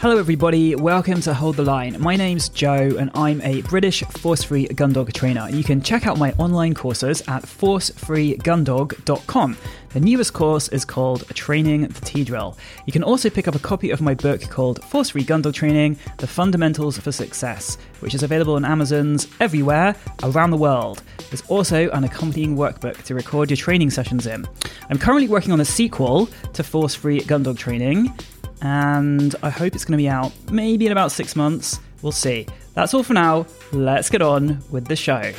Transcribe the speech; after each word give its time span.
Hello, 0.00 0.16
everybody. 0.16 0.74
Welcome 0.74 1.20
to 1.20 1.34
Hold 1.34 1.56
the 1.56 1.62
Line. 1.62 2.00
My 2.00 2.16
name's 2.16 2.48
Joe, 2.48 2.96
and 2.98 3.10
I'm 3.12 3.42
a 3.42 3.60
British 3.60 4.00
force 4.00 4.42
free 4.42 4.66
gun 4.68 4.94
dog 4.94 5.12
trainer. 5.12 5.46
You 5.50 5.62
can 5.62 5.82
check 5.82 6.06
out 6.06 6.16
my 6.16 6.32
online 6.38 6.72
courses 6.72 7.20
at 7.28 7.42
forcefreegundog.com. 7.42 9.56
The 9.90 10.00
newest 10.00 10.32
course 10.32 10.68
is 10.68 10.86
called 10.86 11.28
Training 11.34 11.88
the 11.88 12.00
T 12.00 12.24
Drill. 12.24 12.56
You 12.86 12.94
can 12.94 13.02
also 13.02 13.28
pick 13.28 13.46
up 13.46 13.54
a 13.54 13.58
copy 13.58 13.90
of 13.90 14.00
my 14.00 14.14
book 14.14 14.40
called 14.48 14.82
Force 14.84 15.10
Free 15.10 15.22
Gun 15.22 15.42
Dog 15.42 15.52
Training 15.52 15.98
The 16.16 16.26
Fundamentals 16.26 16.96
for 16.96 17.12
Success, 17.12 17.76
which 17.98 18.14
is 18.14 18.22
available 18.22 18.54
on 18.54 18.64
Amazon's 18.64 19.28
everywhere 19.38 19.94
around 20.22 20.50
the 20.50 20.56
world. 20.56 21.02
There's 21.28 21.42
also 21.48 21.90
an 21.90 22.04
accompanying 22.04 22.56
workbook 22.56 23.02
to 23.02 23.14
record 23.14 23.50
your 23.50 23.58
training 23.58 23.90
sessions 23.90 24.26
in. 24.26 24.46
I'm 24.88 24.96
currently 24.96 25.28
working 25.28 25.52
on 25.52 25.60
a 25.60 25.66
sequel 25.66 26.30
to 26.54 26.64
Force 26.64 26.94
Free 26.94 27.20
Gun 27.20 27.42
Dog 27.42 27.58
Training 27.58 28.14
and 28.62 29.34
I 29.42 29.50
hope 29.50 29.74
it's 29.74 29.84
going 29.84 29.98
to 29.98 30.02
be 30.02 30.08
out 30.08 30.32
maybe 30.50 30.86
in 30.86 30.92
about 30.92 31.12
six 31.12 31.36
months. 31.36 31.80
We'll 32.02 32.12
see. 32.12 32.46
That's 32.74 32.94
all 32.94 33.02
for 33.02 33.14
now. 33.14 33.46
Let's 33.72 34.10
get 34.10 34.22
on 34.22 34.62
with 34.70 34.86
the 34.86 34.96
show. 34.96 35.32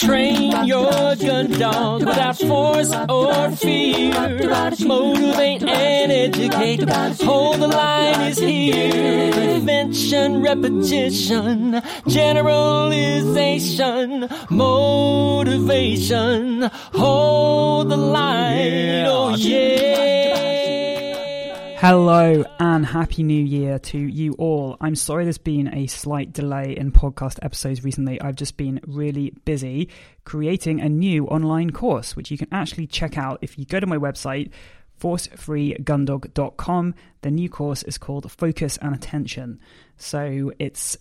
Train 0.00 0.64
your 0.64 1.14
gun 1.16 1.50
dog 1.50 2.06
without 2.06 2.38
force 2.38 2.90
or 3.06 3.50
fear. 3.50 4.14
Motivate 4.86 5.62
and 5.62 6.10
educate. 6.10 6.88
Hold 7.20 7.60
the 7.60 7.68
line 7.68 8.18
is 8.30 8.38
here. 8.38 9.30
Prevention, 9.30 10.40
repetition, 10.42 11.82
generalization, 12.08 14.26
motivation. 14.48 16.62
Hold 16.94 17.90
the 17.90 17.98
line. 17.98 19.04
Oh 19.06 19.34
yeah. 19.36 20.59
Hello 21.80 22.44
and 22.58 22.84
happy 22.84 23.22
new 23.22 23.42
year 23.42 23.78
to 23.78 23.96
you 23.98 24.34
all. 24.34 24.76
I'm 24.82 24.94
sorry 24.94 25.24
there's 25.24 25.38
been 25.38 25.72
a 25.72 25.86
slight 25.86 26.30
delay 26.30 26.76
in 26.76 26.92
podcast 26.92 27.38
episodes 27.40 27.82
recently. 27.82 28.20
I've 28.20 28.34
just 28.34 28.58
been 28.58 28.80
really 28.86 29.32
busy 29.46 29.88
creating 30.24 30.82
a 30.82 30.90
new 30.90 31.24
online 31.28 31.70
course, 31.70 32.14
which 32.14 32.30
you 32.30 32.36
can 32.36 32.48
actually 32.52 32.86
check 32.86 33.16
out 33.16 33.38
if 33.40 33.58
you 33.58 33.64
go 33.64 33.80
to 33.80 33.86
my 33.86 33.96
website, 33.96 34.50
forcefreegundog.com. 35.00 36.94
The 37.22 37.30
new 37.30 37.48
course 37.48 37.82
is 37.84 37.96
called 37.96 38.30
Focus 38.30 38.76
and 38.82 38.94
Attention. 38.94 39.58
So 39.96 40.52
it's 40.58 40.98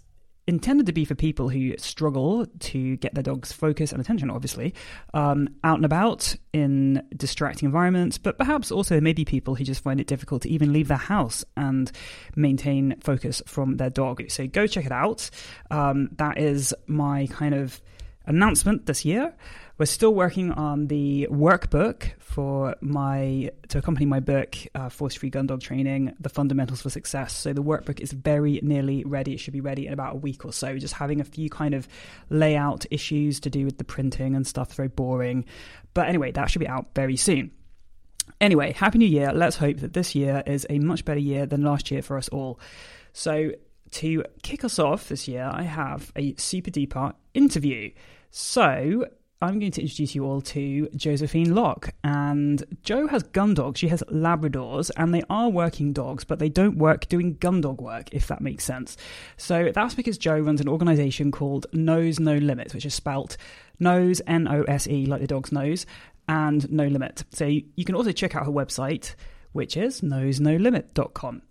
intended 0.49 0.87
to 0.87 0.91
be 0.91 1.05
for 1.05 1.15
people 1.15 1.47
who 1.47 1.77
struggle 1.77 2.45
to 2.59 2.97
get 2.97 3.13
their 3.13 3.23
dog's 3.23 3.51
focus 3.51 3.91
and 3.91 4.01
attention, 4.01 4.31
obviously, 4.31 4.73
um, 5.13 5.47
out 5.63 5.75
and 5.75 5.85
about 5.85 6.35
in 6.51 7.03
distracting 7.15 7.67
environments, 7.67 8.17
but 8.17 8.37
perhaps 8.37 8.71
also 8.71 8.99
maybe 8.99 9.23
people 9.23 9.53
who 9.53 9.63
just 9.63 9.83
find 9.83 10.01
it 10.01 10.07
difficult 10.07 10.41
to 10.41 10.49
even 10.49 10.73
leave 10.73 10.87
their 10.87 10.97
house 10.97 11.45
and 11.55 11.91
maintain 12.35 12.99
focus 12.99 13.43
from 13.45 13.77
their 13.77 13.91
dog. 13.91 14.23
So 14.29 14.47
go 14.47 14.65
check 14.65 14.87
it 14.87 14.91
out. 14.91 15.29
Um, 15.69 16.09
that 16.17 16.39
is 16.39 16.73
my 16.87 17.27
kind 17.27 17.53
of 17.53 17.79
announcement 18.25 18.87
this 18.87 19.05
year. 19.05 19.35
We're 19.79 19.85
still 19.85 20.13
working 20.13 20.51
on 20.51 20.87
the 20.87 21.29
workbook 21.31 22.11
for 22.19 22.75
my 22.81 23.49
to 23.69 23.77
accompany 23.77 24.05
my 24.05 24.19
book, 24.19 24.57
uh, 24.75 24.89
Force 24.89 25.15
Free 25.15 25.29
Gun 25.29 25.47
Dog 25.47 25.61
Training: 25.61 26.13
The 26.19 26.27
Fundamentals 26.27 26.81
for 26.81 26.89
Success. 26.89 27.33
So 27.33 27.53
the 27.53 27.63
workbook 27.63 28.01
is 28.01 28.11
very 28.11 28.59
nearly 28.61 29.05
ready. 29.05 29.35
It 29.35 29.39
should 29.39 29.53
be 29.53 29.61
ready 29.61 29.87
in 29.87 29.93
about 29.93 30.15
a 30.15 30.17
week 30.17 30.43
or 30.43 30.51
so. 30.51 30.77
Just 30.77 30.95
having 30.95 31.21
a 31.21 31.23
few 31.23 31.49
kind 31.49 31.73
of 31.73 31.87
layout 32.29 32.87
issues 32.91 33.39
to 33.39 33.49
do 33.49 33.63
with 33.63 33.77
the 33.77 33.85
printing 33.85 34.35
and 34.35 34.45
stuff. 34.45 34.73
Very 34.73 34.89
boring, 34.89 35.45
but 35.93 36.09
anyway, 36.09 36.33
that 36.33 36.51
should 36.51 36.59
be 36.59 36.67
out 36.67 36.87
very 36.93 37.15
soon. 37.15 37.49
Anyway, 38.41 38.73
happy 38.73 38.97
new 38.97 39.07
year. 39.07 39.31
Let's 39.31 39.55
hope 39.55 39.77
that 39.77 39.93
this 39.93 40.13
year 40.13 40.43
is 40.45 40.67
a 40.69 40.79
much 40.79 41.05
better 41.05 41.21
year 41.21 41.45
than 41.45 41.61
last 41.61 41.89
year 41.89 42.01
for 42.01 42.17
us 42.17 42.27
all. 42.27 42.59
So 43.13 43.53
to 43.91 44.25
kick 44.43 44.65
us 44.65 44.77
off 44.77 45.07
this 45.07 45.25
year, 45.29 45.49
I 45.49 45.63
have 45.63 46.11
a 46.17 46.35
super 46.35 46.69
duper 46.69 47.13
interview. 47.33 47.91
So 48.29 49.05
I'm 49.41 49.57
going 49.57 49.71
to 49.71 49.81
introduce 49.81 50.15
you 50.15 50.25
all 50.25 50.41
to 50.41 50.89
Josephine 50.89 51.55
Locke. 51.55 51.91
And 52.03 52.61
Jo 52.83 53.07
has 53.07 53.23
gun 53.23 53.53
dogs. 53.53 53.79
She 53.79 53.87
has 53.87 54.03
Labradors, 54.11 54.91
and 54.97 55.13
they 55.13 55.23
are 55.29 55.47
working 55.47 55.93
dogs, 55.93 56.25
but 56.25 56.39
they 56.39 56.49
don't 56.49 56.77
work 56.77 57.07
doing 57.07 57.35
gun 57.35 57.61
dog 57.61 57.79
work, 57.81 58.09
if 58.11 58.27
that 58.27 58.41
makes 58.41 58.65
sense. 58.65 58.97
So 59.37 59.71
that's 59.73 59.93
because 59.93 60.17
Jo 60.17 60.37
runs 60.39 60.59
an 60.59 60.67
organization 60.67 61.31
called 61.31 61.67
Nose 61.71 62.19
No 62.19 62.35
Limit, 62.35 62.73
which 62.73 62.85
is 62.85 62.93
spelt 62.93 63.37
nose, 63.79 64.21
N 64.27 64.45
O 64.47 64.63
S 64.63 64.87
E, 64.87 65.05
like 65.05 65.21
the 65.21 65.27
dog's 65.27 65.53
nose, 65.53 65.85
and 66.27 66.69
no 66.69 66.87
limit. 66.87 67.23
So 67.31 67.45
you 67.45 67.85
can 67.85 67.95
also 67.95 68.11
check 68.11 68.35
out 68.35 68.45
her 68.45 68.51
website, 68.51 69.15
which 69.53 69.77
is 69.77 70.01
nosenolimit.com. 70.01 71.41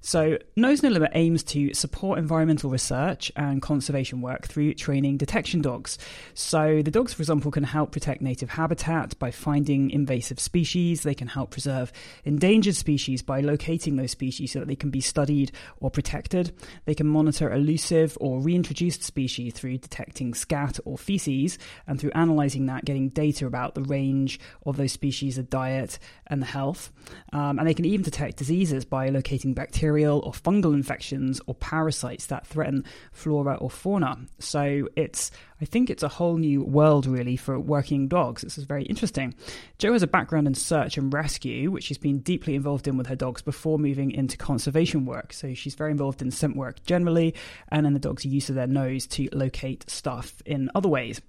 So, 0.00 0.38
Nose 0.54 0.82
No 0.82 0.90
Limit 0.90 1.10
aims 1.14 1.42
to 1.44 1.74
support 1.74 2.20
environmental 2.20 2.70
research 2.70 3.32
and 3.34 3.60
conservation 3.60 4.20
work 4.20 4.46
through 4.46 4.74
training 4.74 5.16
detection 5.16 5.60
dogs. 5.60 5.98
So, 6.34 6.82
the 6.82 6.90
dogs, 6.90 7.12
for 7.12 7.20
example, 7.20 7.50
can 7.50 7.64
help 7.64 7.90
protect 7.90 8.22
native 8.22 8.50
habitat 8.50 9.18
by 9.18 9.32
finding 9.32 9.90
invasive 9.90 10.38
species. 10.38 11.02
They 11.02 11.14
can 11.14 11.26
help 11.26 11.50
preserve 11.50 11.92
endangered 12.24 12.76
species 12.76 13.22
by 13.22 13.40
locating 13.40 13.96
those 13.96 14.12
species 14.12 14.52
so 14.52 14.60
that 14.60 14.68
they 14.68 14.76
can 14.76 14.90
be 14.90 15.00
studied 15.00 15.50
or 15.80 15.90
protected. 15.90 16.52
They 16.84 16.94
can 16.94 17.08
monitor 17.08 17.52
elusive 17.52 18.16
or 18.20 18.40
reintroduced 18.40 19.02
species 19.02 19.52
through 19.52 19.78
detecting 19.78 20.32
scat 20.32 20.78
or 20.84 20.96
feces, 20.96 21.58
and 21.88 22.00
through 22.00 22.12
analysing 22.14 22.66
that, 22.66 22.84
getting 22.84 23.08
data 23.08 23.46
about 23.46 23.74
the 23.74 23.82
range 23.82 24.38
of 24.64 24.76
those 24.76 24.92
species, 24.92 25.36
the 25.36 25.42
diet, 25.42 25.98
and 26.28 26.40
the 26.40 26.46
health. 26.46 26.92
Um, 27.32 27.58
and 27.58 27.66
they 27.66 27.74
can 27.74 27.84
even 27.84 28.04
detect 28.04 28.36
diseases 28.36 28.84
by 28.84 29.08
locating 29.08 29.54
bacteria 29.54 29.87
bacterial 29.88 30.20
or 30.20 30.32
fungal 30.32 30.74
infections 30.74 31.40
or 31.46 31.54
parasites 31.54 32.26
that 32.26 32.46
threaten 32.46 32.84
flora 33.10 33.54
or 33.54 33.70
fauna. 33.70 34.18
So 34.38 34.86
it's, 34.96 35.30
I 35.62 35.64
think 35.64 35.88
it's 35.88 36.02
a 36.02 36.08
whole 36.08 36.36
new 36.36 36.62
world 36.62 37.06
really 37.06 37.36
for 37.36 37.58
working 37.58 38.06
dogs. 38.06 38.42
This 38.42 38.58
is 38.58 38.64
very 38.64 38.84
interesting. 38.84 39.34
Jo 39.78 39.94
has 39.94 40.02
a 40.02 40.06
background 40.06 40.46
in 40.46 40.54
search 40.54 40.98
and 40.98 41.12
rescue, 41.12 41.70
which 41.70 41.84
she's 41.84 41.96
been 41.96 42.18
deeply 42.18 42.54
involved 42.54 42.86
in 42.86 42.98
with 42.98 43.06
her 43.06 43.16
dogs 43.16 43.40
before 43.40 43.78
moving 43.78 44.10
into 44.10 44.36
conservation 44.36 45.06
work. 45.06 45.32
So 45.32 45.54
she's 45.54 45.74
very 45.74 45.90
involved 45.90 46.20
in 46.20 46.30
scent 46.30 46.54
work 46.54 46.84
generally 46.84 47.34
and 47.70 47.86
in 47.86 47.94
the 47.94 47.98
dog's 47.98 48.26
use 48.26 48.50
of 48.50 48.56
their 48.56 48.66
nose 48.66 49.06
to 49.06 49.28
locate 49.32 49.88
stuff 49.88 50.42
in 50.44 50.70
other 50.74 50.88
ways. 50.88 51.22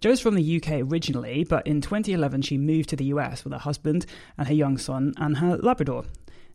Jo's 0.00 0.20
from 0.20 0.34
the 0.34 0.56
UK 0.56 0.82
originally, 0.82 1.44
but 1.44 1.66
in 1.66 1.80
2011 1.80 2.42
she 2.42 2.58
moved 2.58 2.90
to 2.90 2.96
the 2.96 3.06
US 3.06 3.42
with 3.42 3.54
her 3.54 3.58
husband 3.58 4.04
and 4.36 4.48
her 4.48 4.54
young 4.54 4.76
son 4.76 5.14
and 5.16 5.38
her 5.38 5.56
Labrador. 5.56 6.04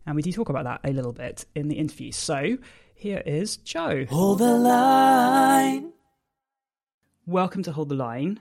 And 0.08 0.16
we 0.16 0.22
do 0.22 0.32
talk 0.32 0.48
about 0.48 0.64
that 0.64 0.80
a 0.84 0.92
little 0.94 1.12
bit 1.12 1.44
in 1.54 1.68
the 1.68 1.74
interview. 1.74 2.12
So 2.12 2.56
here 2.94 3.22
is 3.26 3.58
Joe. 3.58 4.06
Hold 4.08 4.38
the 4.38 4.56
line. 4.56 5.92
Welcome 7.26 7.62
to 7.64 7.72
Hold 7.72 7.90
the 7.90 7.94
Line. 7.94 8.40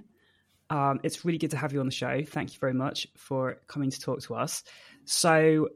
Um, 0.69 1.01
it's 1.03 1.25
really 1.25 1.38
good 1.38 1.51
to 1.51 1.57
have 1.57 1.73
you 1.73 1.81
on 1.81 1.85
the 1.85 1.91
show. 1.91 2.23
Thank 2.25 2.53
you 2.53 2.59
very 2.59 2.73
much 2.73 3.05
for 3.17 3.57
coming 3.67 3.91
to 3.91 4.00
talk 4.00 4.22
to 4.22 4.35
us. 4.35 4.63
So, 5.03 5.67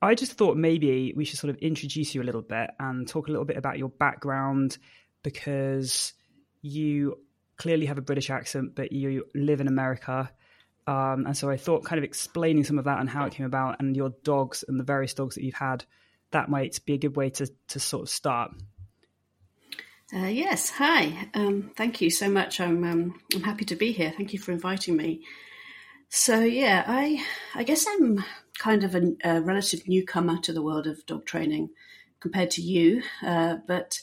I 0.00 0.14
just 0.14 0.32
thought 0.34 0.56
maybe 0.56 1.12
we 1.16 1.24
should 1.24 1.40
sort 1.40 1.50
of 1.50 1.56
introduce 1.56 2.14
you 2.14 2.22
a 2.22 2.24
little 2.24 2.42
bit 2.42 2.70
and 2.78 3.08
talk 3.08 3.26
a 3.26 3.32
little 3.32 3.44
bit 3.44 3.56
about 3.56 3.78
your 3.78 3.88
background 3.88 4.78
because 5.24 6.12
you 6.60 7.18
clearly 7.56 7.86
have 7.86 7.98
a 7.98 8.02
British 8.02 8.30
accent, 8.30 8.76
but 8.76 8.92
you 8.92 9.24
live 9.34 9.60
in 9.60 9.66
America. 9.66 10.30
Um, 10.86 11.26
and 11.26 11.36
so 11.36 11.48
I 11.48 11.56
thought 11.56 11.84
kind 11.84 11.98
of 11.98 12.04
explaining 12.04 12.64
some 12.64 12.78
of 12.78 12.86
that 12.86 12.98
and 12.98 13.08
how 13.08 13.24
it 13.26 13.32
came 13.32 13.46
about 13.46 13.80
and 13.80 13.96
your 13.96 14.10
dogs 14.24 14.64
and 14.66 14.80
the 14.80 14.84
various 14.84 15.14
dogs 15.14 15.36
that 15.36 15.44
you've 15.44 15.54
had, 15.54 15.84
that 16.32 16.48
might 16.48 16.80
be 16.84 16.94
a 16.94 16.98
good 16.98 17.16
way 17.16 17.30
to, 17.30 17.48
to 17.68 17.80
sort 17.80 18.02
of 18.02 18.08
start. 18.08 18.52
Uh, 20.14 20.26
yes, 20.26 20.68
hi. 20.68 21.28
Um, 21.32 21.70
thank 21.74 22.00
you 22.02 22.10
so 22.10 22.28
much. 22.28 22.60
I'm 22.60 22.84
um, 22.84 23.20
I'm 23.34 23.42
happy 23.42 23.64
to 23.66 23.76
be 23.76 23.92
here. 23.92 24.12
Thank 24.14 24.34
you 24.34 24.38
for 24.38 24.52
inviting 24.52 24.94
me. 24.94 25.22
So 26.10 26.40
yeah, 26.40 26.84
I 26.86 27.24
I 27.54 27.62
guess 27.62 27.86
I'm 27.88 28.22
kind 28.58 28.84
of 28.84 28.94
a, 28.94 29.12
a 29.24 29.40
relative 29.40 29.88
newcomer 29.88 30.38
to 30.40 30.52
the 30.52 30.60
world 30.60 30.86
of 30.86 31.06
dog 31.06 31.24
training 31.24 31.70
compared 32.20 32.50
to 32.52 32.60
you. 32.60 33.02
Uh, 33.24 33.56
but 33.66 34.00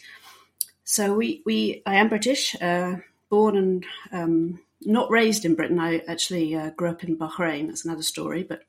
so 0.83 1.13
we 1.13 1.43
we 1.45 1.83
I 1.85 1.95
am 1.95 2.09
British, 2.09 2.55
uh, 2.59 2.95
born 3.29 3.55
and 3.55 3.85
um, 4.11 4.59
not 4.81 5.11
raised 5.11 5.45
in 5.45 5.55
Britain. 5.55 5.79
I 5.79 5.99
actually 6.07 6.55
uh, 6.55 6.71
grew 6.71 6.89
up 6.89 7.03
in 7.03 7.17
Bahrain. 7.17 7.67
That's 7.67 7.85
another 7.85 8.03
story. 8.03 8.43
But 8.43 8.61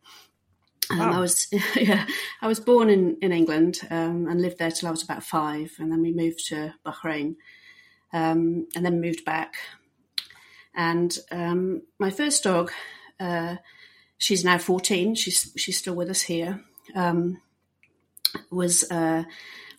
um, 0.90 0.98
wow. 0.98 1.12
I 1.12 1.20
was 1.20 1.48
yeah, 1.76 2.06
I 2.42 2.46
was 2.46 2.60
born 2.60 2.90
in 2.90 3.16
in 3.20 3.32
England 3.32 3.80
um, 3.90 4.26
and 4.28 4.40
lived 4.40 4.58
there 4.58 4.70
till 4.70 4.88
I 4.88 4.92
was 4.92 5.02
about 5.02 5.22
five, 5.22 5.72
and 5.78 5.90
then 5.90 6.02
we 6.02 6.12
moved 6.12 6.46
to 6.48 6.74
Bahrain, 6.84 7.36
um, 8.12 8.66
and 8.74 8.84
then 8.84 9.00
moved 9.00 9.24
back. 9.24 9.54
And 10.74 11.16
um, 11.30 11.82
my 11.98 12.10
first 12.10 12.44
dog, 12.44 12.72
uh, 13.18 13.56
she's 14.18 14.44
now 14.44 14.58
fourteen. 14.58 15.14
She's 15.14 15.52
she's 15.56 15.78
still 15.78 15.94
with 15.94 16.10
us 16.10 16.22
here. 16.22 16.60
Um, 16.94 17.40
was 18.50 18.88
uh, 18.90 19.24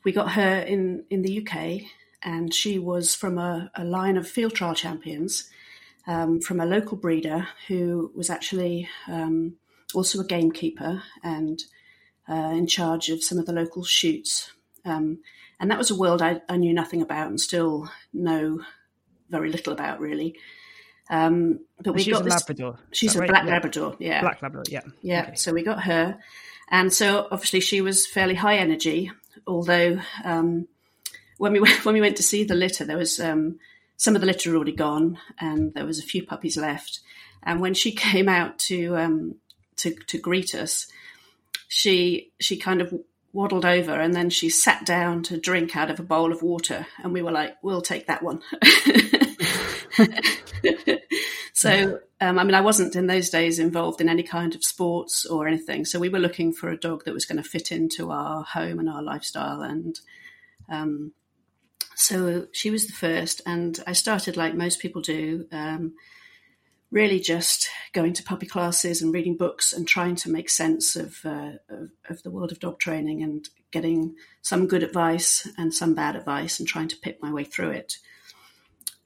we 0.03 0.11
got 0.11 0.31
her 0.33 0.59
in 0.59 1.05
in 1.09 1.21
the 1.21 1.41
UK 1.45 1.81
and 2.23 2.53
she 2.53 2.77
was 2.77 3.15
from 3.15 3.37
a, 3.37 3.71
a 3.75 3.83
line 3.83 4.17
of 4.17 4.27
field 4.27 4.53
trial 4.53 4.75
champions 4.75 5.49
um, 6.07 6.41
from 6.41 6.59
a 6.59 6.65
local 6.65 6.97
breeder 6.97 7.47
who 7.67 8.11
was 8.15 8.29
actually 8.29 8.89
um, 9.07 9.55
also 9.93 10.19
a 10.19 10.25
gamekeeper 10.25 11.03
and 11.23 11.61
uh, 12.29 12.53
in 12.55 12.67
charge 12.67 13.09
of 13.09 13.23
some 13.23 13.37
of 13.37 13.45
the 13.45 13.53
local 13.53 13.83
shoots. 13.83 14.51
Um, 14.85 15.19
and 15.59 15.69
that 15.69 15.77
was 15.77 15.91
a 15.91 15.95
world 15.95 16.21
I, 16.21 16.41
I, 16.49 16.57
knew 16.57 16.73
nothing 16.73 17.01
about 17.01 17.27
and 17.27 17.39
still 17.39 17.89
know 18.13 18.61
very 19.29 19.51
little 19.51 19.73
about, 19.73 19.99
really. 19.99 20.35
Um, 21.09 21.59
but 21.79 21.93
we 21.93 22.03
she's 22.03 22.13
got 22.13 22.21
a 22.21 22.23
this, 22.23 22.33
Labrador. 22.33 22.79
She's 22.91 23.15
a 23.15 23.19
right? 23.19 23.29
black 23.29 23.45
yeah. 23.45 23.51
Labrador, 23.51 23.95
yeah. 23.99 24.21
Black 24.21 24.41
Labrador, 24.41 24.71
yeah. 24.71 24.81
Yeah. 25.01 25.23
Okay. 25.23 25.35
So 25.35 25.53
we 25.53 25.63
got 25.63 25.83
her, 25.83 26.17
and 26.69 26.91
so 26.91 27.27
obviously 27.31 27.59
she 27.59 27.81
was 27.81 28.07
fairly 28.07 28.35
high 28.35 28.57
energy. 28.57 29.11
Although 29.45 29.99
um, 30.23 30.67
when 31.37 31.51
we 31.51 31.59
went, 31.59 31.85
when 31.85 31.93
we 31.93 32.01
went 32.01 32.17
to 32.17 32.23
see 32.23 32.43
the 32.43 32.55
litter, 32.55 32.85
there 32.85 32.97
was 32.97 33.19
um, 33.19 33.59
some 34.01 34.15
of 34.15 34.21
the 34.21 34.25
litter 34.25 34.49
had 34.49 34.55
already 34.55 34.71
gone, 34.71 35.19
and 35.39 35.75
there 35.75 35.85
was 35.85 35.99
a 35.99 36.03
few 36.03 36.25
puppies 36.25 36.57
left. 36.57 37.01
And 37.43 37.61
when 37.61 37.75
she 37.75 37.91
came 38.07 38.27
out 38.27 38.57
to 38.69 38.97
um, 38.97 39.35
to, 39.75 39.93
to 40.07 40.17
greet 40.17 40.55
us, 40.55 40.87
she 41.67 42.31
she 42.39 42.57
kind 42.57 42.81
of 42.81 42.91
waddled 43.31 43.63
over 43.63 43.93
and 43.93 44.13
then 44.13 44.29
she 44.29 44.49
sat 44.49 44.85
down 44.85 45.23
to 45.23 45.37
drink 45.37 45.77
out 45.77 45.91
of 45.91 45.99
a 45.99 46.03
bowl 46.03 46.31
of 46.31 46.41
water, 46.41 46.87
and 47.03 47.13
we 47.13 47.21
were 47.21 47.31
like, 47.31 47.57
"We'll 47.61 47.83
take 47.83 48.07
that 48.07 48.23
one." 48.23 48.41
so, 51.53 51.99
um, 52.19 52.39
I 52.39 52.43
mean, 52.43 52.55
I 52.55 52.61
wasn't 52.61 52.95
in 52.95 53.05
those 53.05 53.29
days 53.29 53.59
involved 53.59 54.01
in 54.01 54.09
any 54.09 54.23
kind 54.23 54.55
of 54.55 54.63
sports 54.63 55.27
or 55.27 55.47
anything. 55.47 55.85
So 55.85 55.99
we 55.99 56.09
were 56.09 56.17
looking 56.17 56.53
for 56.53 56.69
a 56.69 56.77
dog 56.77 57.05
that 57.05 57.13
was 57.13 57.25
going 57.25 57.37
to 57.37 57.47
fit 57.47 57.71
into 57.71 58.09
our 58.09 58.41
home 58.41 58.79
and 58.79 58.89
our 58.89 59.03
lifestyle. 59.03 59.61
And 59.61 59.99
um, 60.69 61.11
so 61.95 62.47
she 62.51 62.71
was 62.71 62.87
the 62.87 62.93
first. 62.93 63.41
And 63.45 63.79
I 63.85 63.93
started 63.93 64.37
like 64.37 64.53
most 64.53 64.79
people 64.79 65.01
do. 65.01 65.47
Um, 65.51 65.93
really 66.91 67.19
just 67.19 67.69
going 67.93 68.11
to 68.13 68.23
puppy 68.23 68.45
classes 68.45 69.01
and 69.01 69.13
reading 69.13 69.37
books 69.37 69.71
and 69.71 69.87
trying 69.87 70.15
to 70.15 70.29
make 70.29 70.49
sense 70.49 70.95
of, 70.97 71.19
uh, 71.25 71.53
of, 71.69 71.89
of, 72.09 72.21
the 72.23 72.29
world 72.29 72.51
of 72.51 72.59
dog 72.59 72.77
training 72.79 73.23
and 73.23 73.47
getting 73.71 74.13
some 74.41 74.67
good 74.67 74.83
advice 74.83 75.47
and 75.57 75.73
some 75.73 75.95
bad 75.95 76.17
advice 76.17 76.59
and 76.59 76.67
trying 76.67 76.89
to 76.89 76.97
pick 76.97 77.21
my 77.23 77.31
way 77.31 77.45
through 77.45 77.69
it. 77.69 77.97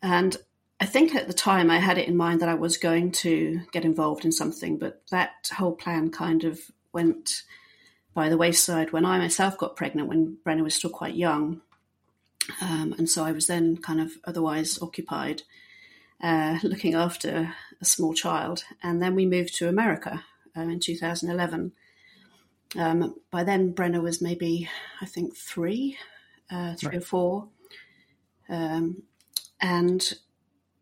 And 0.01 0.35
I 0.79 0.85
think 0.85 1.15
at 1.15 1.27
the 1.27 1.33
time 1.33 1.69
I 1.69 1.77
had 1.77 1.97
it 1.97 2.07
in 2.07 2.17
mind 2.17 2.41
that 2.41 2.49
I 2.49 2.55
was 2.55 2.77
going 2.77 3.11
to 3.13 3.61
get 3.71 3.85
involved 3.85 4.25
in 4.25 4.31
something, 4.31 4.77
but 4.77 5.03
that 5.11 5.49
whole 5.55 5.75
plan 5.75 6.09
kind 6.09 6.43
of 6.43 6.59
went 6.91 7.43
by 8.13 8.29
the 8.29 8.37
wayside 8.37 8.91
when 8.91 9.05
I 9.05 9.19
myself 9.19 9.57
got 9.57 9.75
pregnant 9.75 10.07
when 10.07 10.37
Brenna 10.45 10.63
was 10.63 10.75
still 10.75 10.89
quite 10.89 11.15
young. 11.15 11.61
Um, 12.61 12.93
and 12.97 13.09
so 13.09 13.23
I 13.23 13.31
was 13.31 13.47
then 13.47 13.77
kind 13.77 13.99
of 13.99 14.13
otherwise 14.23 14.81
occupied 14.81 15.43
uh, 16.21 16.59
looking 16.63 16.93
after 16.93 17.53
a 17.81 17.85
small 17.85 18.13
child. 18.13 18.63
And 18.83 19.01
then 19.01 19.15
we 19.15 19.25
moved 19.25 19.55
to 19.55 19.69
America 19.69 20.23
um, 20.55 20.69
in 20.69 20.79
2011. 20.79 21.73
Um, 22.77 23.15
by 23.31 23.43
then, 23.43 23.73
Brenna 23.73 24.01
was 24.01 24.21
maybe, 24.21 24.69
I 25.01 25.05
think, 25.05 25.35
three, 25.35 25.97
uh, 26.51 26.75
three 26.75 26.89
right. 26.89 26.97
or 26.97 27.01
four. 27.01 27.47
Um, 28.49 29.03
and 29.61 30.13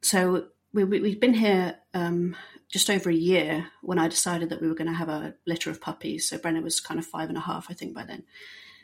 so 0.02 0.48
we, 0.74 0.84
we, 0.84 1.12
have 1.12 1.20
been 1.20 1.36
here 1.36 1.78
um, 1.94 2.36
just 2.70 2.90
over 2.90 3.10
a 3.10 3.16
year 3.16 3.68
when 3.82 4.00
I 4.00 4.08
decided 4.08 4.50
that 4.50 4.62
we 4.62 4.68
were 4.68 4.76
going 4.76 4.90
to 4.90 4.98
have 4.98 5.10
a 5.10 5.36
litter 5.46 5.70
of 5.70 5.82
puppies. 5.82 6.28
So 6.28 6.38
Brenna 6.38 6.64
was 6.64 6.80
kind 6.80 7.00
of 7.00 7.06
five 7.06 7.30
and 7.30 7.38
a 7.38 7.42
half, 7.42 7.68
I 7.70 7.74
think, 7.74 7.94
by 7.94 8.06
then, 8.06 8.24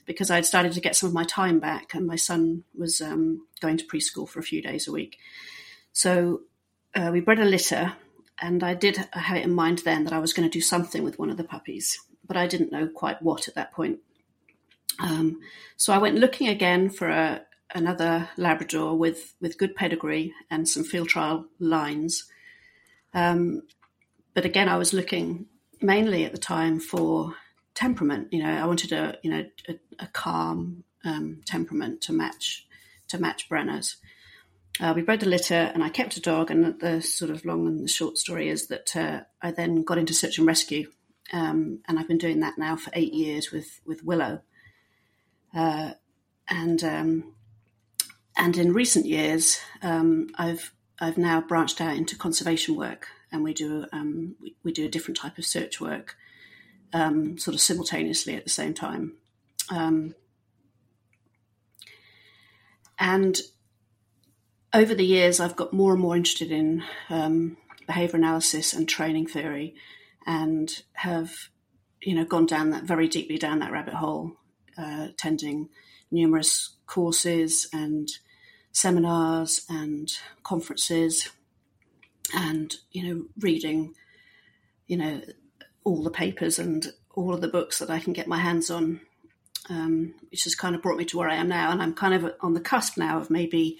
because 0.09 0.31
I 0.31 0.35
had 0.37 0.45
started 0.47 0.71
to 0.71 0.81
get 0.81 0.95
some 0.95 1.05
of 1.05 1.13
my 1.13 1.23
time 1.23 1.59
back, 1.59 1.93
and 1.93 2.07
my 2.07 2.15
son 2.15 2.63
was 2.75 2.99
um, 2.99 3.45
going 3.61 3.77
to 3.77 3.85
preschool 3.85 4.27
for 4.27 4.39
a 4.39 4.43
few 4.43 4.59
days 4.59 4.87
a 4.87 4.91
week. 4.91 5.19
So 5.91 6.41
uh, 6.95 7.11
we 7.13 7.19
bred 7.19 7.37
a 7.37 7.45
litter, 7.45 7.93
and 8.41 8.63
I 8.63 8.73
did 8.73 8.97
have 9.13 9.37
it 9.37 9.43
in 9.43 9.53
mind 9.53 9.83
then 9.85 10.05
that 10.05 10.13
I 10.13 10.17
was 10.17 10.33
going 10.33 10.49
to 10.49 10.51
do 10.51 10.61
something 10.61 11.03
with 11.03 11.19
one 11.19 11.29
of 11.29 11.37
the 11.37 11.43
puppies, 11.43 11.95
but 12.27 12.37
I 12.37 12.47
didn't 12.47 12.71
know 12.71 12.87
quite 12.87 13.21
what 13.21 13.47
at 13.47 13.53
that 13.53 13.71
point. 13.71 13.99
Um, 14.99 15.41
so 15.77 15.93
I 15.93 15.99
went 15.99 16.17
looking 16.17 16.47
again 16.47 16.89
for 16.89 17.07
a, 17.07 17.43
another 17.75 18.29
Labrador 18.35 18.97
with, 18.97 19.35
with 19.39 19.59
good 19.59 19.75
pedigree 19.75 20.33
and 20.49 20.67
some 20.67 20.83
field 20.83 21.09
trial 21.09 21.45
lines. 21.59 22.25
Um, 23.13 23.61
but 24.33 24.43
again, 24.43 24.69
I 24.69 24.77
was 24.77 24.91
looking 24.91 25.45
mainly 25.81 26.25
at 26.25 26.31
the 26.31 26.39
time 26.39 26.79
for 26.79 27.35
temperament. 27.79 28.27
You 28.31 28.43
know, 28.43 28.51
I 28.51 28.65
wanted 28.65 28.91
a 28.91 29.17
you 29.23 29.31
know 29.31 29.45
a, 29.69 29.79
a 29.99 30.07
calm 30.07 30.83
um, 31.05 31.41
temperament 31.45 32.01
to 32.01 32.13
match 32.13 32.67
to 33.07 33.17
match 33.17 33.47
Brenna's. 33.47 33.95
Uh, 34.81 34.93
we 34.95 35.01
bred 35.01 35.21
the 35.21 35.27
litter, 35.27 35.71
and 35.73 35.83
I 35.83 35.89
kept 35.89 36.17
a 36.17 36.21
dog. 36.21 36.51
And 36.51 36.79
the 36.79 37.01
sort 37.01 37.31
of 37.31 37.45
long 37.45 37.67
and 37.67 37.83
the 37.83 37.87
short 37.87 38.17
story 38.17 38.49
is 38.49 38.67
that 38.67 38.95
uh, 38.95 39.21
I 39.41 39.51
then 39.51 39.83
got 39.83 39.97
into 39.97 40.13
search 40.13 40.37
and 40.37 40.47
rescue, 40.47 40.91
um, 41.31 41.79
and 41.87 41.97
I've 41.97 42.07
been 42.07 42.17
doing 42.17 42.41
that 42.41 42.57
now 42.57 42.75
for 42.75 42.91
eight 42.93 43.13
years 43.13 43.51
with 43.51 43.79
with 43.85 44.03
Willow. 44.03 44.41
Uh, 45.55 45.93
and 46.49 46.83
um, 46.83 47.33
and 48.37 48.57
in 48.57 48.73
recent 48.73 49.05
years, 49.05 49.59
um, 49.81 50.27
I've 50.35 50.73
I've 50.99 51.17
now 51.17 51.39
branched 51.39 51.79
out 51.79 51.95
into 51.95 52.17
conservation 52.17 52.75
work, 52.75 53.07
and 53.31 53.43
we 53.43 53.53
do 53.53 53.85
um, 53.93 54.35
we, 54.41 54.55
we, 54.63 54.73
do 54.73 54.85
a 54.85 54.89
different 54.89 55.17
type 55.17 55.37
of 55.37 55.45
search 55.45 55.79
work, 55.79 56.17
um, 56.93 57.37
sort 57.37 57.55
of 57.55 57.61
simultaneously 57.61 58.35
at 58.35 58.43
the 58.43 58.49
same 58.49 58.73
time. 58.73 59.13
Um, 59.69 60.15
and 62.97 63.39
over 64.73 64.93
the 64.93 65.05
years, 65.05 65.39
I've 65.39 65.55
got 65.55 65.73
more 65.73 65.93
and 65.93 66.01
more 66.01 66.15
interested 66.15 66.51
in 66.51 66.83
um, 67.09 67.57
behavior 67.87 68.17
analysis 68.17 68.73
and 68.73 68.87
training 68.87 69.27
theory, 69.27 69.75
and 70.25 70.83
have 70.93 71.49
you 72.01 72.15
know 72.15 72.25
gone 72.25 72.45
down 72.45 72.71
that 72.71 72.83
very 72.83 73.07
deeply 73.07 73.37
down 73.37 73.59
that 73.59 73.71
rabbit 73.71 73.95
hole, 73.95 74.33
uh, 74.77 75.07
attending 75.09 75.69
numerous 76.11 76.75
courses 76.85 77.67
and 77.71 78.09
seminars 78.71 79.65
and 79.69 80.17
conferences 80.43 81.29
and 82.35 82.75
you 82.91 83.03
know 83.03 83.25
reading 83.39 83.93
you 84.87 84.97
know 84.97 85.21
all 85.83 86.03
the 86.03 86.11
papers 86.11 86.59
and 86.59 86.93
all 87.15 87.33
of 87.33 87.41
the 87.41 87.47
books 87.47 87.79
that 87.79 87.89
I 87.89 87.99
can 87.99 88.13
get 88.13 88.27
my 88.27 88.37
hands 88.37 88.69
on 88.69 89.01
um, 89.69 90.13
which 90.31 90.43
has 90.43 90.55
kind 90.55 90.75
of 90.75 90.81
brought 90.81 90.97
me 90.97 91.05
to 91.05 91.17
where 91.17 91.29
I 91.29 91.35
am 91.35 91.47
now. 91.47 91.71
And 91.71 91.81
I'm 91.81 91.93
kind 91.93 92.13
of 92.13 92.33
on 92.41 92.53
the 92.53 92.59
cusp 92.59 92.97
now 92.97 93.19
of 93.19 93.29
maybe 93.29 93.77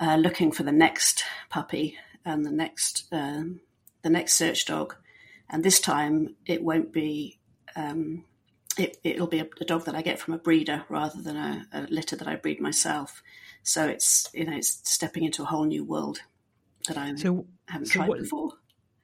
uh, 0.00 0.16
looking 0.16 0.52
for 0.52 0.62
the 0.62 0.72
next 0.72 1.24
puppy 1.50 1.96
and 2.24 2.44
the 2.44 2.50
next 2.50 3.06
um, 3.12 3.60
the 4.02 4.10
next 4.10 4.34
search 4.34 4.66
dog. 4.66 4.94
And 5.48 5.62
this 5.62 5.80
time 5.80 6.36
it 6.46 6.62
won't 6.62 6.92
be 6.92 7.38
um, 7.76 8.24
it, 8.76 9.20
will 9.20 9.28
be 9.28 9.38
a, 9.38 9.46
a, 9.60 9.64
dog 9.64 9.84
that 9.84 9.94
I 9.94 10.02
get 10.02 10.18
from 10.18 10.34
a 10.34 10.38
breeder 10.38 10.84
rather 10.88 11.22
than 11.22 11.36
a, 11.36 11.66
a 11.72 11.80
litter 11.82 12.16
that 12.16 12.26
I 12.26 12.34
breed 12.36 12.60
myself. 12.60 13.22
So 13.62 13.86
it's 13.86 14.28
you 14.34 14.44
know 14.44 14.56
it's 14.56 14.80
stepping 14.84 15.24
into 15.24 15.42
a 15.42 15.46
whole 15.46 15.64
new 15.64 15.84
world 15.84 16.20
that 16.88 16.98
I 16.98 17.14
so, 17.14 17.46
haven't 17.68 17.86
so 17.86 17.92
tried 17.92 18.08
what, 18.08 18.18
before. 18.20 18.50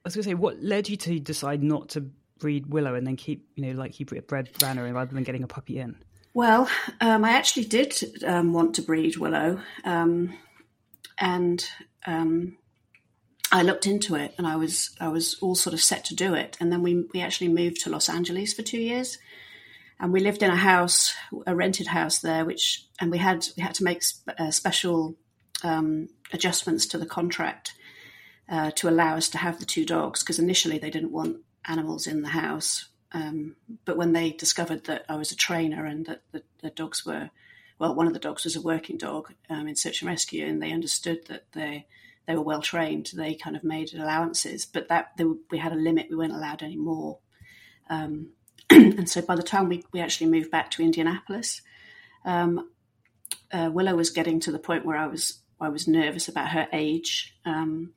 I 0.04 0.08
was 0.08 0.14
going 0.14 0.24
to 0.24 0.30
say, 0.30 0.34
what 0.34 0.62
led 0.62 0.88
you 0.88 0.96
to 0.96 1.20
decide 1.20 1.62
not 1.62 1.90
to 1.90 2.10
breed 2.40 2.66
Willow 2.66 2.94
and 2.94 3.06
then 3.06 3.16
keep 3.16 3.46
you 3.54 3.66
know 3.66 3.78
like 3.78 3.92
keep 3.92 4.10
bred 4.26 4.52
Brenna 4.54 4.92
rather 4.92 5.14
than 5.14 5.22
getting 5.22 5.44
a 5.44 5.46
puppy 5.46 5.78
in? 5.78 5.96
Well, 6.32 6.68
um, 7.00 7.24
I 7.24 7.30
actually 7.30 7.64
did 7.64 8.24
um, 8.24 8.52
want 8.52 8.74
to 8.76 8.82
breed 8.82 9.16
Willow, 9.16 9.60
um, 9.84 10.32
and 11.18 11.64
um, 12.06 12.56
I 13.52 13.62
looked 13.62 13.86
into 13.86 14.14
it, 14.14 14.34
and 14.38 14.46
I 14.46 14.56
was 14.56 14.96
I 15.00 15.08
was 15.08 15.36
all 15.40 15.54
sort 15.54 15.74
of 15.74 15.80
set 15.80 16.04
to 16.06 16.14
do 16.14 16.34
it. 16.34 16.56
And 16.60 16.72
then 16.72 16.82
we 16.82 17.06
we 17.12 17.20
actually 17.20 17.48
moved 17.48 17.80
to 17.82 17.90
Los 17.90 18.08
Angeles 18.08 18.52
for 18.52 18.62
two 18.62 18.80
years, 18.80 19.18
and 19.98 20.12
we 20.12 20.20
lived 20.20 20.42
in 20.42 20.50
a 20.50 20.56
house, 20.56 21.14
a 21.46 21.54
rented 21.54 21.88
house 21.88 22.20
there, 22.20 22.44
which 22.44 22.86
and 23.00 23.10
we 23.10 23.18
had 23.18 23.46
we 23.56 23.62
had 23.62 23.74
to 23.74 23.84
make 23.84 24.02
sp- 24.02 24.34
uh, 24.38 24.50
special 24.50 25.16
um, 25.64 26.08
adjustments 26.32 26.86
to 26.86 26.98
the 26.98 27.06
contract 27.06 27.74
uh, 28.48 28.70
to 28.72 28.88
allow 28.88 29.16
us 29.16 29.28
to 29.30 29.38
have 29.38 29.58
the 29.58 29.66
two 29.66 29.84
dogs 29.84 30.22
because 30.22 30.38
initially 30.38 30.78
they 30.78 30.90
didn't 30.90 31.12
want 31.12 31.38
animals 31.66 32.06
in 32.06 32.22
the 32.22 32.28
house, 32.28 32.88
um, 33.12 33.56
but 33.84 33.96
when 33.96 34.12
they 34.12 34.30
discovered 34.30 34.84
that 34.84 35.04
I 35.08 35.16
was 35.16 35.32
a 35.32 35.36
trainer 35.36 35.84
and 35.84 36.06
that 36.06 36.22
the, 36.32 36.42
the 36.62 36.70
dogs 36.70 37.04
were 37.04 37.30
well, 37.80 37.94
one 37.94 38.06
of 38.06 38.12
the 38.12 38.18
dogs 38.18 38.44
was 38.44 38.56
a 38.56 38.60
working 38.60 38.98
dog 38.98 39.32
um, 39.48 39.66
in 39.66 39.74
search 39.74 40.02
and 40.02 40.10
rescue, 40.10 40.46
and 40.46 40.62
they 40.62 40.70
understood 40.70 41.26
that 41.28 41.44
they 41.52 41.86
they 42.26 42.36
were 42.36 42.42
well 42.42 42.60
trained. 42.60 43.10
They 43.14 43.34
kind 43.34 43.56
of 43.56 43.64
made 43.64 43.94
allowances, 43.94 44.66
but 44.66 44.88
that 44.88 45.16
they, 45.16 45.24
we 45.50 45.58
had 45.58 45.72
a 45.72 45.76
limit; 45.76 46.08
we 46.10 46.16
weren't 46.16 46.34
allowed 46.34 46.62
any 46.62 46.76
more. 46.76 47.18
Um, 47.88 48.32
and 48.70 49.08
so 49.08 49.22
by 49.22 49.34
the 49.34 49.42
time 49.42 49.68
we, 49.68 49.82
we 49.92 50.00
actually 50.00 50.30
moved 50.30 50.50
back 50.50 50.70
to 50.72 50.82
Indianapolis, 50.82 51.62
um, 52.26 52.68
uh, 53.50 53.70
Willow 53.72 53.96
was 53.96 54.10
getting 54.10 54.40
to 54.40 54.52
the 54.52 54.58
point 54.58 54.84
where 54.84 54.98
I 54.98 55.06
was 55.06 55.40
I 55.58 55.70
was 55.70 55.88
nervous 55.88 56.28
about 56.28 56.50
her 56.50 56.68
age. 56.74 57.34
Um, 57.46 57.94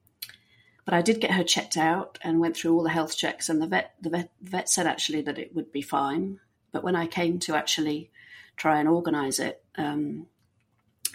but 0.86 0.94
I 0.94 1.02
did 1.02 1.22
get 1.22 1.32
her 1.32 1.44
checked 1.44 1.78
out 1.78 2.20
and 2.22 2.40
went 2.40 2.58
through 2.58 2.74
all 2.74 2.84
the 2.84 2.90
health 2.90 3.16
checks, 3.16 3.50
and 3.50 3.62
the 3.62 3.68
vet 3.68 3.96
the 4.02 4.10
vet, 4.10 4.32
vet 4.42 4.70
said 4.70 4.88
actually 4.88 5.22
that 5.22 5.40
it 5.40 5.56
would 5.56 5.72
be 5.72 5.82
fine. 5.82 6.40
But 6.72 6.84
when 6.84 6.96
I 6.96 7.08
came 7.08 7.40
to 7.40 7.56
actually 7.56 8.10
try 8.58 8.80
and 8.80 8.90
organise 8.90 9.40
it, 9.40 9.64
um, 9.78 10.28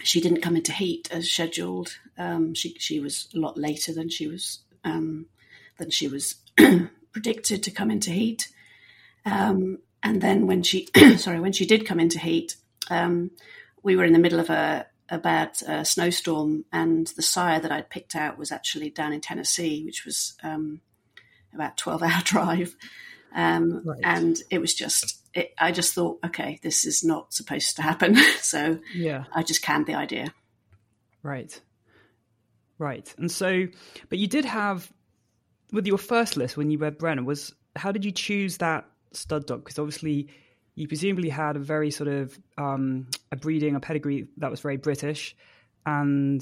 she 0.01 0.21
didn't 0.21 0.41
come 0.41 0.55
into 0.55 0.71
heat 0.71 1.09
as 1.11 1.29
scheduled. 1.29 1.97
Um, 2.17 2.53
she 2.53 2.75
she 2.79 2.99
was 2.99 3.27
a 3.35 3.39
lot 3.39 3.57
later 3.57 3.93
than 3.93 4.09
she 4.09 4.27
was 4.27 4.59
um, 4.83 5.27
than 5.77 5.89
she 5.89 6.07
was 6.07 6.35
predicted 7.11 7.63
to 7.63 7.71
come 7.71 7.91
into 7.91 8.11
heat. 8.11 8.49
Um, 9.25 9.79
and 10.01 10.21
then 10.21 10.47
when 10.47 10.63
she 10.63 10.87
sorry 11.17 11.39
when 11.39 11.53
she 11.53 11.65
did 11.65 11.85
come 11.85 11.99
into 11.99 12.19
heat, 12.19 12.55
um, 12.89 13.31
we 13.83 13.95
were 13.95 14.05
in 14.05 14.13
the 14.13 14.19
middle 14.19 14.39
of 14.39 14.49
a, 14.49 14.85
a 15.11 15.17
bad 15.17 15.57
uh, 15.67 15.83
snowstorm, 15.83 16.65
and 16.71 17.07
the 17.15 17.21
sire 17.21 17.59
that 17.59 17.71
I'd 17.71 17.89
picked 17.89 18.15
out 18.15 18.37
was 18.37 18.51
actually 18.51 18.89
down 18.89 19.13
in 19.13 19.21
Tennessee, 19.21 19.83
which 19.85 20.05
was 20.05 20.35
um, 20.43 20.81
about 21.53 21.77
twelve 21.77 22.03
hour 22.03 22.21
drive. 22.23 22.75
Um, 23.33 23.83
right. 23.85 23.99
And 24.03 24.37
it 24.49 24.59
was 24.59 24.73
just, 24.73 25.19
it, 25.35 25.53
I 25.59 25.71
just 25.71 25.93
thought, 25.93 26.17
okay, 26.25 26.59
this 26.63 26.83
is 26.85 27.03
not 27.03 27.31
supposed 27.31 27.75
to 27.75 27.83
happen. 27.83 28.15
so 28.41 28.79
yeah, 28.93 29.25
I 29.31 29.43
just 29.43 29.61
canned 29.61 29.85
the 29.85 29.95
idea. 29.95 30.33
Right. 31.21 31.59
Right. 32.77 33.13
And 33.17 33.31
so, 33.31 33.67
but 34.07 34.17
you 34.19 34.27
did 34.27 34.45
have, 34.45 34.91
with 35.71 35.85
your 35.85 35.97
first 35.97 36.37
list 36.37 36.57
when 36.57 36.71
you 36.71 36.77
read 36.77 36.97
Brenna, 36.97 37.25
was 37.25 37.53
how 37.75 37.91
did 37.91 38.05
you 38.05 38.11
choose 38.11 38.57
that 38.57 38.85
stud 39.11 39.45
dog? 39.45 39.63
Because 39.63 39.77
obviously 39.77 40.29
you 40.79 40.87
presumably 40.87 41.27
had 41.27 41.57
a 41.57 41.59
very 41.59 41.91
sort 41.91 42.07
of 42.07 42.39
um, 42.57 43.07
a 43.33 43.35
breeding, 43.35 43.75
a 43.75 43.81
pedigree 43.81 44.29
that 44.37 44.49
was 44.49 44.61
very 44.61 44.77
British. 44.77 45.35
And 45.85 46.41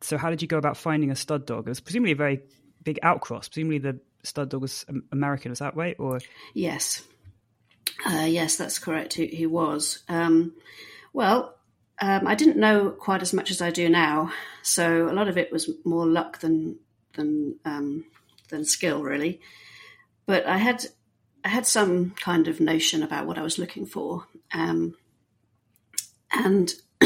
so 0.00 0.16
how 0.16 0.30
did 0.30 0.40
you 0.40 0.48
go 0.48 0.56
about 0.56 0.78
finding 0.78 1.10
a 1.10 1.14
stud 1.14 1.44
dog? 1.44 1.66
It 1.66 1.68
was 1.68 1.80
presumably 1.80 2.12
a 2.12 2.16
very 2.16 2.40
big 2.82 2.98
outcross. 3.02 3.50
Presumably 3.50 3.76
the 3.76 4.00
stud 4.22 4.48
dog 4.48 4.62
was 4.62 4.86
American. 5.12 5.50
Was 5.50 5.58
that 5.58 5.76
right? 5.76 5.94
Or 5.98 6.20
yes, 6.54 7.02
uh, 8.06 8.24
yes, 8.26 8.56
that's 8.56 8.78
correct. 8.78 9.12
He, 9.12 9.26
he 9.26 9.44
was. 9.44 10.04
Um, 10.08 10.54
well, 11.12 11.54
um, 12.00 12.26
I 12.26 12.36
didn't 12.36 12.56
know 12.56 12.88
quite 12.88 13.20
as 13.20 13.34
much 13.34 13.50
as 13.50 13.60
I 13.60 13.68
do 13.68 13.90
now, 13.90 14.32
so 14.62 15.06
a 15.10 15.12
lot 15.12 15.28
of 15.28 15.36
it 15.36 15.52
was 15.52 15.68
more 15.84 16.06
luck 16.06 16.40
than 16.40 16.78
than 17.12 17.56
um, 17.66 18.06
than 18.48 18.64
skill, 18.64 19.02
really. 19.02 19.42
But 20.24 20.46
I 20.46 20.56
had 20.56 20.86
I 21.44 21.48
had 21.48 21.66
some 21.66 22.10
kind 22.10 22.48
of 22.48 22.60
notion 22.60 23.02
about 23.02 23.26
what 23.26 23.38
I 23.38 23.42
was 23.42 23.58
looking 23.58 23.86
for, 23.86 24.26
um, 24.52 24.94
and 26.32 26.72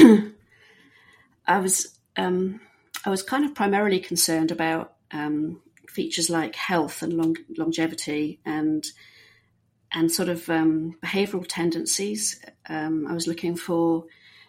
I 1.47 1.59
was 1.59 1.99
um, 2.17 2.61
I 3.05 3.11
was 3.11 3.23
kind 3.23 3.45
of 3.45 3.55
primarily 3.55 4.01
concerned 4.01 4.51
about 4.51 4.95
um, 5.13 5.61
features 5.89 6.31
like 6.31 6.57
health 6.57 7.03
and 7.03 7.13
long, 7.13 7.37
longevity 7.57 8.41
and 8.45 8.85
and 9.93 10.11
sort 10.11 10.29
of 10.29 10.51
um, 10.51 10.97
behavioral 11.03 11.47
tendencies. 11.47 12.41
Um, 12.69 13.07
I 13.07 13.15
was 13.15 13.29
looking 13.29 13.57
for, 13.57 14.07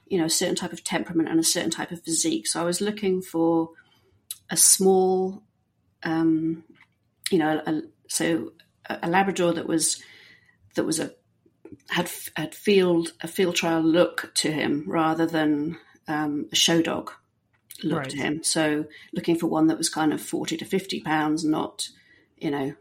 you 0.07 0.17
know, 0.17 0.25
a 0.25 0.29
certain 0.29 0.55
type 0.55 0.73
of 0.73 0.83
temperament 0.83 1.29
and 1.29 1.39
a 1.39 1.43
certain 1.43 1.69
type 1.69 1.91
of 1.91 2.01
physique. 2.03 2.47
So 2.47 2.59
I 2.59 2.63
was 2.63 2.81
looking 2.81 3.21
for 3.21 3.69
a 4.49 4.57
small, 4.57 5.43
um, 6.01 6.63
you 7.29 7.37
know, 7.37 7.61
a, 7.67 7.81
so 8.07 8.53
a, 8.89 9.09
Labrador 9.09 9.53
that 9.53 9.67
was 9.67 10.01
that 10.75 10.85
was 10.85 10.99
a 10.99 11.13
had 11.89 12.11
had 12.35 12.55
field 12.55 13.13
a 13.21 13.27
field 13.27 13.55
trial 13.55 13.81
look 13.81 14.31
to 14.35 14.51
him 14.51 14.83
rather 14.87 15.25
than 15.25 15.77
um, 16.07 16.47
a 16.51 16.55
show 16.55 16.81
dog 16.81 17.11
look 17.83 17.99
right. 17.99 18.09
to 18.09 18.17
him. 18.17 18.43
So 18.43 18.85
looking 19.13 19.37
for 19.37 19.47
one 19.47 19.67
that 19.67 19.77
was 19.77 19.89
kind 19.89 20.13
of 20.13 20.21
40 20.21 20.57
to 20.57 20.65
50 20.65 21.01
pounds, 21.01 21.43
not, 21.43 21.89
you 22.37 22.51
know, 22.51 22.73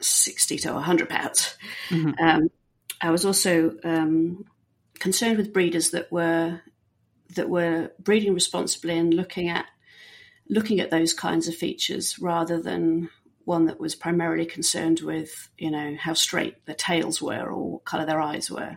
60 0.00 0.58
to 0.58 0.72
100 0.74 1.08
pounds. 1.08 1.56
Mm-hmm. 1.88 2.22
Um, 2.22 2.50
I 3.00 3.10
was 3.10 3.24
also 3.24 3.76
um, 3.84 4.44
concerned 4.98 5.38
with 5.38 5.52
breeders 5.52 5.90
that 5.90 6.10
were 6.10 6.60
that 7.34 7.48
were 7.48 7.90
breeding 7.98 8.34
responsibly 8.34 8.96
and 8.96 9.12
looking 9.12 9.48
at 9.48 9.66
looking 10.48 10.80
at 10.80 10.90
those 10.90 11.12
kinds 11.12 11.48
of 11.48 11.54
features 11.54 12.18
rather 12.18 12.60
than 12.60 13.10
one 13.46 13.66
that 13.66 13.80
was 13.80 13.94
primarily 13.94 14.44
concerned 14.44 15.00
with 15.00 15.48
you 15.56 15.70
know 15.70 15.96
how 15.98 16.12
straight 16.12 16.66
their 16.66 16.74
tails 16.74 17.22
were 17.22 17.46
or 17.48 17.72
what 17.72 17.84
color 17.84 18.04
their 18.04 18.20
eyes 18.20 18.50
were. 18.50 18.76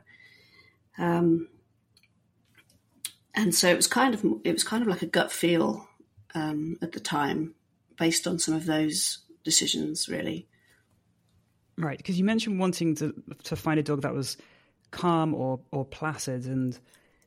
Um, 0.98 1.50
and 3.34 3.54
so 3.54 3.70
it 3.70 3.76
was 3.76 3.88
kind 3.88 4.14
of 4.14 4.24
it 4.44 4.54
was 4.54 4.64
kind 4.64 4.82
of 4.82 4.88
like 4.88 5.02
a 5.02 5.08
gut 5.08 5.32
feel 5.32 5.88
um, 6.36 6.78
at 6.82 6.92
the 6.92 7.00
time, 7.00 7.56
based 7.98 8.28
on 8.28 8.38
some 8.38 8.54
of 8.54 8.66
those 8.66 9.20
decisions, 9.44 10.08
really. 10.08 10.48
Right, 11.78 11.98
because 11.98 12.20
you 12.20 12.26
mentioned 12.26 12.60
wanting 12.60 12.96
to 12.96 13.14
to 13.46 13.56
find 13.56 13.80
a 13.80 13.84
dog 13.84 14.04
that 14.04 14.14
was 14.14 14.38
calm 14.92 15.34
or 15.34 15.62
or 15.72 15.84
placid, 15.84 16.46
and 16.46 16.78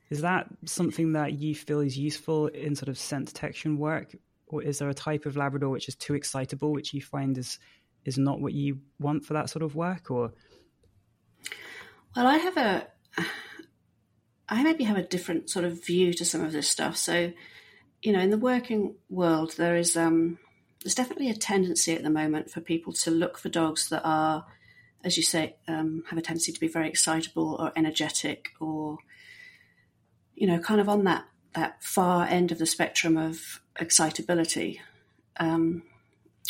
is 0.09 0.21
that 0.21 0.47
something 0.65 1.13
that 1.13 1.33
you 1.33 1.55
feel 1.55 1.81
is 1.81 1.97
useful 1.97 2.47
in 2.47 2.75
sort 2.75 2.89
of 2.89 2.97
scent 2.97 3.27
detection 3.27 3.77
work, 3.77 4.15
or 4.47 4.61
is 4.61 4.79
there 4.79 4.89
a 4.89 4.93
type 4.93 5.25
of 5.25 5.35
Labrador 5.35 5.69
which 5.69 5.87
is 5.87 5.95
too 5.95 6.13
excitable, 6.13 6.71
which 6.71 6.93
you 6.93 7.01
find 7.01 7.37
is 7.37 7.59
is 8.05 8.17
not 8.17 8.41
what 8.41 8.53
you 8.53 8.79
want 8.99 9.25
for 9.25 9.33
that 9.33 9.49
sort 9.49 9.63
of 9.63 9.75
work, 9.75 10.11
or? 10.11 10.33
Well, 12.15 12.27
I 12.27 12.37
have 12.37 12.57
a 12.57 12.87
I 14.49 14.61
maybe 14.63 14.83
have 14.83 14.97
a 14.97 15.03
different 15.03 15.49
sort 15.49 15.65
of 15.65 15.83
view 15.83 16.13
to 16.13 16.25
some 16.25 16.41
of 16.41 16.51
this 16.51 16.69
stuff. 16.69 16.97
So, 16.97 17.31
you 18.01 18.11
know, 18.11 18.19
in 18.19 18.29
the 18.29 18.37
working 18.37 18.95
world, 19.09 19.55
there 19.57 19.75
is 19.75 19.95
um, 19.95 20.37
there's 20.83 20.95
definitely 20.95 21.29
a 21.29 21.35
tendency 21.35 21.93
at 21.93 22.03
the 22.03 22.09
moment 22.09 22.51
for 22.51 22.61
people 22.61 22.93
to 22.93 23.11
look 23.11 23.37
for 23.37 23.49
dogs 23.49 23.89
that 23.89 24.01
are, 24.03 24.45
as 25.03 25.17
you 25.17 25.23
say, 25.23 25.55
um, 25.67 26.03
have 26.09 26.19
a 26.19 26.21
tendency 26.21 26.51
to 26.51 26.59
be 26.59 26.67
very 26.67 26.89
excitable 26.89 27.55
or 27.59 27.71
energetic, 27.75 28.49
or 28.59 28.97
you 30.35 30.45
know, 30.45 30.59
kind 30.59 30.81
of 30.81 30.89
on 30.89 31.05
that 31.05 31.25
that 31.53 31.83
far 31.83 32.25
end 32.25 32.51
of 32.51 32.57
the 32.57 32.65
spectrum 32.65 33.15
of 33.15 33.61
excitability. 33.79 34.81
Um, 35.37 35.83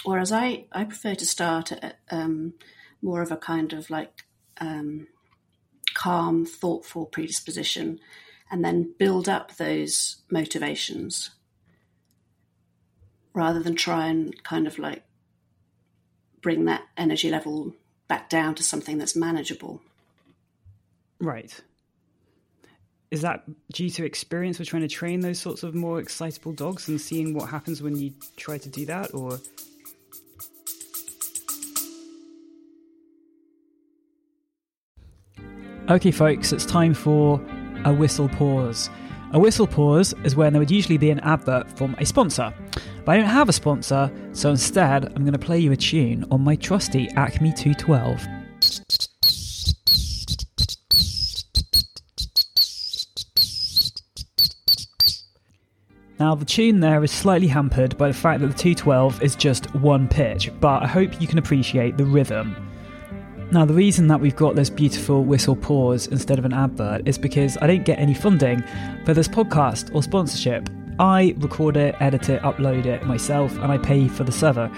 whereas 0.03 0.31
I 0.31 0.65
I 0.71 0.83
prefer 0.83 1.15
to 1.15 1.25
start 1.25 1.71
at 1.71 1.99
um, 2.11 2.53
more 3.01 3.21
of 3.21 3.31
a 3.31 3.37
kind 3.37 3.73
of 3.73 3.89
like 3.89 4.23
um, 4.59 5.07
calm, 5.93 6.45
thoughtful 6.45 7.05
predisposition, 7.05 7.99
and 8.51 8.63
then 8.63 8.93
build 8.97 9.29
up 9.29 9.57
those 9.57 10.17
motivations 10.29 11.31
rather 13.33 13.61
than 13.61 13.75
try 13.75 14.07
and 14.07 14.43
kind 14.43 14.67
of 14.67 14.77
like 14.77 15.03
bring 16.41 16.65
that 16.65 16.83
energy 16.97 17.29
level 17.29 17.73
back 18.07 18.29
down 18.29 18.53
to 18.55 18.63
something 18.63 18.97
that's 18.97 19.15
manageable. 19.15 19.81
Right. 21.19 21.61
Is 23.13 23.21
that 23.21 23.43
due 23.71 23.91
to 23.91 24.03
experience 24.03 24.57
with 24.57 24.69
trying 24.69 24.81
to 24.81 24.87
train 24.87 25.19
those 25.19 25.37
sorts 25.37 25.61
of 25.61 25.75
more 25.75 25.99
excitable 25.99 26.51
dogs 26.51 26.87
and 26.87 26.99
seeing 26.99 27.35
what 27.35 27.47
happens 27.47 27.79
when 27.79 27.95
you 27.95 28.11
try 28.37 28.57
to 28.57 28.67
do 28.67 28.87
that, 28.87 29.13
or? 29.13 29.39
Okay, 35.91 36.09
folks, 36.09 36.51
it's 36.51 36.65
time 36.65 36.95
for 36.95 37.39
a 37.85 37.93
whistle 37.93 38.29
pause. 38.29 38.89
A 39.33 39.39
whistle 39.39 39.67
pause 39.67 40.15
is 40.23 40.35
when 40.35 40.51
there 40.51 40.59
would 40.59 40.71
usually 40.71 40.97
be 40.97 41.11
an 41.11 41.19
advert 41.19 41.69
from 41.77 41.95
a 41.99 42.07
sponsor. 42.07 42.51
But 43.05 43.11
I 43.11 43.17
don't 43.17 43.27
have 43.27 43.47
a 43.47 43.53
sponsor, 43.53 44.11
so 44.31 44.49
instead 44.49 45.05
I'm 45.05 45.21
going 45.21 45.33
to 45.33 45.37
play 45.37 45.59
you 45.59 45.71
a 45.71 45.77
tune 45.77 46.25
on 46.31 46.41
my 46.41 46.55
trusty 46.55 47.09
Acme 47.09 47.53
212. 47.53 48.42
Now, 56.19 56.35
the 56.35 56.45
tune 56.45 56.79
there 56.79 57.03
is 57.03 57.11
slightly 57.11 57.47
hampered 57.47 57.97
by 57.97 58.07
the 58.07 58.13
fact 58.13 58.41
that 58.41 58.47
the 58.47 58.53
212 58.53 59.23
is 59.23 59.35
just 59.35 59.73
one 59.75 60.07
pitch, 60.07 60.51
but 60.59 60.83
I 60.83 60.87
hope 60.87 61.19
you 61.19 61.27
can 61.27 61.39
appreciate 61.39 61.97
the 61.97 62.05
rhythm. 62.05 62.55
Now, 63.51 63.65
the 63.65 63.73
reason 63.73 64.07
that 64.07 64.19
we've 64.19 64.35
got 64.35 64.55
this 64.55 64.69
beautiful 64.69 65.23
whistle 65.23 65.55
pause 65.55 66.07
instead 66.07 66.37
of 66.39 66.45
an 66.45 66.53
advert 66.53 67.07
is 67.07 67.17
because 67.17 67.57
I 67.61 67.67
don't 67.67 67.83
get 67.83 67.99
any 67.99 68.13
funding 68.13 68.63
for 69.05 69.13
this 69.13 69.27
podcast 69.27 69.93
or 69.93 70.03
sponsorship. 70.03 70.69
I 70.99 71.33
record 71.39 71.77
it, 71.77 71.95
edit 71.99 72.29
it, 72.29 72.41
upload 72.43 72.85
it 72.85 73.05
myself, 73.05 73.51
and 73.57 73.71
I 73.71 73.79
pay 73.79 74.07
for 74.07 74.23
the 74.23 74.31
server. 74.31 74.71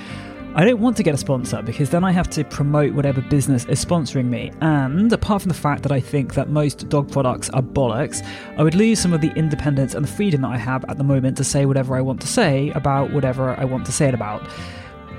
I 0.57 0.63
don't 0.63 0.79
want 0.79 0.95
to 0.95 1.03
get 1.03 1.13
a 1.13 1.17
sponsor 1.17 1.61
because 1.61 1.89
then 1.89 2.05
I 2.05 2.13
have 2.13 2.29
to 2.29 2.45
promote 2.45 2.93
whatever 2.93 3.19
business 3.19 3.65
is 3.65 3.83
sponsoring 3.83 4.27
me. 4.27 4.53
And 4.61 5.11
apart 5.11 5.41
from 5.41 5.49
the 5.49 5.55
fact 5.55 5.83
that 5.83 5.91
I 5.91 5.99
think 5.99 6.33
that 6.35 6.49
most 6.49 6.87
dog 6.87 7.11
products 7.11 7.49
are 7.49 7.61
bollocks, 7.61 8.25
I 8.57 8.63
would 8.63 8.73
lose 8.73 8.97
some 8.97 9.11
of 9.11 9.19
the 9.19 9.33
independence 9.33 9.95
and 9.95 10.05
the 10.05 10.09
freedom 10.09 10.43
that 10.43 10.51
I 10.51 10.57
have 10.57 10.85
at 10.85 10.97
the 10.97 11.03
moment 11.03 11.35
to 11.37 11.43
say 11.43 11.65
whatever 11.65 11.97
I 11.97 12.01
want 12.01 12.21
to 12.21 12.27
say 12.27 12.69
about 12.69 13.11
whatever 13.11 13.53
I 13.59 13.65
want 13.65 13.85
to 13.87 13.91
say 13.91 14.07
it 14.07 14.13
about. 14.13 14.47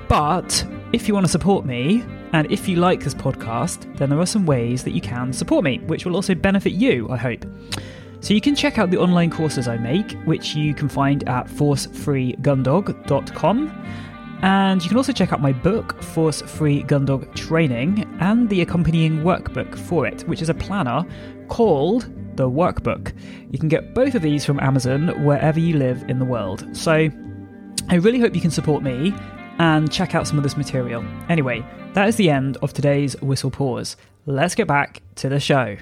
But 0.07 0.65
if 0.91 1.07
you 1.07 1.13
want 1.13 1.27
to 1.27 1.31
support 1.31 1.67
me, 1.67 2.03
and 2.33 2.51
if 2.51 2.67
you 2.67 2.77
like 2.77 3.03
this 3.03 3.13
podcast, 3.13 3.95
then 3.97 4.09
there 4.09 4.19
are 4.19 4.25
some 4.25 4.47
ways 4.47 4.83
that 4.85 4.93
you 4.93 5.01
can 5.01 5.31
support 5.31 5.63
me, 5.63 5.77
which 5.85 6.03
will 6.03 6.15
also 6.15 6.33
benefit 6.33 6.73
you, 6.73 7.07
I 7.11 7.17
hope. 7.17 7.45
So 8.21 8.33
you 8.33 8.41
can 8.41 8.55
check 8.55 8.79
out 8.79 8.89
the 8.89 8.97
online 8.97 9.29
courses 9.29 9.67
I 9.67 9.77
make, 9.77 10.13
which 10.25 10.55
you 10.55 10.73
can 10.73 10.89
find 10.89 11.29
at 11.29 11.47
forcefreegundog.com. 11.47 13.83
And 14.41 14.83
you 14.83 14.89
can 14.89 14.97
also 14.97 15.11
check 15.11 15.33
out 15.33 15.41
my 15.41 15.51
book, 15.51 16.01
Force 16.03 16.41
Free 16.41 16.83
Gundog 16.83 17.33
Training, 17.35 18.07
and 18.19 18.47
the 18.49 18.61
accompanying 18.61 19.23
workbook 19.23 19.75
for 19.77 20.05
it, 20.05 20.21
which 20.27 20.41
is 20.41 20.49
a 20.49 20.53
planner 20.53 21.05
called 21.47 22.07
the 22.37 22.49
workbook. 22.49 23.13
You 23.51 23.57
can 23.57 23.67
get 23.67 23.95
both 23.95 24.13
of 24.13 24.21
these 24.21 24.45
from 24.45 24.59
Amazon 24.59 25.25
wherever 25.25 25.59
you 25.59 25.77
live 25.77 26.03
in 26.07 26.19
the 26.19 26.25
world. 26.25 26.65
So 26.77 27.09
I 27.89 27.95
really 27.95 28.19
hope 28.19 28.35
you 28.35 28.41
can 28.41 28.51
support 28.51 28.83
me 28.83 29.13
and 29.59 29.91
check 29.91 30.13
out 30.13 30.27
some 30.27 30.37
of 30.37 30.43
this 30.43 30.55
material. 30.55 31.03
Anyway, 31.29 31.65
that 31.93 32.07
is 32.07 32.15
the 32.15 32.29
end 32.29 32.57
of 32.57 32.73
today's 32.73 33.19
Whistle 33.21 33.49
Pause. 33.49 33.97
Let's 34.27 34.53
get 34.53 34.67
back 34.67 35.01
to 35.15 35.29
the 35.29 35.39
show. 35.39 35.77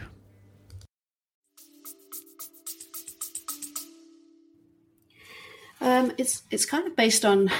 Um, 5.82 6.14
it's 6.18 6.44
it's 6.50 6.66
kind 6.66 6.88
of 6.88 6.96
based 6.96 7.26
on 7.26 7.52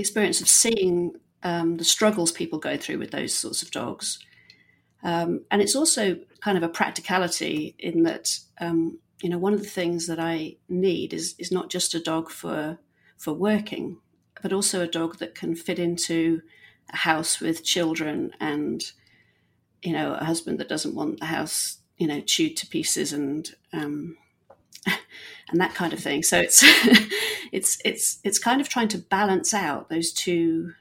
experience 0.00 0.40
of 0.40 0.48
seeing 0.48 1.14
um, 1.42 1.76
the 1.76 1.84
struggles 1.84 2.32
people 2.32 2.58
go 2.58 2.76
through 2.76 2.98
with 2.98 3.10
those 3.10 3.34
sorts 3.34 3.62
of 3.62 3.70
dogs, 3.70 4.18
um, 5.02 5.44
and 5.50 5.62
it's 5.62 5.76
also 5.76 6.18
kind 6.40 6.56
of 6.56 6.64
a 6.64 6.68
practicality 6.68 7.74
in 7.78 8.02
that 8.02 8.38
um, 8.60 8.98
you 9.22 9.30
know 9.30 9.38
one 9.38 9.54
of 9.54 9.60
the 9.60 9.68
things 9.68 10.06
that 10.06 10.18
I 10.18 10.56
need 10.68 11.12
is 11.12 11.34
is 11.38 11.52
not 11.52 11.70
just 11.70 11.94
a 11.94 12.02
dog 12.02 12.30
for 12.30 12.78
for 13.16 13.32
working, 13.32 13.98
but 14.42 14.52
also 14.52 14.82
a 14.82 14.88
dog 14.88 15.18
that 15.18 15.34
can 15.34 15.54
fit 15.54 15.78
into 15.78 16.42
a 16.92 16.96
house 16.96 17.40
with 17.40 17.64
children 17.64 18.32
and 18.40 18.92
you 19.82 19.92
know 19.92 20.14
a 20.14 20.24
husband 20.24 20.58
that 20.58 20.68
doesn't 20.68 20.94
want 20.94 21.20
the 21.20 21.26
house 21.26 21.78
you 21.96 22.06
know 22.06 22.20
chewed 22.20 22.56
to 22.56 22.66
pieces 22.66 23.12
and 23.12 23.54
um, 23.72 24.16
and 25.50 25.60
that 25.60 25.74
kind 25.74 25.92
of 25.92 26.00
thing. 26.00 26.22
So 26.22 26.38
it's 26.38 26.62
it's 27.52 27.78
it's 27.84 28.18
it's 28.24 28.38
kind 28.38 28.60
of 28.60 28.68
trying 28.68 28.88
to 28.88 28.98
balance 28.98 29.54
out 29.54 29.88
those 29.88 30.12
two, 30.12 30.72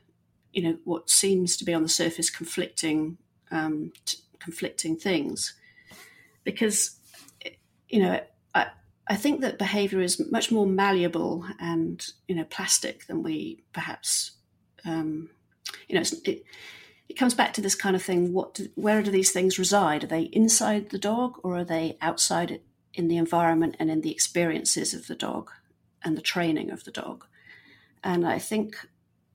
you 0.53 0.63
know, 0.63 0.77
what 0.83 1.09
seems 1.09 1.57
to 1.57 1.65
be 1.65 1.73
on 1.73 1.83
the 1.83 1.89
surface 1.89 2.29
conflicting 2.29 3.17
um, 3.51 3.91
t- 4.05 4.19
conflicting 4.39 4.95
things, 4.97 5.55
because 6.43 6.97
you 7.89 8.01
know 8.01 8.19
I 8.53 8.67
I 9.07 9.15
think 9.15 9.41
that 9.41 9.57
behaviour 9.57 10.01
is 10.01 10.31
much 10.31 10.51
more 10.51 10.67
malleable 10.67 11.45
and 11.59 12.05
you 12.27 12.35
know 12.35 12.45
plastic 12.45 13.07
than 13.07 13.23
we 13.23 13.63
perhaps 13.73 14.31
um, 14.85 15.29
you 15.87 15.95
know 15.95 16.03
it. 16.25 16.43
It 17.07 17.17
comes 17.17 17.33
back 17.33 17.53
to 17.53 17.61
this 17.61 17.73
kind 17.73 17.95
of 17.95 18.03
thing. 18.03 18.33
What, 18.33 18.53
do, 18.53 18.69
where 18.75 19.01
do 19.01 19.09
these 19.09 19.31
things 19.31 19.57
reside? 19.57 20.03
Are 20.03 20.07
they 20.07 20.25
inside 20.25 20.91
the 20.91 20.99
dog, 20.99 21.39
or 21.41 21.57
are 21.57 21.63
they 21.63 21.97
outside 22.01 22.51
it 22.51 22.63
in 22.99 23.07
the 23.07 23.17
environment 23.17 23.77
and 23.79 23.89
in 23.89 24.01
the 24.01 24.11
experiences 24.11 24.93
of 24.93 25.07
the 25.07 25.15
dog 25.15 25.49
and 26.03 26.17
the 26.17 26.21
training 26.21 26.69
of 26.69 26.83
the 26.83 26.91
dog. 26.91 27.25
And 28.03 28.27
I 28.27 28.39
think 28.39 28.75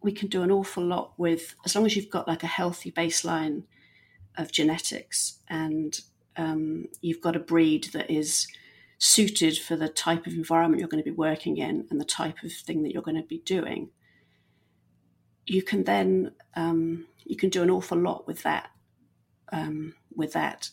we 0.03 0.13
can 0.13 0.29
do 0.29 0.43
an 0.43 0.51
awful 0.51 0.85
lot 0.85 1.15
with, 1.17 1.55
as 1.65 1.75
long 1.75 1.87
as 1.87 1.97
you've 1.97 2.11
got 2.11 2.29
like 2.29 2.43
a 2.43 2.47
healthy 2.59 2.93
baseline 2.93 3.63
of 4.37 4.53
genetics 4.53 5.39
and 5.49 5.99
um, 6.37 6.89
you've 7.01 7.23
got 7.23 7.37
a 7.37 7.41
breed 7.41 7.85
that 7.95 8.11
is 8.11 8.47
suited 8.99 9.57
for 9.57 9.77
the 9.77 9.89
type 9.89 10.27
of 10.27 10.35
environment 10.35 10.81
you're 10.81 10.89
going 10.89 11.03
to 11.03 11.11
be 11.11 11.17
working 11.17 11.57
in 11.57 11.87
and 11.91 11.99
the 11.99 12.05
type 12.05 12.43
of 12.43 12.53
thing 12.53 12.83
that 12.83 12.93
you're 12.93 13.03
going 13.03 13.21
to 13.21 13.29
be 13.29 13.39
doing. 13.39 13.89
You 15.47 15.63
can 15.63 15.85
then 15.85 16.33
um, 16.55 17.07
you 17.25 17.37
can 17.37 17.49
do 17.49 17.63
an 17.63 17.71
awful 17.71 17.99
lot 17.99 18.27
with 18.27 18.43
that 18.43 18.71
um, 19.53 19.95
with 20.15 20.35
that 20.35 20.71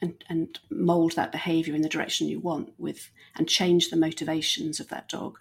and, 0.00 0.24
and 0.28 0.58
mold 0.70 1.12
that 1.16 1.32
behavior 1.32 1.74
in 1.74 1.82
the 1.82 1.88
direction 1.88 2.28
you 2.28 2.40
want 2.40 2.72
with 2.78 3.10
and 3.36 3.48
change 3.48 3.90
the 3.90 3.96
motivations 3.96 4.80
of 4.80 4.88
that 4.88 5.08
dog. 5.08 5.38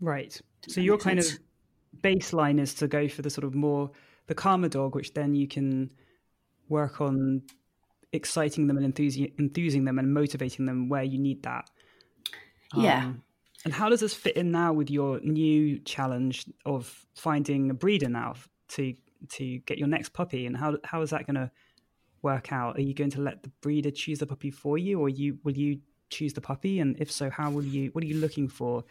Right. 0.00 0.40
Does 0.62 0.74
so 0.74 0.80
your 0.80 0.98
kind 0.98 1.22
sense? 1.22 1.38
of 1.38 2.02
baseline 2.02 2.60
is 2.60 2.74
to 2.74 2.88
go 2.88 3.08
for 3.08 3.22
the 3.22 3.30
sort 3.30 3.44
of 3.44 3.54
more 3.54 3.90
the 4.26 4.34
calmer 4.34 4.68
dog, 4.68 4.94
which 4.94 5.14
then 5.14 5.34
you 5.34 5.48
can 5.48 5.90
work 6.68 7.00
on 7.00 7.42
exciting 8.12 8.66
them 8.66 8.76
and 8.76 8.86
enthusing, 8.86 9.32
enthusing 9.38 9.84
them 9.84 9.98
and 9.98 10.12
motivating 10.14 10.66
them 10.66 10.88
where 10.88 11.02
you 11.02 11.18
need 11.18 11.42
that. 11.42 11.68
Yeah. 12.76 13.06
Um, 13.06 13.22
and 13.64 13.74
how 13.74 13.88
does 13.88 14.00
this 14.00 14.14
fit 14.14 14.36
in 14.36 14.52
now 14.52 14.72
with 14.72 14.90
your 14.90 15.20
new 15.20 15.80
challenge 15.80 16.46
of 16.64 17.06
finding 17.14 17.70
a 17.70 17.74
breeder 17.74 18.08
now 18.08 18.34
to 18.68 18.94
to 19.30 19.58
get 19.66 19.76
your 19.76 19.88
next 19.88 20.14
puppy? 20.14 20.46
And 20.46 20.56
how 20.56 20.78
how 20.84 21.02
is 21.02 21.10
that 21.10 21.26
going 21.26 21.34
to 21.34 21.50
work 22.22 22.52
out? 22.52 22.76
Are 22.76 22.82
you 22.82 22.94
going 22.94 23.10
to 23.10 23.20
let 23.20 23.42
the 23.42 23.50
breeder 23.60 23.90
choose 23.90 24.18
the 24.18 24.26
puppy 24.26 24.50
for 24.50 24.78
you, 24.78 25.00
or 25.00 25.08
you 25.08 25.38
will 25.44 25.56
you 25.56 25.80
choose 26.10 26.32
the 26.32 26.40
puppy? 26.40 26.80
And 26.80 26.96
if 26.98 27.10
so, 27.10 27.30
how 27.30 27.50
will 27.50 27.64
you? 27.64 27.90
What 27.92 28.04
are 28.04 28.06
you 28.06 28.16
looking 28.16 28.48
for 28.48 28.84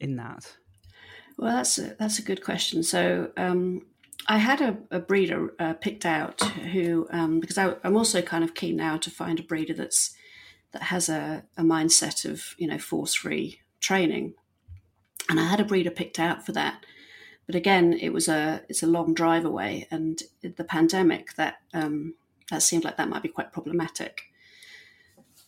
in 0.00 0.16
that? 0.16 0.56
Well, 1.36 1.56
that's 1.56 1.78
a, 1.78 1.96
that's 1.98 2.18
a 2.18 2.22
good 2.22 2.44
question. 2.44 2.82
So 2.82 3.30
um, 3.36 3.82
I 4.28 4.38
had 4.38 4.60
a, 4.60 4.76
a 4.90 5.00
breeder 5.00 5.52
uh, 5.58 5.74
picked 5.74 6.06
out 6.06 6.40
who, 6.42 7.08
um, 7.10 7.40
because 7.40 7.58
I, 7.58 7.74
am 7.84 7.96
also 7.96 8.22
kind 8.22 8.44
of 8.44 8.54
keen 8.54 8.76
now 8.76 8.96
to 8.98 9.10
find 9.10 9.38
a 9.38 9.42
breeder 9.42 9.74
that's 9.74 10.14
that 10.72 10.82
has 10.84 11.08
a, 11.08 11.44
a 11.56 11.62
mindset 11.62 12.24
of 12.24 12.54
you 12.58 12.66
know 12.66 12.78
force 12.78 13.14
free 13.14 13.60
training, 13.80 14.34
and 15.28 15.38
I 15.38 15.44
had 15.44 15.60
a 15.60 15.64
breeder 15.64 15.90
picked 15.90 16.18
out 16.18 16.44
for 16.44 16.52
that. 16.52 16.84
But 17.46 17.54
again, 17.54 17.92
it 17.92 18.12
was 18.12 18.28
a 18.28 18.62
it's 18.68 18.82
a 18.82 18.88
long 18.88 19.12
drive 19.14 19.44
away, 19.44 19.86
and 19.90 20.22
the 20.40 20.64
pandemic 20.64 21.34
that 21.34 21.56
um, 21.72 22.14
that 22.50 22.62
seemed 22.62 22.84
like 22.84 22.96
that 22.96 23.08
might 23.08 23.22
be 23.22 23.28
quite 23.28 23.52
problematic. 23.52 24.22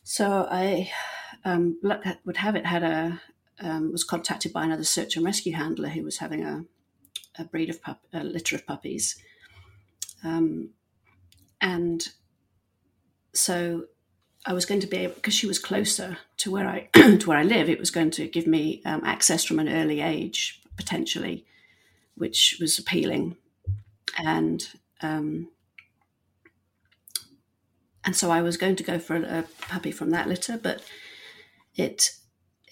So 0.05 0.47
I 0.51 0.91
um, 1.45 1.79
would 2.25 2.37
have 2.37 2.57
it 2.57 2.67
had 2.67 2.83
a 2.83 3.21
um, 3.61 3.93
was 3.93 4.05
contacted 4.05 4.53
by 4.53 4.65
another 4.65 4.85
search 4.85 5.17
and 5.17 5.25
rescue 5.25 5.55
handler 5.55 5.89
who 5.89 6.05
was 6.05 6.19
having 6.19 6.45
a, 6.45 6.65
a 7.39 7.45
breed 7.45 7.71
of 7.71 7.83
pup, 7.83 8.01
a 8.13 8.23
litter 8.23 8.55
of 8.55 8.67
puppies, 8.67 9.17
um, 10.23 10.71
and 11.61 12.09
so 13.33 13.85
I 14.45 14.53
was 14.53 14.67
going 14.67 14.81
to 14.81 14.87
be 14.87 14.99
able 14.99 15.15
because 15.15 15.35
she 15.35 15.47
was 15.47 15.59
closer 15.59 16.19
to 16.39 16.51
where 16.51 16.69
I 16.69 16.89
to 16.93 17.27
where 17.27 17.39
I 17.39 17.43
live. 17.43 17.69
It 17.69 17.81
was 17.81 17.91
going 17.91 18.11
to 18.13 18.29
give 18.29 18.47
me 18.47 18.83
um, 18.85 19.03
access 19.05 19.45
from 19.45 19.59
an 19.59 19.69
early 19.69 20.01
age 20.01 20.63
potentially, 20.77 21.47
which 22.15 22.59
was 22.61 22.79
appealing, 22.79 23.37
and 24.19 24.69
um, 25.03 25.49
and 28.07 28.15
so 28.15 28.31
I 28.31 28.41
was 28.41 28.57
going 28.57 28.77
to 28.77 28.85
go 28.85 28.99
for 28.99 29.17
a, 29.17 29.41
a 29.41 29.45
puppy 29.69 29.91
from 29.91 30.11
that 30.11 30.29
litter, 30.29 30.57
but 30.57 30.83
it 31.75 32.13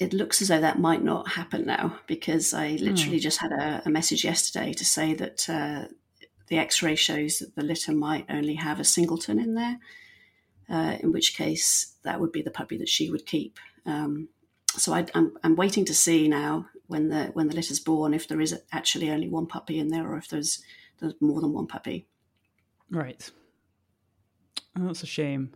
it 0.00 0.12
looks 0.12 0.40
as 0.40 0.48
though 0.48 0.60
that 0.60 0.78
might 0.78 1.04
not 1.04 1.32
happen 1.32 1.66
now 1.66 1.98
because 2.06 2.54
I 2.54 2.70
literally 2.80 3.18
mm. 3.18 3.22
just 3.22 3.40
had 3.40 3.52
a, 3.52 3.82
a, 3.86 3.90
message 3.90 4.24
yesterday 4.24 4.72
to 4.72 4.84
say 4.84 5.14
that 5.14 5.48
uh, 5.48 5.84
the 6.48 6.58
X-ray 6.58 6.96
shows 6.96 7.38
that 7.38 7.54
the 7.54 7.62
litter 7.62 7.92
might 7.92 8.26
only 8.28 8.56
have 8.56 8.80
a 8.80 8.84
singleton 8.84 9.38
in 9.38 9.54
there. 9.54 9.78
Uh, 10.68 10.96
in 11.00 11.12
which 11.12 11.36
case, 11.36 11.94
that 12.02 12.18
would 12.18 12.32
be 12.32 12.42
the 12.42 12.50
puppy 12.50 12.76
that 12.78 12.88
she 12.88 13.08
would 13.08 13.24
keep. 13.24 13.60
Um, 13.86 14.30
so 14.68 14.92
I, 14.92 15.06
I'm, 15.14 15.36
I'm 15.44 15.54
waiting 15.54 15.84
to 15.84 15.94
see 15.94 16.26
now 16.26 16.66
when 16.86 17.08
the 17.08 17.26
when 17.34 17.48
the 17.48 17.54
litter's 17.54 17.80
born 17.80 18.14
if 18.14 18.26
there 18.26 18.40
is 18.40 18.58
actually 18.72 19.10
only 19.10 19.28
one 19.28 19.46
puppy 19.46 19.78
in 19.78 19.88
there 19.88 20.10
or 20.10 20.16
if 20.16 20.28
there's 20.28 20.62
there's 21.00 21.14
more 21.20 21.40
than 21.40 21.52
one 21.52 21.66
puppy. 21.66 22.06
Right. 22.90 23.30
Oh, 24.78 24.86
that's 24.86 25.02
a 25.02 25.06
shame. 25.06 25.54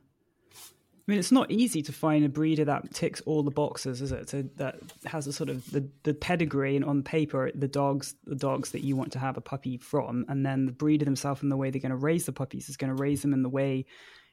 I 1.08 1.10
mean, 1.12 1.18
it's 1.18 1.32
not 1.32 1.50
easy 1.50 1.80
to 1.82 1.92
find 1.92 2.22
a 2.22 2.28
breeder 2.28 2.66
that 2.66 2.92
ticks 2.92 3.22
all 3.22 3.42
the 3.42 3.50
boxes, 3.50 4.02
is 4.02 4.12
it? 4.12 4.28
So 4.28 4.42
that 4.56 4.78
has 5.06 5.26
a 5.26 5.32
sort 5.32 5.48
of 5.48 5.68
the, 5.70 5.88
the 6.02 6.12
pedigree 6.12 6.76
and 6.76 6.84
on 6.84 7.02
paper 7.02 7.50
the 7.54 7.66
dogs 7.66 8.14
the 8.26 8.34
dogs 8.34 8.72
that 8.72 8.84
you 8.84 8.94
want 8.94 9.12
to 9.12 9.18
have 9.18 9.38
a 9.38 9.40
puppy 9.40 9.78
from, 9.78 10.26
and 10.28 10.44
then 10.44 10.66
the 10.66 10.72
breeder 10.72 11.06
themselves 11.06 11.42
and 11.42 11.50
the 11.50 11.56
way 11.56 11.70
they're 11.70 11.80
going 11.80 11.90
to 11.90 11.96
raise 11.96 12.26
the 12.26 12.32
puppies 12.32 12.68
is 12.68 12.76
going 12.76 12.94
to 12.94 13.02
raise 13.02 13.22
them 13.22 13.32
in 13.32 13.42
the 13.42 13.48
way, 13.48 13.86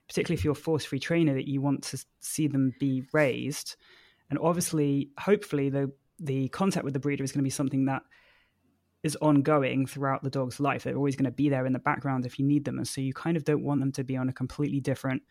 particularly 0.10 0.38
if 0.38 0.44
you're 0.44 0.52
a 0.52 0.56
force 0.56 0.84
free 0.84 1.00
trainer, 1.00 1.34
that 1.34 1.48
you 1.48 1.62
want 1.62 1.82
to 1.82 2.06
see 2.20 2.48
them 2.48 2.74
be 2.78 3.04
raised. 3.14 3.78
And 4.30 4.38
obviously, 4.40 5.12
hopefully, 5.18 5.70
the 5.70 5.94
the 6.20 6.50
contact 6.50 6.84
with 6.84 6.94
the 6.94 7.00
breeder 7.00 7.24
is 7.24 7.32
going 7.32 7.40
to 7.40 7.44
be 7.44 7.50
something 7.50 7.86
that 7.86 8.04
is 9.06 9.16
ongoing 9.22 9.86
throughout 9.86 10.24
the 10.24 10.32
dog's 10.32 10.60
life. 10.60 10.82
They're 10.82 10.96
always 10.96 11.16
going 11.16 11.26
to 11.26 11.32
be 11.32 11.48
there 11.48 11.68
in 11.68 11.74
the 11.74 11.80
background 11.80 12.26
if 12.26 12.40
you 12.40 12.46
need 12.46 12.66
them. 12.66 12.80
And 12.80 12.88
so 12.88 13.02
you 13.02 13.14
kind 13.14 13.38
of 13.38 13.44
don't 13.44 13.64
want 13.64 13.80
them 13.80 13.92
to 13.92 14.04
be 14.04 14.18
on 14.18 14.30
a 14.30 14.34
completely 14.34 14.80
different 14.80 15.22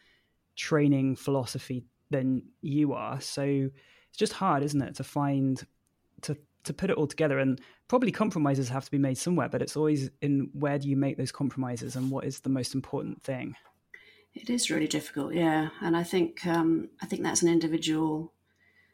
training 0.54 1.16
philosophy 1.16 1.82
than 2.08 2.44
you 2.62 2.92
are. 2.92 3.20
So 3.20 3.42
it's 3.42 4.16
just 4.16 4.32
hard, 4.32 4.62
isn't 4.62 4.80
it, 4.80 4.94
to 4.94 5.04
find 5.04 5.60
to 6.22 6.37
to 6.62 6.72
put 6.72 6.88
it 6.88 6.96
all 6.96 7.08
together 7.08 7.40
and 7.40 7.60
probably 7.88 8.12
compromises 8.12 8.68
have 8.68 8.84
to 8.84 8.90
be 8.92 8.96
made 8.96 9.18
somewhere, 9.18 9.48
but 9.48 9.60
it's 9.60 9.76
always 9.76 10.08
in 10.22 10.48
where 10.52 10.78
do 10.78 10.88
you 10.88 10.96
make 10.96 11.18
those 11.18 11.32
compromises 11.32 11.96
and 11.96 12.12
what 12.12 12.24
is 12.24 12.40
the 12.40 12.48
most 12.48 12.74
important 12.76 13.22
thing? 13.24 13.56
It 14.34 14.48
is 14.48 14.70
really 14.70 14.87
difficult, 14.87 15.34
yeah. 15.34 15.70
And 15.80 15.96
I 15.96 16.04
think 16.04 16.46
um, 16.46 16.90
I 17.02 17.06
think 17.06 17.24
that's 17.24 17.42
an 17.42 17.48
individual 17.48 18.32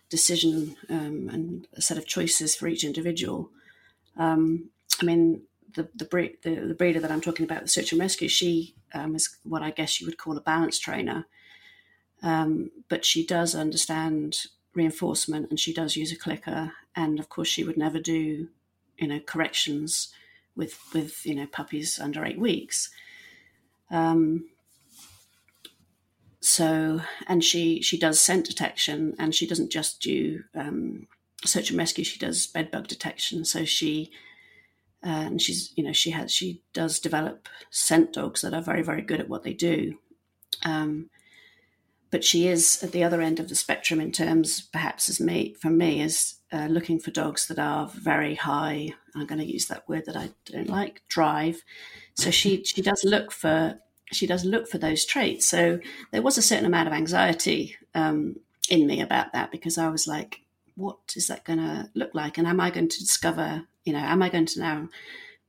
decision 0.09 0.75
um, 0.89 1.29
and 1.31 1.69
a 1.75 1.83
set 1.83 1.99
of 1.99 2.07
choices 2.07 2.57
for 2.57 2.67
each 2.67 2.83
individual. 2.83 3.51
Um, 4.17 4.71
I 5.01 5.05
mean, 5.05 5.43
the 5.75 5.89
the, 5.95 6.05
breed, 6.05 6.39
the, 6.43 6.55
the 6.55 6.75
breeder 6.75 7.01
that 7.01 7.11
I'm 7.11 7.21
talking 7.21 7.45
about, 7.45 7.63
the 7.63 7.69
search 7.69 7.93
and 7.93 8.01
rescue, 8.01 8.29
she 8.29 8.75
um, 8.95 9.15
is 9.15 9.37
what 9.45 9.63
I 9.63 9.71
guess 9.71 10.01
you 10.01 10.07
would 10.07 10.19
call 10.19 10.37
a 10.37 10.41
balance 10.41 10.79
trainer, 10.79 11.27
um, 12.23 12.71
but 12.89 13.05
she 13.05 13.25
does 13.25 13.55
understand 13.55 14.47
reinforcement 14.75 15.51
and 15.51 15.59
she 15.59 15.73
does 15.73 15.97
use 15.97 16.13
a 16.13 16.19
clicker, 16.19 16.73
and 16.95 17.19
of 17.19 17.29
course 17.29 17.49
she 17.49 17.65
would 17.65 17.77
never 17.77 17.99
do, 17.99 18.49
you 18.99 19.09
know, 19.09 19.21
corrections 19.21 20.13
with 20.57 20.79
with 20.93 21.25
you 21.25 21.35
know 21.35 21.47
puppies 21.47 21.99
under 21.99 22.25
eight 22.25 22.39
weeks. 22.39 22.91
Um, 23.91 24.47
so 26.41 27.01
and 27.27 27.45
she 27.45 27.83
she 27.83 27.99
does 27.99 28.21
scent 28.21 28.47
detection 28.47 29.15
and 29.19 29.35
she 29.35 29.47
doesn't 29.47 29.71
just 29.71 30.01
do 30.01 30.45
um, 30.55 31.07
search 31.45 31.71
and 31.71 31.79
rescue 31.79 32.05
she 32.05 32.19
does 32.19 32.47
bed 32.47 32.71
bug 32.71 32.89
detection. 32.89 33.45
So 33.45 33.65
she 33.65 34.11
uh, 35.05 35.09
and 35.09 35.43
she's 35.43 35.73
you 35.77 35.85
know 35.85 35.93
she 35.93 36.11
has 36.11 36.33
she 36.33 36.63
does 36.73 37.01
develop 37.01 37.49
scent 37.71 38.13
dogs 38.13 38.43
that 38.43 38.55
are 38.55 38.63
very 38.63 38.83
very 38.83 39.03
good 39.03 39.21
at 39.21 39.29
what 39.29 39.43
they 39.43 39.55
do. 39.55 39.99
Um, 40.65 41.11
but 42.11 42.25
she 42.25 42.49
is 42.49 42.83
at 42.83 42.93
the 42.93 43.05
other 43.05 43.21
end 43.23 43.39
of 43.39 43.49
the 43.49 43.55
spectrum 43.55 44.01
in 44.01 44.11
terms 44.11 44.61
perhaps 44.61 45.09
as 45.09 45.21
me 45.21 45.55
for 45.55 45.71
me 45.71 46.03
is 46.03 46.37
uh, 46.53 46.67
looking 46.67 46.99
for 46.99 47.13
dogs 47.13 47.47
that 47.47 47.59
are 47.59 47.87
very 47.89 48.35
high. 48.35 48.93
I'm 49.15 49.27
going 49.27 49.41
to 49.41 49.51
use 49.51 49.67
that 49.67 49.89
word 49.89 50.05
that 50.07 50.17
i 50.17 50.31
don't 50.45 50.69
like 50.69 51.03
drive. 51.09 51.63
So 52.15 52.31
she 52.31 52.65
she 52.65 52.83
does 52.83 53.03
look 53.05 53.33
for 53.33 53.79
she 54.13 54.27
does 54.27 54.45
look 54.45 54.69
for 54.69 54.79
those 54.79 55.05
traits. 55.05 55.47
So 55.47 55.79
there 56.11 56.23
was 56.23 56.37
a 56.37 56.43
certain 56.43 56.67
amount 56.67 56.89
of 56.89 56.95
anxiety 56.95 57.77
um, 57.95 58.37
in 58.69 58.87
me 58.87 59.01
about 59.01 59.33
that 59.33 59.51
because 59.51 59.77
i 59.77 59.89
was 59.89 60.07
like 60.07 60.41
what 60.81 60.99
is 61.15 61.27
that 61.27 61.45
going 61.45 61.59
to 61.59 61.91
look 61.95 62.15
like 62.15 62.39
and 62.39 62.47
am 62.47 62.61
i 62.61 62.71
going 62.71 62.89
to 62.89 62.99
discover 62.99 63.65
you 63.85 63.93
know 63.93 63.99
am 63.99 64.23
i 64.23 64.29
going 64.29 64.47
to 64.47 64.61
now 64.61 64.89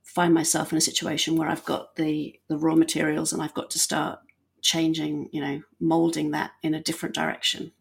find 0.03 0.33
myself 0.33 0.71
in 0.71 0.77
a 0.77 0.81
situation 0.81 1.35
where 1.35 1.47
i've 1.47 1.65
got 1.65 1.95
the 1.95 2.39
the 2.49 2.57
raw 2.57 2.75
materials 2.75 3.31
and 3.31 3.41
i've 3.41 3.53
got 3.53 3.69
to 3.69 3.79
start 3.79 4.19
changing, 4.61 5.29
you 5.31 5.41
know, 5.41 5.61
molding 5.79 6.31
that 6.31 6.51
in 6.63 6.73
a 6.73 6.81
different 6.81 7.15
direction. 7.15 7.71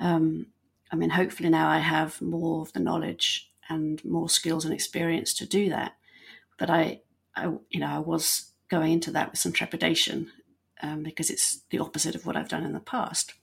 Um, 0.00 0.46
I 0.90 0.96
mean, 0.96 1.10
hopefully 1.10 1.48
now 1.48 1.68
I 1.68 1.78
have 1.78 2.20
more 2.20 2.62
of 2.62 2.72
the 2.72 2.80
knowledge 2.80 3.50
and 3.68 4.04
more 4.04 4.28
skills 4.28 4.64
and 4.64 4.74
experience 4.74 5.32
to 5.34 5.46
do 5.46 5.70
that. 5.70 5.92
But 6.58 6.68
I, 6.68 7.00
I 7.34 7.46
you 7.70 7.80
know, 7.80 7.86
I 7.86 7.98
was 7.98 8.52
going 8.68 8.92
into 8.92 9.10
that 9.12 9.30
with 9.30 9.40
some 9.40 9.52
trepidation 9.52 10.30
um, 10.82 11.02
because 11.02 11.30
it's 11.30 11.62
the 11.70 11.78
opposite 11.78 12.14
of 12.14 12.26
what 12.26 12.36
I've 12.36 12.48
done 12.48 12.64
in 12.64 12.72
the 12.72 12.80
past. 12.80 13.34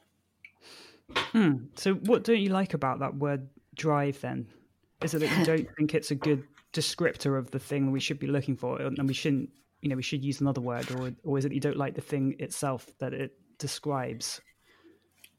Hmm. 1.15 1.65
So, 1.75 1.95
what 1.95 2.23
don't 2.23 2.39
you 2.39 2.49
like 2.49 2.73
about 2.73 2.99
that 2.99 3.15
word 3.15 3.47
drive 3.75 4.19
then? 4.21 4.47
Is 5.03 5.13
it 5.13 5.19
that 5.19 5.37
you 5.37 5.45
don't 5.45 5.67
think 5.77 5.95
it's 5.95 6.11
a 6.11 6.15
good 6.15 6.43
descriptor 6.73 7.37
of 7.37 7.51
the 7.51 7.59
thing 7.59 7.91
we 7.91 7.99
should 7.99 8.19
be 8.19 8.27
looking 8.27 8.55
for, 8.55 8.81
and 8.81 9.07
we 9.07 9.13
shouldn't 9.13 9.49
you 9.81 9.89
know 9.89 9.95
we 9.95 10.03
should 10.03 10.23
use 10.23 10.41
another 10.41 10.61
word, 10.61 10.89
or 10.91 11.11
or 11.23 11.37
is 11.37 11.45
it 11.45 11.53
you 11.53 11.59
don't 11.59 11.77
like 11.77 11.95
the 11.95 12.01
thing 12.01 12.35
itself 12.39 12.87
that 12.99 13.13
it 13.13 13.33
describes? 13.57 14.41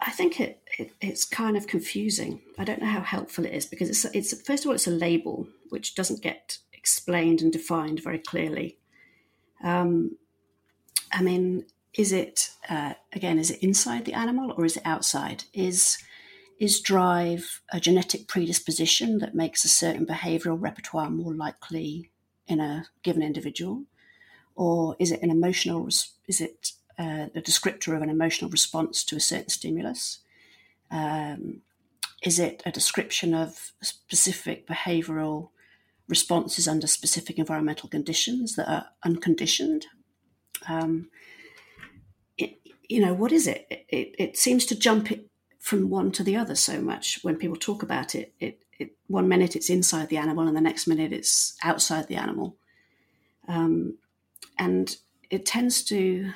I 0.01 0.11
think 0.11 0.41
it, 0.41 0.63
it, 0.79 0.93
it's 1.01 1.25
kind 1.27 1.57
of 1.57 1.67
confusing. 1.67 2.41
I 2.59 2.65
don't 2.65 2.81
know 2.81 2.89
how 2.89 3.03
helpful 3.03 3.45
it 3.45 3.53
is 3.53 3.67
because 3.67 3.91
it's 3.91 4.05
it's 4.07 4.43
first 4.43 4.65
of 4.65 4.69
all 4.69 4.75
it's 4.75 4.87
a 4.87 4.93
label 4.93 5.47
which 5.69 5.95
doesn't 5.95 6.23
get 6.23 6.59
explained 6.73 7.43
and 7.43 7.53
defined 7.53 8.03
very 8.03 8.19
clearly. 8.19 8.79
Um, 9.63 10.17
I 11.13 11.23
mean, 11.23 11.67
is 11.95 12.13
it 12.13 12.51
uh, 12.69 12.95
again? 13.13 13.39
Is 13.39 13.51
it 13.51 13.63
inside 13.63 14.05
the 14.05 14.15
animal 14.15 14.55
or 14.57 14.65
is 14.65 14.77
it 14.77 14.87
outside? 14.87 15.45
Is 15.53 15.99
is 16.59 16.81
drive 16.81 17.63
a 17.73 17.81
genetic 17.81 18.29
predisposition 18.29 19.19
that 19.19 19.35
makes 19.35 19.65
a 19.65 19.69
certain 19.69 20.05
behavioural 20.05 20.61
repertoire 20.61 21.09
more 21.09 21.35
likely 21.35 22.11
in 22.47 22.61
a 22.61 22.87
given 23.03 23.23
individual? 23.23 23.85
or 24.61 24.95
is 24.99 25.11
it 25.11 25.23
an 25.23 25.31
emotional? 25.31 25.89
Is 25.89 26.41
it 26.41 26.73
uh, 26.99 27.29
a 27.35 27.41
descriptor 27.41 27.97
of 27.97 28.03
an 28.03 28.11
emotional 28.11 28.51
response 28.51 29.03
to 29.05 29.17
a 29.17 29.21
certain 29.21 29.49
stimulus? 29.49 30.21
Um, 30.91 31.63
is 32.23 32.39
it 32.39 32.63
a 32.67 32.71
description 32.71 33.33
of 33.33 33.73
specific 33.81 34.67
behavioural 34.67 35.49
responses 36.09 36.69
under 36.69 36.87
specific 36.87 37.39
environmental 37.39 37.89
conditions 37.89 38.55
that 38.57 38.69
are 38.69 38.87
unconditioned? 39.03 39.87
Um, 40.69 41.09
you 42.91 43.01
know, 43.01 43.15
what 43.15 43.31
is 43.31 43.47
it? 43.47 43.67
It, 43.89 44.15
it 44.19 44.37
seems 44.37 44.67
to 44.67 44.79
jump 44.79 45.09
from 45.61 45.89
one 45.89 46.11
to 46.13 46.25
the 46.25 46.37
other 46.37 46.57
so 46.57 46.81
much 46.81 47.21
when 47.23 47.37
people 47.37 47.57
talk 47.57 47.85
about 47.85 48.17
it. 48.17 48.35
It, 48.41 48.61
it. 48.79 48.97
One 49.07 49.29
minute 49.29 49.55
it's 49.55 49.71
inside 49.71 50.09
the 50.09 50.17
animal, 50.17 50.49
and 50.49 50.57
the 50.57 50.61
next 50.61 50.89
minute 50.89 51.13
it's 51.13 51.57
outside 51.63 52.09
the 52.09 52.17
animal. 52.17 52.57
Um, 53.47 53.99
and 54.59 54.97
it 55.31 55.47
tends 55.47 55.85
to 55.85 56.33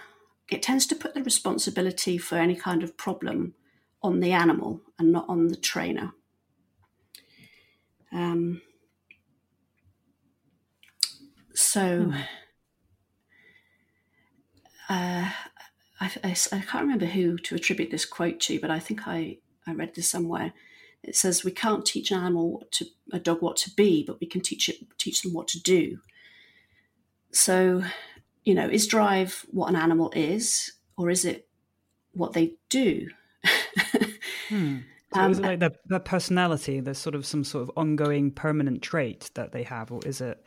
it 0.48 0.62
tends 0.62 0.86
to 0.86 0.94
put 0.94 1.14
the 1.14 1.24
responsibility 1.24 2.18
for 2.18 2.36
any 2.36 2.54
kind 2.54 2.84
of 2.84 2.96
problem 2.96 3.54
on 4.02 4.20
the 4.20 4.32
animal 4.32 4.80
and 4.98 5.10
not 5.10 5.28
on 5.28 5.48
the 5.48 5.56
trainer. 5.56 6.12
Um, 8.12 8.60
so 11.54 12.02
hmm. 12.02 12.20
uh, 14.88 15.30
I, 16.00 16.10
I, 16.24 16.30
I, 16.52 16.60
can't 16.60 16.82
remember 16.82 17.06
who 17.06 17.36
to 17.38 17.54
attribute 17.54 17.90
this 17.90 18.04
quote 18.04 18.40
to, 18.40 18.60
but 18.60 18.70
I 18.70 18.78
think 18.78 19.06
I, 19.06 19.38
I 19.66 19.74
read 19.74 19.94
this 19.94 20.08
somewhere. 20.08 20.52
It 21.02 21.14
says 21.14 21.44
we 21.44 21.52
can't 21.52 21.86
teach 21.86 22.10
an 22.10 22.18
animal 22.18 22.64
to 22.72 22.86
a 23.12 23.18
dog 23.18 23.42
what 23.42 23.56
to 23.58 23.70
be, 23.70 24.02
but 24.04 24.20
we 24.20 24.26
can 24.26 24.40
teach 24.40 24.68
it 24.68 24.78
teach 24.98 25.22
them 25.22 25.32
what 25.32 25.48
to 25.48 25.62
do. 25.62 25.98
So 27.30 27.84
you 28.44 28.54
know, 28.54 28.68
is 28.68 28.86
drive 28.86 29.46
what 29.50 29.68
an 29.68 29.76
animal 29.76 30.12
is, 30.14 30.72
or 30.96 31.10
is 31.10 31.24
it 31.24 31.48
what 32.12 32.32
they 32.32 32.54
do? 32.68 33.08
hmm. 34.48 34.78
So 35.14 35.20
um, 35.20 35.30
is 35.30 35.38
it 35.38 35.42
like 35.42 35.60
their, 35.60 35.72
their 35.86 36.00
personality? 36.00 36.80
There's 36.80 36.98
sort 36.98 37.14
of 37.14 37.24
some 37.24 37.44
sort 37.44 37.62
of 37.62 37.70
ongoing 37.76 38.30
permanent 38.30 38.82
trait 38.82 39.30
that 39.34 39.52
they 39.52 39.62
have, 39.62 39.92
or 39.92 40.00
is 40.04 40.20
it 40.20 40.44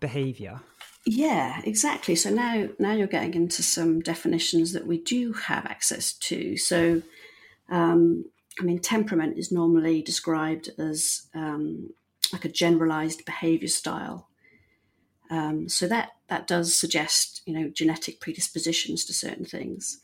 behavior? 0.00 0.60
Yeah, 1.04 1.60
exactly. 1.64 2.14
So 2.14 2.30
now, 2.30 2.68
now 2.78 2.92
you're 2.92 3.08
getting 3.08 3.34
into 3.34 3.62
some 3.62 4.00
definitions 4.00 4.72
that 4.72 4.86
we 4.86 4.98
do 4.98 5.32
have 5.32 5.66
access 5.66 6.12
to. 6.14 6.56
So, 6.56 7.02
um, 7.68 8.24
I 8.60 8.62
mean, 8.62 8.78
temperament 8.78 9.36
is 9.36 9.50
normally 9.50 10.02
described 10.02 10.70
as 10.78 11.26
um, 11.34 11.90
like 12.32 12.44
a 12.44 12.48
generalized 12.48 13.24
behavior 13.24 13.68
style. 13.68 14.28
Um, 15.30 15.68
so 15.68 15.88
that 15.88 16.10
that 16.28 16.46
does 16.46 16.76
suggest, 16.76 17.42
you 17.46 17.54
know, 17.54 17.70
genetic 17.70 18.20
predispositions 18.20 19.04
to 19.06 19.14
certain 19.14 19.46
things. 19.46 19.98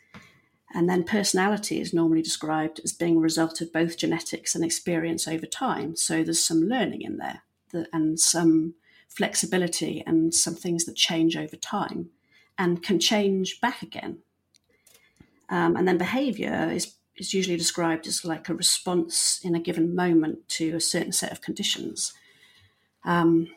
And 0.75 0.89
then 0.89 1.05
personality 1.05 1.81
is 1.81 1.95
normally 1.95 2.23
described 2.23 2.81
as 2.85 2.93
being 2.93 3.17
a 3.17 3.21
result 3.21 3.61
of 3.61 3.73
both 3.73 3.97
genetics 3.97 4.55
and 4.55 4.65
experience 4.65 5.29
over 5.29 5.47
time. 5.47 5.97
So 5.97 6.23
there's 6.23 6.43
some 6.43 6.63
learning 6.63 7.03
in 7.03 7.19
there 7.19 7.43
and 7.93 8.19
some 8.19 8.75
flexibility 9.09 10.03
and 10.07 10.33
some 10.33 10.55
things 10.55 10.85
that 10.85 10.97
change 10.97 11.37
over 11.37 11.57
time 11.57 12.11
and 12.57 12.83
can 12.83 12.99
change 12.99 13.61
back 13.61 13.83
again. 13.83 14.18
Um, 15.49 15.77
and 15.77 15.88
then 15.88 15.99
behavior 15.99 16.71
is, 16.73 16.94
is 17.16 17.33
usually 17.33 17.57
described 17.57 18.07
as 18.07 18.25
like 18.25 18.49
a 18.49 18.55
response 18.55 19.40
in 19.42 19.55
a 19.55 19.61
given 19.61 19.94
moment 19.94 20.49
to 20.51 20.77
a 20.77 20.81
certain 20.81 21.12
set 21.12 21.33
of 21.33 21.40
conditions. 21.40 22.12
Um, 23.05 23.49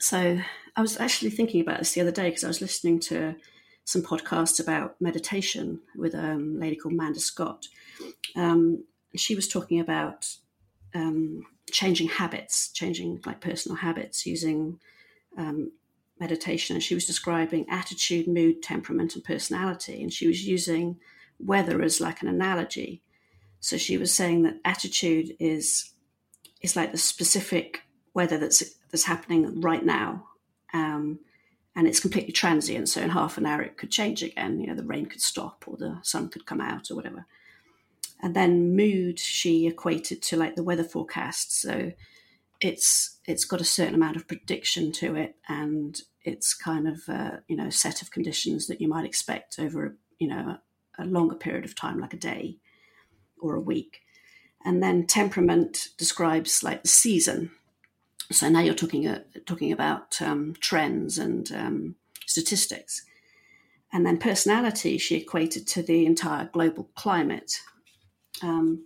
so 0.00 0.40
I 0.74 0.80
was 0.80 0.98
actually 0.98 1.30
thinking 1.30 1.60
about 1.60 1.78
this 1.78 1.92
the 1.92 2.00
other 2.00 2.10
day 2.10 2.28
because 2.28 2.44
I 2.44 2.48
was 2.48 2.60
listening 2.60 2.98
to 3.00 3.36
some 3.84 4.02
podcasts 4.02 4.60
about 4.60 5.00
meditation 5.00 5.80
with 5.96 6.14
um, 6.14 6.54
a 6.56 6.60
lady 6.60 6.76
called 6.76 6.94
Manda 6.94 7.20
Scott. 7.20 7.66
Um, 8.36 8.84
she 9.14 9.34
was 9.34 9.48
talking 9.48 9.80
about 9.80 10.26
um, 10.94 11.44
changing 11.72 12.08
habits, 12.08 12.68
changing 12.68 13.20
like 13.26 13.40
personal 13.40 13.76
habits 13.76 14.24
using 14.26 14.78
um, 15.36 15.72
meditation. 16.20 16.76
And 16.76 16.82
she 16.82 16.94
was 16.94 17.06
describing 17.06 17.68
attitude, 17.68 18.28
mood, 18.28 18.62
temperament, 18.62 19.16
and 19.16 19.24
personality. 19.24 20.00
And 20.02 20.12
she 20.12 20.28
was 20.28 20.46
using 20.46 20.98
weather 21.40 21.82
as 21.82 22.00
like 22.00 22.22
an 22.22 22.28
analogy. 22.28 23.02
So 23.58 23.76
she 23.76 23.98
was 23.98 24.12
saying 24.12 24.42
that 24.42 24.60
attitude 24.64 25.34
is 25.40 25.90
is 26.60 26.76
like 26.76 26.92
the 26.92 26.98
specific 26.98 27.82
weather 28.14 28.38
that's 28.38 28.62
that's 28.90 29.04
happening 29.04 29.60
right 29.60 29.84
now 29.84 30.28
um, 30.72 31.18
and 31.74 31.86
it's 31.86 32.00
completely 32.00 32.32
transient. 32.32 32.88
So 32.88 33.00
in 33.00 33.10
half 33.10 33.38
an 33.38 33.46
hour, 33.46 33.62
it 33.62 33.76
could 33.76 33.90
change 33.90 34.22
again. 34.22 34.60
You 34.60 34.68
know, 34.68 34.74
the 34.74 34.84
rain 34.84 35.06
could 35.06 35.22
stop 35.22 35.64
or 35.66 35.76
the 35.76 35.98
sun 36.02 36.28
could 36.28 36.46
come 36.46 36.60
out 36.60 36.90
or 36.90 36.96
whatever. 36.96 37.26
And 38.22 38.36
then 38.36 38.76
mood, 38.76 39.18
she 39.18 39.66
equated 39.66 40.22
to 40.22 40.36
like 40.36 40.54
the 40.54 40.62
weather 40.62 40.84
forecast. 40.84 41.60
So 41.60 41.92
it's 42.60 43.18
it's 43.26 43.44
got 43.44 43.60
a 43.60 43.64
certain 43.64 43.94
amount 43.94 44.16
of 44.16 44.28
prediction 44.28 44.92
to 44.92 45.16
it, 45.16 45.34
and 45.48 46.00
it's 46.22 46.54
kind 46.54 46.86
of 46.86 47.08
uh, 47.08 47.38
you 47.48 47.56
know 47.56 47.66
a 47.66 47.72
set 47.72 48.00
of 48.00 48.12
conditions 48.12 48.68
that 48.68 48.80
you 48.80 48.88
might 48.88 49.04
expect 49.04 49.58
over 49.58 49.96
you 50.18 50.28
know 50.28 50.56
a, 50.98 51.02
a 51.02 51.04
longer 51.04 51.34
period 51.34 51.64
of 51.64 51.74
time, 51.74 52.00
like 52.00 52.14
a 52.14 52.18
day 52.18 52.58
or 53.40 53.56
a 53.56 53.60
week. 53.60 54.02
And 54.64 54.80
then 54.80 55.06
temperament 55.06 55.88
describes 55.98 56.62
like 56.62 56.82
the 56.82 56.88
season. 56.88 57.50
So 58.30 58.48
now 58.48 58.60
you're 58.60 58.74
talking 58.74 59.08
uh, 59.08 59.22
talking 59.44 59.72
about 59.72 60.22
um, 60.22 60.54
trends 60.60 61.18
and 61.18 61.50
um, 61.52 61.96
statistics, 62.26 63.04
and 63.92 64.06
then 64.06 64.18
personality 64.18 64.98
she 64.98 65.16
equated 65.16 65.66
to 65.68 65.82
the 65.82 66.06
entire 66.06 66.48
global 66.52 66.88
climate. 66.94 67.52
Um, 68.42 68.84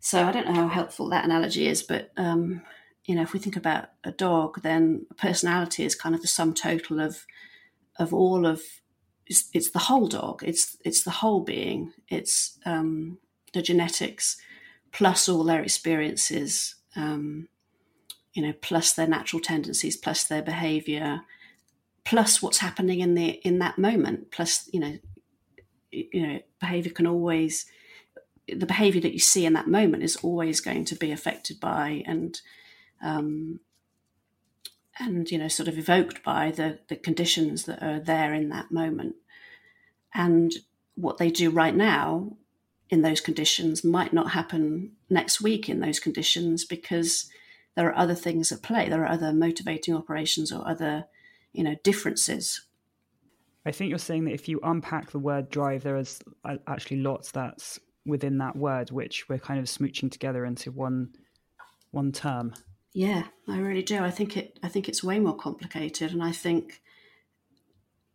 so 0.00 0.24
I 0.24 0.32
don't 0.32 0.46
know 0.46 0.54
how 0.54 0.68
helpful 0.68 1.08
that 1.10 1.24
analogy 1.24 1.66
is, 1.66 1.82
but 1.82 2.12
um, 2.16 2.62
you 3.04 3.14
know, 3.14 3.22
if 3.22 3.32
we 3.32 3.38
think 3.38 3.56
about 3.56 3.88
a 4.04 4.12
dog, 4.12 4.62
then 4.62 5.06
personality 5.16 5.84
is 5.84 5.94
kind 5.94 6.14
of 6.14 6.22
the 6.22 6.28
sum 6.28 6.54
total 6.54 7.00
of 7.00 7.26
of 7.98 8.14
all 8.14 8.46
of 8.46 8.62
it's, 9.26 9.50
it's 9.52 9.70
the 9.70 9.78
whole 9.78 10.06
dog. 10.06 10.42
It's 10.44 10.76
it's 10.84 11.02
the 11.02 11.10
whole 11.10 11.40
being. 11.40 11.92
It's 12.08 12.58
um, 12.64 13.18
the 13.52 13.62
genetics 13.62 14.36
plus 14.92 15.28
all 15.28 15.44
their 15.44 15.62
experiences. 15.62 16.76
Um, 16.96 17.48
you 18.34 18.42
know, 18.42 18.52
plus 18.60 18.92
their 18.92 19.08
natural 19.08 19.40
tendencies, 19.40 19.96
plus 19.96 20.24
their 20.24 20.42
behaviour, 20.42 21.22
plus 22.04 22.40
what's 22.40 22.58
happening 22.58 23.00
in 23.00 23.14
the 23.14 23.30
in 23.46 23.58
that 23.58 23.78
moment. 23.78 24.30
Plus, 24.30 24.68
you 24.72 24.80
know, 24.80 24.98
you 25.90 26.26
know, 26.26 26.38
behaviour 26.60 26.92
can 26.92 27.06
always 27.06 27.66
the 28.56 28.66
behaviour 28.66 29.00
that 29.00 29.12
you 29.12 29.18
see 29.18 29.44
in 29.44 29.52
that 29.54 29.68
moment 29.68 30.02
is 30.02 30.16
always 30.16 30.60
going 30.60 30.84
to 30.86 30.94
be 30.94 31.10
affected 31.10 31.60
by 31.60 32.02
and 32.06 32.40
um, 33.02 33.60
and 34.98 35.30
you 35.30 35.38
know 35.38 35.48
sort 35.48 35.68
of 35.68 35.78
evoked 35.78 36.22
by 36.22 36.50
the 36.50 36.78
the 36.88 36.96
conditions 36.96 37.64
that 37.64 37.82
are 37.82 38.00
there 38.00 38.34
in 38.34 38.48
that 38.48 38.70
moment. 38.70 39.16
And 40.14 40.52
what 40.94 41.18
they 41.18 41.30
do 41.30 41.50
right 41.50 41.74
now 41.74 42.36
in 42.90 43.02
those 43.02 43.20
conditions 43.20 43.84
might 43.84 44.12
not 44.12 44.30
happen 44.30 44.92
next 45.10 45.40
week 45.40 45.68
in 45.68 45.80
those 45.80 46.00
conditions 46.00 46.64
because 46.64 47.30
there 47.76 47.86
are 47.86 47.96
other 47.96 48.14
things 48.14 48.50
at 48.50 48.62
play. 48.62 48.88
There 48.88 49.04
are 49.04 49.12
other 49.12 49.32
motivating 49.32 49.94
operations 49.94 50.50
or 50.50 50.66
other 50.66 51.06
you 51.52 51.62
know 51.62 51.76
differences. 51.84 52.62
I 53.66 53.70
think 53.70 53.90
you're 53.90 53.98
saying 53.98 54.24
that 54.24 54.34
if 54.34 54.48
you 54.48 54.60
unpack 54.62 55.10
the 55.10 55.18
word 55.18 55.50
drive 55.50 55.82
there 55.82 55.96
is 55.96 56.20
actually 56.66 57.00
lots 57.00 57.32
that's 57.32 57.78
within 58.08 58.38
that 58.38 58.56
word 58.56 58.90
which 58.90 59.28
we're 59.28 59.38
kind 59.38 59.60
of 59.60 59.66
smooching 59.66 60.10
together 60.10 60.44
into 60.44 60.70
one 60.70 61.10
one 61.90 62.10
term 62.10 62.54
yeah, 62.98 63.24
I 63.46 63.58
really 63.58 63.82
do. 63.82 63.98
I 64.02 64.10
think 64.10 64.36
it. 64.36 64.58
I 64.62 64.68
think 64.68 64.88
it's 64.88 65.04
way 65.04 65.18
more 65.18 65.36
complicated, 65.36 66.12
and 66.12 66.22
I 66.22 66.32
think 66.32 66.80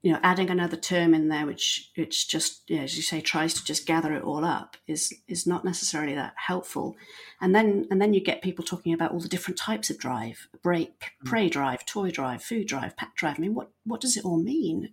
you 0.01 0.11
know 0.11 0.19
adding 0.23 0.49
another 0.49 0.75
term 0.75 1.13
in 1.13 1.29
there, 1.29 1.45
which 1.45 1.91
which 1.95 2.27
just 2.27 2.63
yeah, 2.67 2.81
as 2.81 2.97
you 2.97 3.03
say, 3.03 3.21
tries 3.21 3.53
to 3.53 3.63
just 3.63 3.85
gather 3.85 4.13
it 4.13 4.23
all 4.23 4.43
up, 4.43 4.75
is 4.87 5.13
is 5.27 5.45
not 5.45 5.63
necessarily 5.63 6.15
that 6.15 6.33
helpful. 6.35 6.97
And 7.39 7.55
then 7.55 7.87
and 7.91 8.01
then 8.01 8.13
you 8.13 8.21
get 8.21 8.41
people 8.41 8.65
talking 8.65 8.93
about 8.93 9.11
all 9.11 9.19
the 9.19 9.29
different 9.29 9.57
types 9.57 9.89
of 9.89 9.99
drive: 9.99 10.47
break, 10.63 11.13
mm. 11.23 11.25
prey 11.29 11.49
drive, 11.49 11.85
toy 11.85 12.09
drive, 12.09 12.43
food 12.43 12.67
drive, 12.67 12.97
pack 12.97 13.15
drive. 13.15 13.37
I 13.37 13.41
mean, 13.41 13.53
what 13.53 13.69
what 13.85 14.01
does 14.01 14.17
it 14.17 14.25
all 14.25 14.41
mean? 14.41 14.89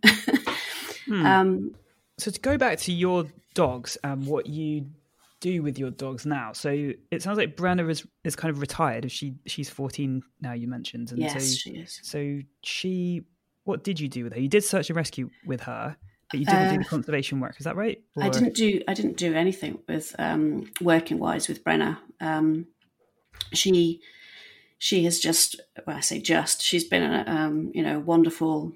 hmm. 1.07 1.27
um, 1.27 1.75
so 2.21 2.31
to 2.31 2.41
go 2.41 2.59
back 2.59 2.79
to 2.81 2.93
your 2.93 3.27
dogs 3.55 3.97
and 4.05 4.27
what 4.27 4.47
you 4.47 4.87
do 5.41 5.63
with 5.63 5.79
your 5.79 5.91
dogs 5.91 6.27
now? 6.27 6.53
So 6.53 6.93
it 7.11 7.23
sounds 7.23 7.39
like 7.39 7.57
Brenna 7.57 7.89
is 7.91 8.07
is 8.25 8.37
kind 8.37 8.51
of 8.51 8.61
retired. 8.61 9.11
She 9.11 9.35
she's 9.47 9.69
fourteen 9.71 10.23
now. 10.41 10.53
You 10.53 10.69
mentioned, 10.69 11.11
and 11.11 11.21
yes, 11.21 11.33
so, 11.33 11.57
she 11.57 11.71
is. 11.71 12.01
So 12.03 12.41
she, 12.63 13.23
what 13.65 13.83
did 13.85 13.99
you 13.99 14.09
do 14.09 14.25
with 14.25 14.35
her? 14.35 14.41
You 14.41 14.49
did 14.49 14.65
search 14.65 14.91
and 14.91 14.97
rescue 14.97 15.31
with 15.47 15.63
her, 15.63 15.97
but 16.31 16.39
you 16.39 16.47
didn't 16.47 16.67
uh, 16.67 16.73
do 16.73 16.79
the 16.79 16.85
conservation 16.85 17.41
work. 17.41 17.57
Is 17.59 17.65
that 17.65 17.77
right? 17.77 18.01
Or... 18.17 18.25
I 18.25 18.29
didn't 18.29 18.55
do 18.55 18.83
I 18.87 18.95
didn't 18.95 19.17
do 19.17 19.35
anything 19.35 19.79
with 19.89 20.15
um, 20.19 20.71
working 20.81 21.19
wise 21.19 21.49
with 21.49 21.65
Brenna. 21.65 21.99
Um, 22.21 22.67
she 23.53 24.01
she 24.79 25.05
has 25.05 25.19
just 25.19 25.61
well, 25.87 25.97
I 25.97 26.01
say 26.01 26.21
just 26.21 26.63
she's 26.63 26.85
been 26.85 27.03
a 27.03 27.25
um, 27.27 27.73
you 27.75 27.83
know 27.83 27.99
wonderful 27.99 28.73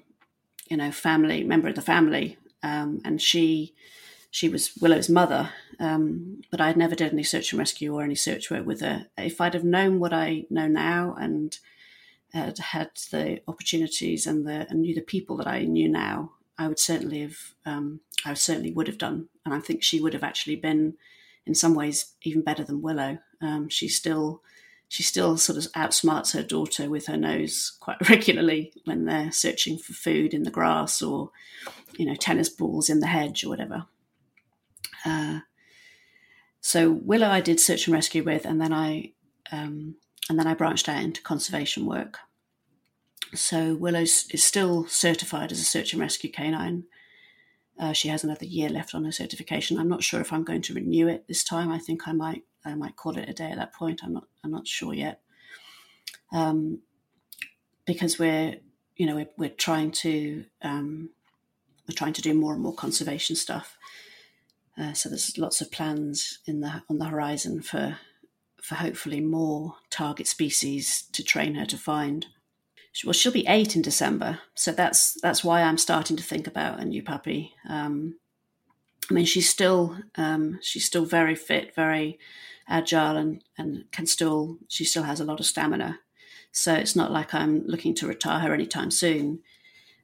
you 0.69 0.77
know 0.77 0.91
family 0.91 1.43
member 1.43 1.69
of 1.69 1.75
the 1.75 1.81
family, 1.81 2.37
um, 2.65 2.99
and 3.05 3.21
she 3.21 3.73
she 4.31 4.49
was 4.49 4.75
Willow's 4.81 5.07
mother, 5.07 5.51
um, 5.79 6.41
but 6.51 6.59
I'd 6.59 6.75
never 6.75 6.95
did 6.95 7.13
any 7.13 7.23
search 7.23 7.53
and 7.53 7.59
rescue 7.59 7.93
or 7.93 8.03
any 8.03 8.15
search 8.15 8.51
work 8.51 8.65
with 8.65 8.81
her. 8.81 9.05
If 9.17 9.39
I'd 9.39 9.53
have 9.53 9.63
known 9.63 9.99
what 9.99 10.11
I 10.11 10.45
know 10.49 10.67
now 10.67 11.15
and 11.17 11.57
had 12.33 12.57
had 12.57 12.89
the 13.11 13.39
opportunities 13.47 14.27
and 14.27 14.45
the 14.45 14.67
and 14.69 14.81
knew 14.81 14.95
the 14.95 15.01
people 15.01 15.37
that 15.37 15.47
I 15.47 15.63
knew 15.63 15.87
now, 15.87 16.31
I 16.57 16.67
would 16.67 16.79
certainly 16.79 17.21
have. 17.21 17.37
Um, 17.65 18.01
I 18.25 18.33
certainly 18.33 18.71
would 18.71 18.87
have 18.87 18.97
done, 18.97 19.29
and 19.45 19.53
I 19.53 19.59
think 19.59 19.83
she 19.83 20.01
would 20.01 20.13
have 20.13 20.23
actually 20.23 20.55
been, 20.55 20.95
in 21.45 21.53
some 21.53 21.75
ways, 21.75 22.13
even 22.23 22.41
better 22.41 22.63
than 22.63 22.81
Willow. 22.81 23.19
Um, 23.41 23.69
she 23.69 23.87
still, 23.87 24.41
she 24.87 25.03
still 25.03 25.37
sort 25.37 25.57
of 25.57 25.71
outsmarts 25.73 26.33
her 26.33 26.43
daughter 26.43 26.89
with 26.89 27.07
her 27.07 27.17
nose 27.17 27.75
quite 27.79 27.97
regularly 28.09 28.73
when 28.85 29.05
they're 29.05 29.31
searching 29.31 29.77
for 29.77 29.93
food 29.93 30.33
in 30.33 30.43
the 30.43 30.51
grass 30.51 31.01
or, 31.01 31.31
you 31.97 32.05
know, 32.05 32.15
tennis 32.15 32.49
balls 32.49 32.89
in 32.89 32.99
the 32.99 33.07
hedge 33.07 33.43
or 33.43 33.49
whatever. 33.49 33.85
Uh, 35.05 35.39
so 36.61 36.91
Willow, 36.91 37.27
I 37.27 37.41
did 37.41 37.59
search 37.59 37.87
and 37.87 37.93
rescue 37.93 38.23
with, 38.23 38.45
and 38.45 38.59
then 38.59 38.73
I 38.73 39.13
um, 39.51 39.95
and 40.29 40.39
then 40.39 40.47
I 40.47 40.55
branched 40.55 40.89
out 40.89 41.03
into 41.03 41.21
conservation 41.21 41.85
work. 41.85 42.17
So 43.35 43.75
Willow 43.75 44.01
is 44.01 44.43
still 44.43 44.87
certified 44.87 45.51
as 45.51 45.59
a 45.59 45.63
search 45.63 45.93
and 45.93 46.01
rescue 46.01 46.31
canine. 46.31 46.85
Uh, 47.79 47.93
she 47.93 48.07
has 48.07 48.23
another 48.23 48.45
year 48.45 48.69
left 48.69 48.95
on 48.95 49.05
her 49.05 49.11
certification. 49.11 49.77
I'm 49.77 49.89
not 49.89 50.03
sure 50.03 50.21
if 50.21 50.31
I'm 50.31 50.43
going 50.43 50.61
to 50.63 50.73
renew 50.73 51.07
it 51.07 51.27
this 51.27 51.43
time. 51.43 51.71
I 51.71 51.77
think 51.77 52.07
I 52.07 52.13
might 52.13 52.43
I 52.65 52.75
might 52.75 52.95
call 52.95 53.17
it 53.17 53.29
a 53.29 53.33
day 53.33 53.51
at 53.51 53.57
that 53.57 53.73
point. 53.73 54.01
I'm 54.03 54.13
not 54.13 54.27
I'm 54.43 54.51
not 54.51 54.67
sure 54.67 54.93
yet. 54.93 55.21
Um, 56.33 56.79
because 57.85 58.17
we're 58.17 58.55
you 58.95 59.05
know 59.05 59.15
we're, 59.15 59.29
we're 59.37 59.49
trying 59.49 59.91
to 59.91 60.45
um, 60.61 61.09
we're 61.87 61.95
trying 61.95 62.13
to 62.13 62.21
do 62.21 62.33
more 62.33 62.53
and 62.53 62.61
more 62.61 62.73
conservation 62.73 63.35
stuff. 63.35 63.77
Uh, 64.77 64.93
so 64.93 65.07
there's 65.07 65.37
lots 65.37 65.61
of 65.61 65.71
plans 65.71 66.39
in 66.45 66.61
the 66.61 66.83
on 66.89 66.97
the 66.97 67.05
horizon 67.05 67.61
for 67.61 67.97
for 68.61 68.75
hopefully 68.75 69.21
more 69.21 69.75
target 69.91 70.27
species 70.27 71.03
to 71.11 71.23
train 71.23 71.55
her 71.55 71.65
to 71.65 71.77
find. 71.77 72.25
Well, 73.03 73.13
she'll 73.13 73.31
be 73.31 73.45
eight 73.47 73.75
in 73.75 73.81
December, 73.81 74.39
so 74.55 74.71
that's 74.71 75.19
that's 75.21 75.43
why 75.43 75.61
I'm 75.61 75.77
starting 75.77 76.17
to 76.17 76.23
think 76.23 76.47
about 76.47 76.79
a 76.79 76.85
new 76.85 77.03
puppy. 77.03 77.53
Um, 77.69 78.15
I 79.09 79.13
mean, 79.13 79.25
she's 79.25 79.49
still 79.49 79.97
um, 80.15 80.59
she's 80.61 80.85
still 80.85 81.05
very 81.05 81.35
fit, 81.35 81.75
very 81.75 82.19
agile, 82.67 83.17
and 83.17 83.43
and 83.57 83.85
can 83.91 84.05
still 84.05 84.57
she 84.67 84.83
still 84.85 85.03
has 85.03 85.19
a 85.19 85.25
lot 85.25 85.39
of 85.39 85.45
stamina. 85.45 85.99
So 86.51 86.73
it's 86.73 86.95
not 86.95 87.11
like 87.11 87.33
I'm 87.33 87.65
looking 87.67 87.93
to 87.95 88.07
retire 88.07 88.39
her 88.39 88.53
anytime 88.53 88.89
soon. 88.91 89.39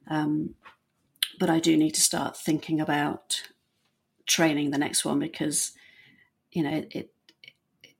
Um, 0.08 0.54
but 1.38 1.48
I 1.50 1.60
do 1.60 1.76
need 1.76 1.94
to 1.94 2.00
start 2.00 2.36
thinking 2.36 2.80
about 2.80 3.42
training 4.26 4.70
the 4.70 4.78
next 4.78 5.04
one 5.04 5.18
because 5.18 5.72
you 6.52 6.62
know 6.62 6.84
it 6.90 7.10
it, 7.82 7.96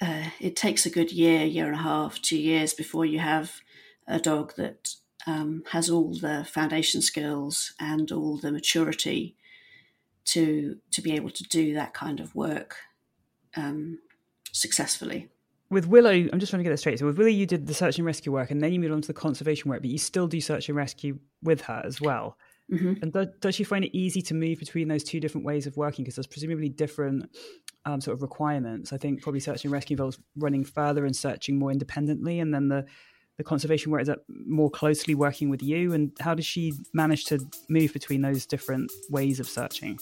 uh, 0.00 0.30
it 0.40 0.56
takes 0.56 0.84
a 0.84 0.90
good 0.90 1.12
year, 1.12 1.44
year 1.44 1.66
and 1.66 1.76
a 1.76 1.82
half, 1.82 2.20
two 2.20 2.38
years 2.38 2.74
before 2.74 3.06
you 3.06 3.20
have 3.20 3.60
a 4.08 4.18
dog 4.18 4.54
that 4.56 4.96
um, 5.26 5.62
has 5.70 5.88
all 5.88 6.12
the 6.14 6.44
foundation 6.50 7.00
skills 7.00 7.74
and 7.78 8.10
all 8.10 8.36
the 8.36 8.50
maturity 8.50 9.36
to 10.24 10.76
to 10.90 11.02
be 11.02 11.12
able 11.12 11.30
to 11.30 11.44
do 11.44 11.74
that 11.74 11.94
kind 11.94 12.20
of 12.20 12.34
work 12.34 12.76
um, 13.56 13.98
successfully. 14.52 15.28
With 15.70 15.86
Willow, 15.86 16.10
I'm 16.10 16.38
just 16.38 16.50
trying 16.50 16.60
to 16.60 16.64
get 16.64 16.70
this 16.70 16.80
straight. 16.80 16.98
So 16.98 17.06
with 17.06 17.16
Willow, 17.16 17.30
you 17.30 17.46
did 17.46 17.66
the 17.66 17.74
search 17.74 17.96
and 17.96 18.04
rescue 18.04 18.30
work, 18.30 18.50
and 18.50 18.60
then 18.60 18.72
you 18.72 18.80
moved 18.80 18.92
on 18.92 19.00
to 19.00 19.06
the 19.06 19.14
conservation 19.14 19.70
work, 19.70 19.80
but 19.80 19.90
you 19.90 19.98
still 19.98 20.26
do 20.26 20.40
search 20.40 20.68
and 20.68 20.76
rescue 20.76 21.18
with 21.42 21.62
her 21.62 21.82
as 21.84 22.00
well. 22.00 22.36
Mm-hmm. 22.70 23.02
And 23.02 23.12
does, 23.12 23.26
does 23.40 23.54
she 23.54 23.64
find 23.64 23.84
it 23.84 23.96
easy 23.96 24.22
to 24.22 24.34
move 24.34 24.58
between 24.58 24.88
those 24.88 25.02
two 25.02 25.18
different 25.18 25.46
ways 25.46 25.66
of 25.66 25.76
working? 25.76 26.04
Because 26.04 26.16
there's 26.16 26.26
presumably 26.26 26.68
different 26.68 27.28
um, 27.84 28.00
sort 28.00 28.16
of 28.16 28.22
requirements. 28.22 28.92
I 28.92 28.98
think 28.98 29.22
probably 29.22 29.40
search 29.40 29.64
and 29.64 29.72
rescue 29.72 29.94
involves 29.94 30.18
running 30.36 30.64
further 30.64 31.04
and 31.06 31.16
searching 31.16 31.58
more 31.58 31.70
independently, 31.70 32.40
and 32.40 32.52
then 32.52 32.68
the 32.68 32.86
the 33.38 33.44
conservation 33.44 33.90
work 33.90 34.02
is 34.02 34.08
that 34.08 34.20
more 34.28 34.70
closely 34.70 35.14
working 35.14 35.48
with 35.48 35.62
you. 35.62 35.92
And 35.92 36.12
how 36.20 36.34
does 36.34 36.46
she 36.46 36.74
manage 36.92 37.24
to 37.26 37.40
move 37.68 37.92
between 37.92 38.22
those 38.22 38.46
different 38.46 38.90
ways 39.10 39.40
of 39.40 39.48
searching? 39.48 39.98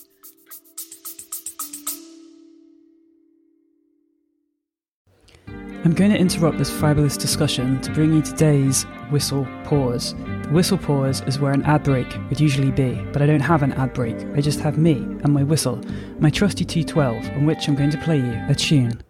I'm 5.82 5.94
going 5.94 6.10
to 6.10 6.18
interrupt 6.18 6.58
this 6.58 6.70
fabulous 6.70 7.16
discussion 7.16 7.80
to 7.80 7.90
bring 7.92 8.12
you 8.12 8.20
today's 8.20 8.82
whistle 9.10 9.46
pause. 9.64 10.14
The 10.42 10.50
whistle 10.52 10.76
pause 10.76 11.22
is 11.22 11.40
where 11.40 11.52
an 11.52 11.62
ad 11.62 11.84
break 11.84 12.06
would 12.28 12.38
usually 12.38 12.70
be, 12.70 13.02
but 13.12 13.22
I 13.22 13.26
don't 13.26 13.40
have 13.40 13.62
an 13.62 13.72
ad 13.72 13.94
break. 13.94 14.16
I 14.36 14.42
just 14.42 14.60
have 14.60 14.76
me 14.76 14.96
and 14.96 15.32
my 15.32 15.42
whistle, 15.42 15.80
my 16.18 16.28
trusty 16.28 16.66
212, 16.66 17.36
on 17.38 17.46
which 17.46 17.66
I'm 17.66 17.76
going 17.76 17.90
to 17.90 17.98
play 17.98 18.18
you 18.18 18.38
a 18.48 18.54
tune. 18.54 19.02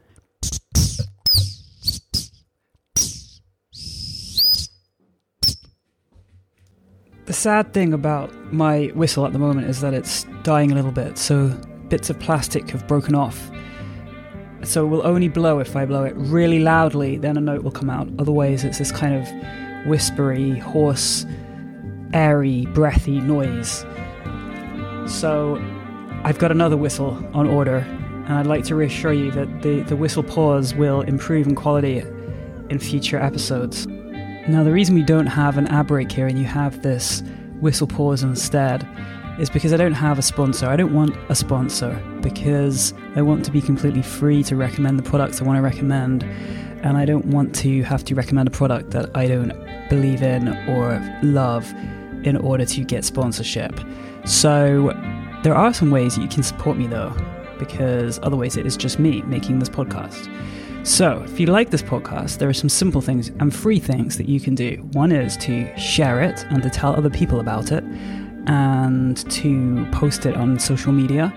Sad 7.41 7.73
thing 7.73 7.93
about 7.93 8.31
my 8.53 8.87
whistle 8.95 9.27
at 9.27 9.33
the 9.33 9.39
moment 9.39 9.69
is 9.69 9.81
that 9.81 9.95
it's 9.95 10.25
dying 10.43 10.73
a 10.73 10.75
little 10.75 10.93
bit, 10.93 11.19
so 11.19 11.49
bits 11.89 12.11
of 12.11 12.19
plastic 12.21 12.71
have 12.71 12.87
broken 12.87 13.15
off 13.15 13.51
so 14.63 14.85
it 14.85 14.89
will 14.89 15.07
only 15.07 15.29
blow 15.29 15.59
if 15.59 15.75
I 15.75 15.87
blow 15.87 16.05
it 16.05 16.15
really 16.17 16.61
loudly, 16.61 17.17
then 17.17 17.37
a 17.37 17.41
note 17.41 17.63
will 17.63 17.71
come 17.71 17.89
out. 17.89 18.09
Otherwise, 18.19 18.65
it's 18.65 18.79
this 18.79 18.93
kind 18.93 19.15
of 19.15 19.87
whispery, 19.87 20.59
hoarse, 20.59 21.25
airy, 22.13 22.67
breathy 22.67 23.21
noise. 23.21 23.85
So 25.07 25.57
I've 26.25 26.39
got 26.39 26.51
another 26.51 26.77
whistle 26.77 27.13
on 27.33 27.47
order, 27.49 27.79
and 27.79 28.35
I'd 28.35 28.47
like 28.47 28.65
to 28.65 28.75
reassure 28.75 29.13
you 29.13 29.31
that 29.31 29.63
the, 29.63 29.81
the 29.83 29.97
whistle 29.97 30.23
pause 30.23 30.75
will 30.75 31.01
improve 31.03 31.47
in 31.47 31.55
quality 31.55 31.99
in 32.69 32.79
future 32.79 33.19
episodes. 33.19 33.87
Now, 34.49 34.65
the 34.65 34.73
reason 34.73 34.95
we 34.95 35.03
don't 35.03 35.27
have 35.27 35.59
an 35.59 35.67
ad 35.69 35.87
break 35.87 36.11
here 36.11 36.27
and 36.27 36.39
you 36.39 36.45
have 36.45 36.83
this 36.83 37.23
whistle 37.61 37.87
pause 37.87 38.23
instead 38.23 38.89
is 39.39 39.49
because 39.51 39.73
I 39.73 39.77
don't 39.77 39.93
have 39.93 40.19
a 40.19 40.23
sponsor. 40.23 40.67
I 40.67 40.77
don't 40.77 40.93
want 40.95 41.17
a 41.29 41.35
sponsor 41.35 42.03
because 42.21 42.93
I 43.17 43.23
want 43.23 43.45
to 43.45 43.51
be 43.51 43.61
completely 43.61 44.03
free 44.03 44.43
to 44.45 44.57
recommend 44.57 44.99
the 44.99 45.03
products 45.03 45.41
I 45.41 45.45
want 45.45 45.59
to 45.59 45.63
recommend. 45.63 46.25
And 46.83 46.97
I 46.97 47.05
don't 47.05 47.27
want 47.27 47.55
to 47.57 47.83
have 47.83 48.05
to 48.05 48.15
recommend 48.15 48.49
a 48.49 48.51
product 48.51 48.91
that 48.93 49.15
I 49.15 49.29
don't 49.29 49.53
believe 49.91 50.23
in 50.23 50.49
or 50.69 51.01
love 51.23 51.71
in 52.25 52.37
order 52.37 52.65
to 52.65 52.85
get 52.85 53.05
sponsorship. 53.05 53.79
So 54.25 54.93
there 55.43 55.55
are 55.55 55.73
some 55.75 55.91
ways 55.91 56.17
you 56.19 56.29
can 56.29 56.43
support 56.43 56.77
me 56.79 56.87
though, 56.87 57.15
because 57.59 58.19
otherwise 58.23 58.57
it 58.57 58.67
is 58.67 58.77
just 58.77 58.99
me 58.99 59.23
making 59.23 59.59
this 59.59 59.69
podcast. 59.69 60.29
So, 60.83 61.23
if 61.25 61.39
you 61.39 61.47
like 61.47 61.69
this 61.69 61.83
podcast, 61.83 62.39
there 62.39 62.49
are 62.49 62.55
some 62.55 62.71
simple 62.71 63.03
things 63.03 63.29
and 63.39 63.55
free 63.55 63.79
things 63.79 64.17
that 64.17 64.29
you 64.29 64.41
can 64.41 64.55
do. 64.55 64.89
One 64.93 65.13
is 65.13 65.37
to 65.39 65.79
share 65.79 66.23
it 66.23 66.47
and 66.49 66.63
to 66.63 66.71
tell 66.71 66.97
other 66.97 67.11
people 67.11 67.41
about 67.41 67.71
it, 67.71 67.85
and 68.47 69.19
to 69.31 69.87
post 69.93 70.25
it 70.25 70.37
on 70.37 70.59
social 70.59 70.91
media, 70.91 71.35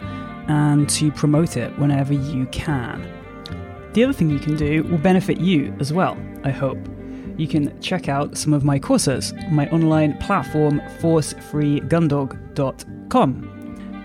and 0.47 0.89
to 0.91 1.11
promote 1.11 1.57
it 1.57 1.77
whenever 1.77 2.13
you 2.13 2.45
can. 2.47 3.05
The 3.91 4.05
other 4.05 4.13
thing 4.13 4.29
you 4.29 4.39
can 4.39 4.55
do 4.55 4.83
will 4.83 4.97
benefit 4.97 5.41
you 5.41 5.75
as 5.79 5.91
well, 5.91 6.17
I 6.45 6.49
hope. 6.49 6.79
You 7.37 7.47
can 7.47 7.77
check 7.81 8.07
out 8.07 8.37
some 8.37 8.53
of 8.53 8.63
my 8.63 8.79
courses 8.79 9.33
on 9.33 9.55
my 9.55 9.67
online 9.71 10.17
platform, 10.19 10.79
forcefreegundog.com. 10.99 13.49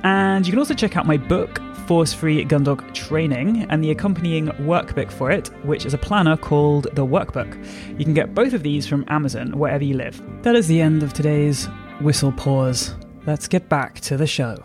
And 0.04 0.46
you 0.46 0.52
can 0.52 0.58
also 0.58 0.74
check 0.74 0.96
out 0.96 1.06
my 1.06 1.16
book, 1.16 1.60
Force 1.88 2.12
Free 2.12 2.44
Gundog 2.44 2.92
Training, 2.92 3.64
and 3.70 3.82
the 3.82 3.90
accompanying 3.92 4.48
workbook 4.48 5.10
for 5.10 5.30
it, 5.30 5.48
which 5.64 5.86
is 5.86 5.94
a 5.94 5.98
planner 5.98 6.36
called 6.36 6.86
The 6.92 7.06
Workbook. 7.06 7.56
You 7.98 8.04
can 8.04 8.12
get 8.12 8.34
both 8.34 8.52
of 8.52 8.62
these 8.62 8.86
from 8.86 9.06
Amazon, 9.08 9.58
wherever 9.58 9.82
you 9.82 9.94
live. 9.94 10.22
That 10.42 10.54
is 10.54 10.66
the 10.66 10.82
end 10.82 11.02
of 11.02 11.14
today's 11.14 11.64
whistle 12.02 12.30
pause. 12.30 12.94
Let's 13.26 13.48
get 13.48 13.70
back 13.70 14.00
to 14.00 14.18
the 14.18 14.26
show. 14.26 14.58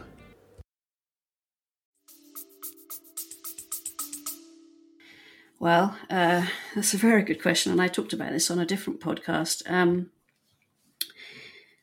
Well, 5.59 5.97
uh, 6.09 6.45
that's 6.75 6.93
a 6.93 6.97
very 6.97 7.21
good 7.21 7.41
question, 7.41 7.71
and 7.71 7.81
I 7.81 7.87
talked 7.87 8.11
about 8.11 8.33
this 8.33 8.51
on 8.51 8.59
a 8.59 8.65
different 8.65 8.99
podcast. 8.99 9.63
Um, 9.71 10.09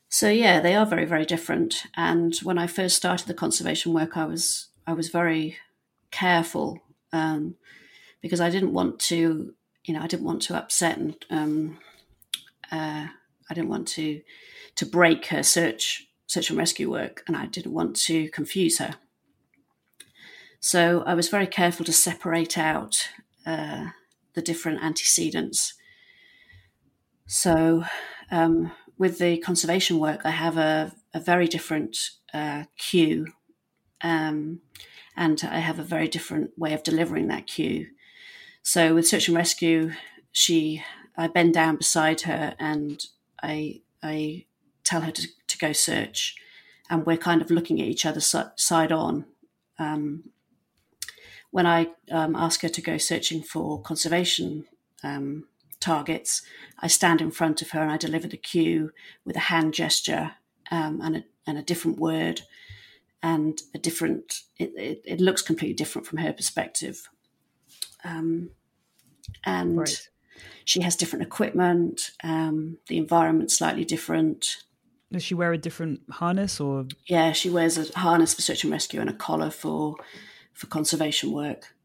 so 0.07 0.29
yeah, 0.29 0.59
they 0.59 0.75
are 0.75 0.85
very, 0.85 1.05
very 1.05 1.25
different. 1.25 1.85
And 1.97 2.35
when 2.43 2.59
I 2.59 2.67
first 2.67 2.95
started 2.95 3.27
the 3.27 3.33
conservation 3.33 3.91
work, 3.91 4.15
I 4.15 4.25
was 4.25 4.67
I 4.85 4.93
was 4.93 5.09
very 5.09 5.57
careful 6.11 6.79
um, 7.13 7.55
because 8.21 8.41
I 8.41 8.49
didn't 8.49 8.73
want 8.73 8.99
to, 8.99 9.53
you 9.85 9.93
know, 9.93 10.01
I 10.01 10.07
didn't 10.07 10.25
want 10.25 10.41
to 10.43 10.57
upset 10.57 10.97
and 10.97 11.25
um, 11.29 11.77
uh, 12.71 13.07
I 13.49 13.53
didn't 13.53 13.69
want 13.69 13.87
to 13.89 14.21
to 14.75 14.85
break 14.85 15.27
her 15.27 15.43
search 15.43 16.07
search 16.27 16.49
and 16.49 16.57
rescue 16.57 16.89
work, 16.89 17.23
and 17.27 17.35
I 17.35 17.45
didn't 17.45 17.73
want 17.73 17.97
to 18.07 18.29
confuse 18.29 18.79
her. 18.79 18.95
So 20.61 21.03
I 21.05 21.13
was 21.13 21.27
very 21.27 21.47
careful 21.47 21.85
to 21.85 21.91
separate 21.91 22.57
out 22.57 23.09
uh, 23.45 23.87
the 24.33 24.41
different 24.41 24.81
antecedents. 24.81 25.73
So 27.27 27.83
um, 28.31 28.71
with 28.97 29.19
the 29.19 29.39
conservation 29.39 29.99
work, 29.99 30.21
I 30.23 30.29
have 30.29 30.57
a, 30.57 30.93
a 31.13 31.19
very 31.19 31.47
different 31.47 31.97
uh, 32.33 32.63
cue, 32.77 33.27
um, 34.03 34.61
and 35.15 35.41
I 35.43 35.59
have 35.59 35.79
a 35.79 35.83
very 35.83 36.07
different 36.07 36.57
way 36.57 36.73
of 36.73 36.83
delivering 36.83 37.27
that 37.27 37.47
cue. 37.47 37.87
So 38.63 38.95
with 38.95 39.07
search 39.07 39.27
and 39.27 39.37
rescue, 39.37 39.91
she 40.31 40.83
I 41.17 41.27
bend 41.27 41.53
down 41.53 41.77
beside 41.77 42.21
her 42.21 42.55
and 42.59 43.03
I 43.41 43.81
I 44.01 44.45
tell 44.83 45.01
her 45.01 45.11
to, 45.11 45.27
to 45.47 45.57
go 45.57 45.73
search, 45.73 46.35
and 46.89 47.05
we're 47.05 47.17
kind 47.17 47.41
of 47.41 47.51
looking 47.51 47.81
at 47.81 47.87
each 47.87 48.05
other 48.05 48.21
side 48.21 48.91
on. 48.91 49.25
Um, 49.77 50.31
when 51.51 51.65
I 51.65 51.89
um, 52.09 52.35
ask 52.35 52.61
her 52.61 52.69
to 52.69 52.81
go 52.81 52.97
searching 52.97 53.43
for 53.43 53.81
conservation 53.81 54.65
um, 55.03 55.47
targets, 55.81 56.43
I 56.79 56.87
stand 56.87 57.19
in 57.19 57.31
front 57.31 57.61
of 57.61 57.71
her 57.71 57.81
and 57.81 57.91
I 57.91 57.97
deliver 57.97 58.27
the 58.27 58.37
cue 58.37 58.91
with 59.25 59.35
a 59.35 59.39
hand 59.51 59.73
gesture 59.73 60.31
um, 60.71 61.01
and, 61.01 61.17
a, 61.17 61.23
and 61.45 61.57
a 61.57 61.63
different 61.63 61.99
word 61.99 62.41
and 63.23 63.61
a 63.75 63.77
different, 63.77 64.41
it, 64.57 64.71
it, 64.75 65.01
it 65.05 65.21
looks 65.21 65.41
completely 65.41 65.75
different 65.75 66.07
from 66.07 66.19
her 66.19 66.33
perspective. 66.33 67.09
Um, 68.03 68.51
and 69.45 69.77
right. 69.77 70.09
she 70.65 70.81
has 70.81 70.95
different 70.95 71.23
equipment, 71.23 72.11
um, 72.23 72.77
the 72.87 72.97
environment's 72.97 73.57
slightly 73.57 73.85
different. 73.85 74.57
Does 75.11 75.23
she 75.23 75.35
wear 75.35 75.51
a 75.51 75.57
different 75.57 76.01
harness 76.09 76.59
or? 76.59 76.85
Yeah, 77.05 77.33
she 77.33 77.49
wears 77.49 77.77
a 77.77 77.99
harness 77.99 78.33
for 78.33 78.41
search 78.41 78.63
and 78.63 78.71
rescue 78.71 79.01
and 79.01 79.09
a 79.09 79.13
collar 79.13 79.49
for 79.49 79.97
for 80.53 80.67
conservation 80.67 81.31
work. 81.31 81.75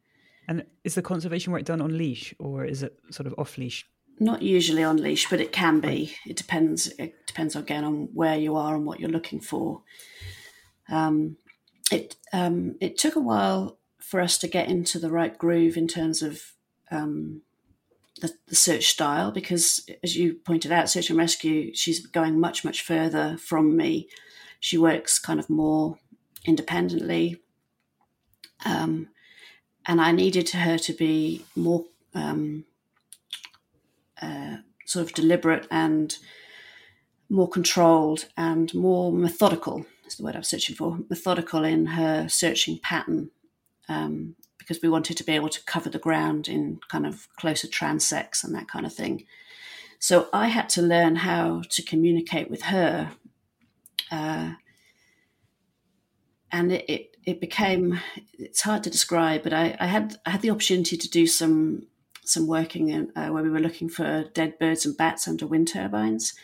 And 0.48 0.64
is 0.84 0.94
the 0.94 1.02
conservation 1.02 1.52
work 1.52 1.64
done 1.64 1.80
on 1.80 1.96
leash 1.98 2.34
or 2.38 2.64
is 2.64 2.82
it 2.82 2.96
sort 3.10 3.26
of 3.26 3.34
off 3.36 3.58
leash? 3.58 3.84
Not 4.20 4.42
usually 4.42 4.84
on 4.84 4.96
leash, 4.96 5.28
but 5.28 5.40
it 5.40 5.52
can 5.52 5.80
be. 5.80 6.14
It 6.24 6.36
depends. 6.36 6.88
It 6.98 7.26
depends 7.26 7.56
again 7.56 7.84
on 7.84 8.08
where 8.14 8.36
you 8.36 8.56
are 8.56 8.74
and 8.74 8.86
what 8.86 9.00
you're 9.00 9.10
looking 9.10 9.40
for. 9.40 9.82
Um, 10.88 11.36
it 11.90 12.16
um, 12.32 12.76
it 12.80 12.98
took 12.98 13.16
a 13.16 13.20
while 13.20 13.78
for 14.00 14.20
us 14.20 14.38
to 14.38 14.48
get 14.48 14.68
into 14.68 14.98
the 14.98 15.10
right 15.10 15.36
groove 15.36 15.76
in 15.76 15.88
terms 15.88 16.22
of 16.22 16.52
um, 16.90 17.42
the, 18.20 18.32
the, 18.46 18.54
search 18.54 18.86
style 18.86 19.32
because, 19.32 19.88
as 20.02 20.16
you 20.16 20.34
pointed 20.34 20.70
out, 20.70 20.88
search 20.88 21.10
and 21.10 21.18
rescue, 21.18 21.74
she's 21.74 22.06
going 22.06 22.38
much 22.38 22.64
much 22.64 22.82
further 22.82 23.36
from 23.38 23.76
me. 23.76 24.08
She 24.60 24.78
works 24.78 25.18
kind 25.18 25.38
of 25.38 25.50
more 25.50 25.98
independently, 26.44 27.42
um, 28.64 29.08
and 29.86 30.00
I 30.00 30.12
needed 30.12 30.50
her 30.50 30.78
to 30.78 30.92
be 30.92 31.44
more 31.54 31.84
um, 32.14 32.64
uh, 34.20 34.58
sort 34.86 35.06
of 35.06 35.14
deliberate 35.14 35.66
and 35.70 36.16
more 37.28 37.48
controlled 37.48 38.26
and 38.36 38.72
more 38.72 39.12
methodical 39.12 39.84
is 40.06 40.16
the 40.16 40.24
word 40.24 40.34
I 40.34 40.38
was 40.38 40.48
searching 40.48 40.76
for 40.76 40.98
methodical 41.08 41.64
in 41.64 41.86
her 41.86 42.28
searching 42.28 42.78
pattern 42.82 43.30
um, 43.88 44.36
because 44.58 44.80
we 44.82 44.88
wanted 44.88 45.16
to 45.16 45.24
be 45.24 45.32
able 45.32 45.48
to 45.48 45.64
cover 45.64 45.88
the 45.88 45.98
ground 45.98 46.48
in 46.48 46.80
kind 46.88 47.06
of 47.06 47.28
closer 47.36 47.68
transects 47.68 48.42
and 48.42 48.54
that 48.54 48.68
kind 48.68 48.86
of 48.86 48.92
thing. 48.92 49.24
So 49.98 50.28
I 50.32 50.48
had 50.48 50.68
to 50.70 50.82
learn 50.82 51.16
how 51.16 51.62
to 51.70 51.82
communicate 51.82 52.50
with 52.50 52.62
her. 52.62 53.12
Uh, 54.10 54.52
and 56.52 56.72
it, 56.72 56.84
it, 56.88 57.16
it 57.24 57.40
became 57.40 58.00
it's 58.38 58.62
hard 58.62 58.84
to 58.84 58.90
describe, 58.90 59.42
but 59.42 59.52
I, 59.52 59.76
I 59.80 59.86
had 59.86 60.16
I 60.24 60.30
had 60.30 60.42
the 60.42 60.50
opportunity 60.50 60.96
to 60.96 61.08
do 61.08 61.26
some 61.26 61.86
some 62.24 62.46
working 62.46 62.88
in, 62.88 63.12
uh, 63.16 63.28
where 63.28 63.42
we 63.42 63.50
were 63.50 63.60
looking 63.60 63.88
for 63.88 64.24
dead 64.34 64.58
birds 64.58 64.84
and 64.84 64.96
bats 64.96 65.28
under 65.28 65.46
wind 65.46 65.68
turbines. 65.68 66.34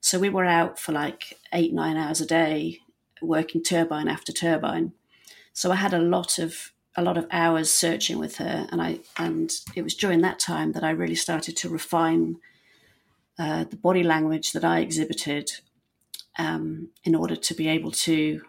So 0.00 0.18
we 0.18 0.28
were 0.28 0.44
out 0.44 0.78
for 0.78 0.92
like 0.92 1.38
eight 1.52 1.72
nine 1.72 1.96
hours 1.96 2.20
a 2.20 2.26
day 2.26 2.80
working 3.22 3.62
turbine 3.62 4.08
after 4.08 4.32
turbine. 4.32 4.92
So 5.52 5.70
I 5.70 5.76
had 5.76 5.94
a 5.94 5.98
lot 5.98 6.38
of 6.38 6.72
a 6.94 7.02
lot 7.02 7.16
of 7.16 7.26
hours 7.30 7.72
searching 7.72 8.18
with 8.18 8.36
her, 8.36 8.66
and 8.70 8.82
I 8.82 9.00
and 9.16 9.50
it 9.74 9.82
was 9.82 9.94
during 9.94 10.20
that 10.22 10.38
time 10.38 10.72
that 10.72 10.84
I 10.84 10.90
really 10.90 11.14
started 11.14 11.56
to 11.58 11.68
refine 11.68 12.36
uh, 13.38 13.64
the 13.64 13.76
body 13.76 14.02
language 14.02 14.52
that 14.52 14.64
I 14.64 14.80
exhibited 14.80 15.50
um, 16.38 16.90
in 17.04 17.14
order 17.14 17.36
to 17.36 17.54
be 17.54 17.68
able 17.68 17.90
to 17.92 18.42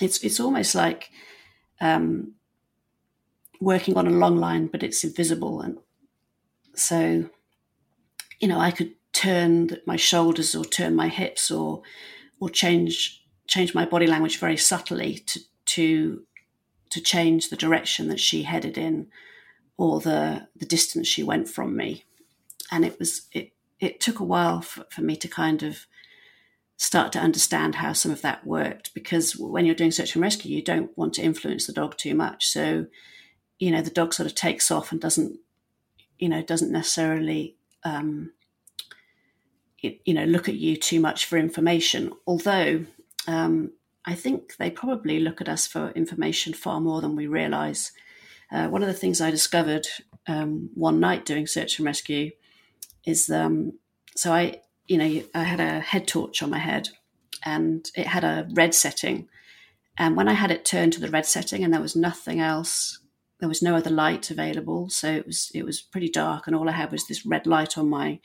it's 0.00 0.22
it's 0.22 0.40
almost 0.40 0.74
like 0.74 1.10
um, 1.80 2.34
working 3.60 3.96
on 3.96 4.06
a 4.06 4.10
long 4.10 4.36
line, 4.36 4.66
but 4.66 4.82
it's 4.82 5.04
invisible, 5.04 5.60
and 5.60 5.78
so 6.74 7.28
you 8.40 8.48
know 8.48 8.58
I 8.58 8.70
could 8.70 8.94
turn 9.12 9.78
my 9.86 9.96
shoulders 9.96 10.54
or 10.54 10.64
turn 10.64 10.96
my 10.96 11.08
hips 11.08 11.50
or 11.50 11.82
or 12.40 12.50
change 12.50 13.21
change 13.52 13.74
my 13.74 13.84
body 13.84 14.06
language 14.06 14.38
very 14.38 14.56
subtly 14.56 15.18
to 15.26 15.40
to 15.66 16.22
to 16.88 17.00
change 17.02 17.50
the 17.50 17.56
direction 17.56 18.08
that 18.08 18.18
she 18.18 18.44
headed 18.44 18.78
in 18.78 19.08
or 19.76 20.00
the 20.00 20.48
the 20.56 20.64
distance 20.64 21.06
she 21.06 21.22
went 21.22 21.48
from 21.48 21.76
me. 21.76 22.04
And 22.70 22.82
it 22.82 22.98
was 22.98 23.28
it 23.30 23.52
it 23.78 24.00
took 24.00 24.20
a 24.20 24.24
while 24.24 24.62
for, 24.62 24.86
for 24.90 25.02
me 25.02 25.16
to 25.16 25.28
kind 25.28 25.62
of 25.62 25.86
start 26.78 27.12
to 27.12 27.18
understand 27.18 27.74
how 27.74 27.92
some 27.92 28.10
of 28.10 28.22
that 28.22 28.46
worked 28.46 28.94
because 28.94 29.36
when 29.36 29.66
you're 29.66 29.74
doing 29.74 29.90
search 29.90 30.14
and 30.14 30.22
rescue 30.22 30.56
you 30.56 30.64
don't 30.64 30.96
want 30.96 31.12
to 31.14 31.22
influence 31.22 31.66
the 31.66 31.74
dog 31.74 31.98
too 31.98 32.14
much. 32.14 32.48
So 32.48 32.86
you 33.58 33.70
know 33.70 33.82
the 33.82 33.90
dog 33.90 34.14
sort 34.14 34.26
of 34.26 34.34
takes 34.34 34.70
off 34.70 34.92
and 34.92 35.00
doesn't 35.00 35.38
you 36.18 36.30
know 36.30 36.40
doesn't 36.40 36.72
necessarily 36.72 37.56
um, 37.84 38.32
you 39.82 40.14
know 40.14 40.24
look 40.24 40.48
at 40.48 40.54
you 40.54 40.74
too 40.74 41.00
much 41.00 41.26
for 41.26 41.36
information. 41.36 42.12
Although 42.26 42.86
um, 43.26 43.72
i 44.04 44.14
think 44.14 44.56
they 44.56 44.70
probably 44.70 45.20
look 45.20 45.40
at 45.40 45.48
us 45.48 45.66
for 45.66 45.90
information 45.90 46.52
far 46.52 46.80
more 46.80 47.00
than 47.00 47.16
we 47.16 47.26
realize 47.26 47.92
uh, 48.52 48.68
one 48.68 48.82
of 48.82 48.88
the 48.88 48.94
things 48.94 49.20
i 49.20 49.30
discovered 49.30 49.86
um, 50.26 50.70
one 50.74 51.00
night 51.00 51.24
doing 51.24 51.46
search 51.46 51.78
and 51.78 51.86
rescue 51.86 52.30
is 53.04 53.28
um, 53.30 53.72
so 54.16 54.32
i 54.32 54.60
you 54.86 54.98
know, 54.98 55.22
I 55.34 55.44
had 55.44 55.60
a 55.60 55.80
head 55.80 56.06
torch 56.06 56.42
on 56.42 56.50
my 56.50 56.58
head 56.58 56.90
and 57.44 57.90
it 57.96 58.06
had 58.06 58.24
a 58.24 58.46
red 58.52 58.74
setting. 58.74 59.28
And 59.98 60.16
when 60.16 60.28
I 60.28 60.34
had 60.34 60.50
it 60.50 60.64
turned 60.64 60.92
to 60.94 61.00
the 61.00 61.08
red 61.10 61.26
setting 61.26 61.64
and 61.64 61.72
there 61.72 61.80
was 61.80 61.96
nothing 61.96 62.40
else, 62.40 62.98
there 63.40 63.48
was 63.48 63.62
no 63.62 63.74
other 63.74 63.90
light 63.90 64.30
available, 64.30 64.88
so 64.88 65.10
it 65.10 65.26
was 65.26 65.50
it 65.52 65.64
was 65.64 65.80
pretty 65.80 66.08
dark, 66.08 66.46
and 66.46 66.54
all 66.54 66.68
I 66.68 66.72
had 66.72 66.92
was 66.92 67.08
this 67.08 67.26
red 67.26 67.44
light 67.44 67.76
on 67.76 67.90
my 67.90 68.20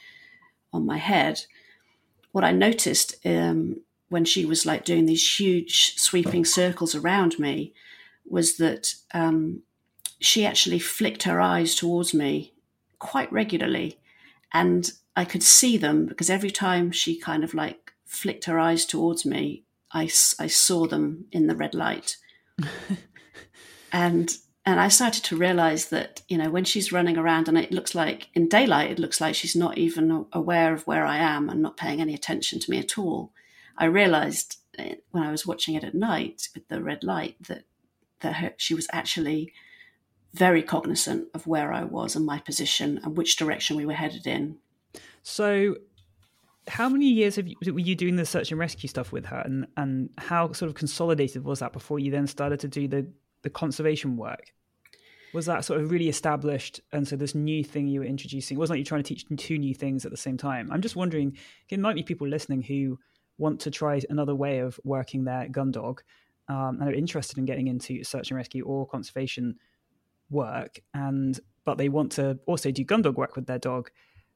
on 0.71 0.85
my 0.85 0.97
head. 0.97 1.41
What 2.33 2.43
I 2.43 2.51
noticed 2.51 3.15
um, 3.25 3.81
when 4.09 4.25
she 4.25 4.45
was 4.45 4.65
like 4.65 4.85
doing 4.85 5.05
these 5.05 5.39
huge 5.39 5.95
sweeping 5.97 6.45
circles 6.45 6.95
around 6.95 7.37
me 7.39 7.73
was 8.25 8.57
that 8.57 8.93
um, 9.13 9.61
she 10.19 10.45
actually 10.45 10.79
flicked 10.79 11.23
her 11.23 11.39
eyes 11.41 11.75
towards 11.75 12.13
me 12.13 12.53
quite 12.99 13.31
regularly, 13.31 13.99
and 14.53 14.91
I 15.15 15.25
could 15.25 15.43
see 15.43 15.77
them 15.77 16.05
because 16.05 16.29
every 16.29 16.51
time 16.51 16.91
she 16.91 17.19
kind 17.19 17.43
of 17.43 17.53
like 17.53 17.91
flicked 18.05 18.45
her 18.45 18.59
eyes 18.59 18.85
towards 18.85 19.25
me, 19.25 19.65
I, 19.91 20.03
I 20.03 20.47
saw 20.47 20.87
them 20.87 21.25
in 21.31 21.47
the 21.47 21.55
red 21.55 21.73
light. 21.73 22.17
and 23.91 24.37
and 24.65 24.81
I 24.81 24.89
started 24.89 25.23
to 25.25 25.37
realize 25.37 25.89
that 25.89 26.21
you 26.27 26.37
know 26.37 26.49
when 26.49 26.65
she's 26.65 26.91
running 26.91 27.17
around 27.17 27.47
and 27.47 27.57
it 27.57 27.71
looks 27.71 27.95
like 27.95 28.27
in 28.33 28.49
daylight 28.49 28.91
it 28.91 28.99
looks 28.99 29.21
like 29.21 29.35
she's 29.35 29.55
not 29.55 29.77
even 29.77 30.25
aware 30.33 30.73
of 30.73 30.85
where 30.85 31.05
I 31.05 31.17
am 31.17 31.49
and 31.49 31.61
not 31.61 31.77
paying 31.77 32.01
any 32.01 32.13
attention 32.13 32.59
to 32.59 32.71
me 32.71 32.79
at 32.79 32.97
all. 32.97 33.31
I 33.77 33.85
realized 33.85 34.57
eh, 34.77 34.95
when 35.11 35.23
I 35.23 35.31
was 35.31 35.45
watching 35.45 35.75
it 35.75 35.83
at 35.83 35.93
night 35.93 36.49
with 36.53 36.67
the 36.67 36.81
red 36.81 37.03
light 37.03 37.35
that 37.47 37.63
that 38.21 38.33
her, 38.35 38.53
she 38.57 38.73
was 38.73 38.87
actually 38.91 39.53
very 40.33 40.61
cognizant 40.61 41.27
of 41.33 41.47
where 41.47 41.71
I 41.71 41.83
was 41.83 42.15
and 42.15 42.25
my 42.25 42.39
position 42.39 42.99
and 43.03 43.15
which 43.17 43.35
direction 43.35 43.77
we 43.77 43.85
were 43.85 43.93
headed 43.93 44.27
in. 44.27 44.57
So, 45.23 45.75
how 46.67 46.89
many 46.89 47.07
years 47.07 47.35
have 47.37 47.47
you, 47.47 47.55
were 47.73 47.79
you 47.79 47.95
doing 47.95 48.15
the 48.17 48.25
search 48.25 48.51
and 48.51 48.59
rescue 48.59 48.89
stuff 48.89 49.11
with 49.11 49.25
her, 49.25 49.41
and 49.45 49.67
and 49.77 50.09
how 50.17 50.51
sort 50.51 50.69
of 50.69 50.75
consolidated 50.75 51.43
was 51.43 51.59
that 51.59 51.73
before 51.73 51.99
you 51.99 52.11
then 52.11 52.27
started 52.27 52.59
to 52.61 52.67
do 52.67 52.87
the 52.87 53.07
the 53.43 53.49
conservation 53.49 54.17
work? 54.17 54.53
Was 55.33 55.45
that 55.45 55.65
sort 55.65 55.81
of 55.81 55.91
really 55.91 56.09
established, 56.09 56.81
and 56.91 57.07
so 57.07 57.15
this 57.15 57.35
new 57.35 57.63
thing 57.63 57.87
you 57.87 57.99
were 57.99 58.05
introducing 58.05 58.57
it 58.57 58.59
wasn't 58.59 58.75
like 58.75 58.79
you're 58.79 58.89
trying 58.89 59.03
to 59.03 59.15
teach 59.15 59.25
two 59.37 59.57
new 59.57 59.75
things 59.75 60.05
at 60.05 60.11
the 60.11 60.17
same 60.17 60.37
time. 60.37 60.69
I'm 60.71 60.81
just 60.81 60.95
wondering, 60.95 61.37
there 61.69 61.79
might 61.79 61.95
be 61.95 62.03
people 62.03 62.27
listening 62.27 62.61
who 62.61 62.97
want 63.37 63.59
to 63.61 63.71
try 63.71 64.01
another 64.09 64.35
way 64.35 64.59
of 64.59 64.79
working 64.83 65.23
their 65.23 65.47
gun 65.49 65.71
dog 65.71 66.01
um, 66.49 66.77
and 66.79 66.89
are 66.89 66.93
interested 66.93 67.37
in 67.37 67.45
getting 67.45 67.67
into 67.67 68.03
search 68.03 68.29
and 68.29 68.37
rescue 68.37 68.63
or 68.65 68.87
conservation 68.87 69.55
work 70.29 70.79
and 70.93 71.39
but 71.65 71.77
they 71.77 71.89
want 71.89 72.11
to 72.13 72.37
also 72.45 72.71
do 72.71 72.83
gun 72.83 73.01
dog 73.01 73.17
work 73.17 73.35
with 73.35 73.45
their 73.47 73.59
dog 73.59 73.89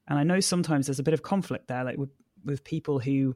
and 0.07 0.17
i 0.17 0.23
know 0.23 0.39
sometimes 0.39 0.87
there's 0.87 0.99
a 0.99 1.03
bit 1.03 1.13
of 1.13 1.21
conflict 1.21 1.67
there 1.67 1.83
like 1.83 1.97
with 1.97 2.09
with 2.45 2.63
people 2.63 2.99
who 2.99 3.35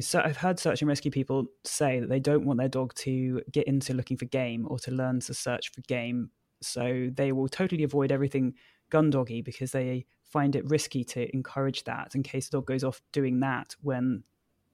so 0.00 0.20
I've 0.22 0.36
heard 0.36 0.58
search 0.58 0.82
and 0.82 0.88
rescue 0.88 1.10
people 1.10 1.46
say 1.64 2.00
that 2.00 2.08
they 2.08 2.20
don't 2.20 2.44
want 2.44 2.58
their 2.58 2.68
dog 2.68 2.94
to 2.94 3.42
get 3.52 3.66
into 3.66 3.94
looking 3.94 4.16
for 4.16 4.24
game 4.26 4.66
or 4.68 4.78
to 4.80 4.90
learn 4.90 5.20
to 5.20 5.34
search 5.34 5.70
for 5.72 5.80
game. 5.82 6.30
So 6.60 7.10
they 7.14 7.32
will 7.32 7.48
totally 7.48 7.84
avoid 7.84 8.12
everything 8.12 8.54
gun 8.90 9.10
doggy 9.10 9.42
because 9.42 9.72
they 9.72 10.06
find 10.24 10.56
it 10.56 10.68
risky 10.68 11.04
to 11.04 11.32
encourage 11.34 11.84
that 11.84 12.14
in 12.14 12.22
case 12.22 12.48
the 12.48 12.58
dog 12.58 12.66
goes 12.66 12.84
off 12.84 13.00
doing 13.12 13.40
that 13.40 13.74
when 13.80 14.22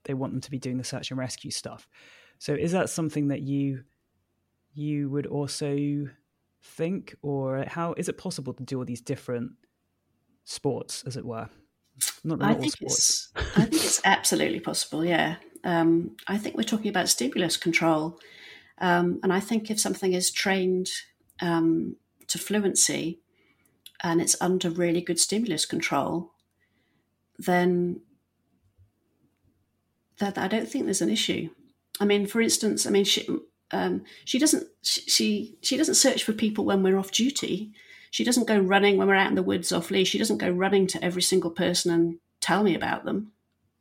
they 0.04 0.14
want 0.14 0.32
them 0.32 0.40
to 0.40 0.50
be 0.50 0.58
doing 0.58 0.78
the 0.78 0.84
search 0.84 1.10
and 1.10 1.18
rescue 1.18 1.50
stuff. 1.50 1.88
So 2.38 2.54
is 2.54 2.72
that 2.72 2.90
something 2.90 3.28
that 3.28 3.42
you 3.42 3.84
you 4.74 5.10
would 5.10 5.26
also 5.26 6.08
think, 6.62 7.14
or 7.22 7.64
how 7.66 7.94
is 7.96 8.08
it 8.08 8.18
possible 8.18 8.54
to 8.54 8.62
do 8.62 8.78
all 8.78 8.84
these 8.84 9.00
different 9.00 9.52
sports, 10.44 11.04
as 11.06 11.16
it 11.16 11.24
were? 11.24 11.48
Not, 12.24 12.38
not 12.38 12.50
I 12.50 12.54
think 12.54 12.72
sports. 12.72 13.30
It's, 13.36 13.56
I 13.56 13.60
think 13.62 13.74
it's 13.74 14.00
absolutely 14.04 14.60
possible. 14.60 15.04
Yeah, 15.04 15.36
um, 15.64 16.16
I 16.26 16.38
think 16.38 16.56
we're 16.56 16.62
talking 16.62 16.88
about 16.88 17.08
stimulus 17.08 17.56
control, 17.56 18.18
um, 18.78 19.20
and 19.22 19.32
I 19.32 19.40
think 19.40 19.70
if 19.70 19.78
something 19.78 20.12
is 20.12 20.30
trained 20.30 20.90
um, 21.40 21.96
to 22.28 22.38
fluency 22.38 23.20
and 24.02 24.20
it's 24.20 24.40
under 24.40 24.70
really 24.70 25.00
good 25.00 25.20
stimulus 25.20 25.64
control, 25.64 26.32
then 27.38 28.00
that 30.30 30.38
I 30.38 30.48
don't 30.48 30.68
think 30.68 30.84
there's 30.84 31.02
an 31.02 31.10
issue. 31.10 31.50
I 32.00 32.04
mean, 32.04 32.26
for 32.26 32.40
instance, 32.40 32.86
I 32.86 32.90
mean, 32.90 33.04
she, 33.04 33.26
um, 33.70 34.04
she 34.24 34.38
doesn't 34.38 34.66
she 34.82 35.56
she 35.60 35.76
doesn't 35.76 35.94
search 35.94 36.24
for 36.24 36.32
people 36.32 36.64
when 36.64 36.82
we're 36.82 36.98
off 36.98 37.10
duty. 37.10 37.72
She 38.10 38.24
doesn't 38.24 38.48
go 38.48 38.58
running 38.58 38.96
when 38.96 39.08
we're 39.08 39.14
out 39.14 39.28
in 39.28 39.34
the 39.34 39.42
woods 39.42 39.72
off 39.72 39.90
leash. 39.90 40.08
She 40.08 40.18
doesn't 40.18 40.38
go 40.38 40.50
running 40.50 40.86
to 40.88 41.02
every 41.04 41.22
single 41.22 41.50
person 41.50 41.92
and 41.92 42.18
tell 42.40 42.62
me 42.62 42.74
about 42.74 43.04
them 43.04 43.32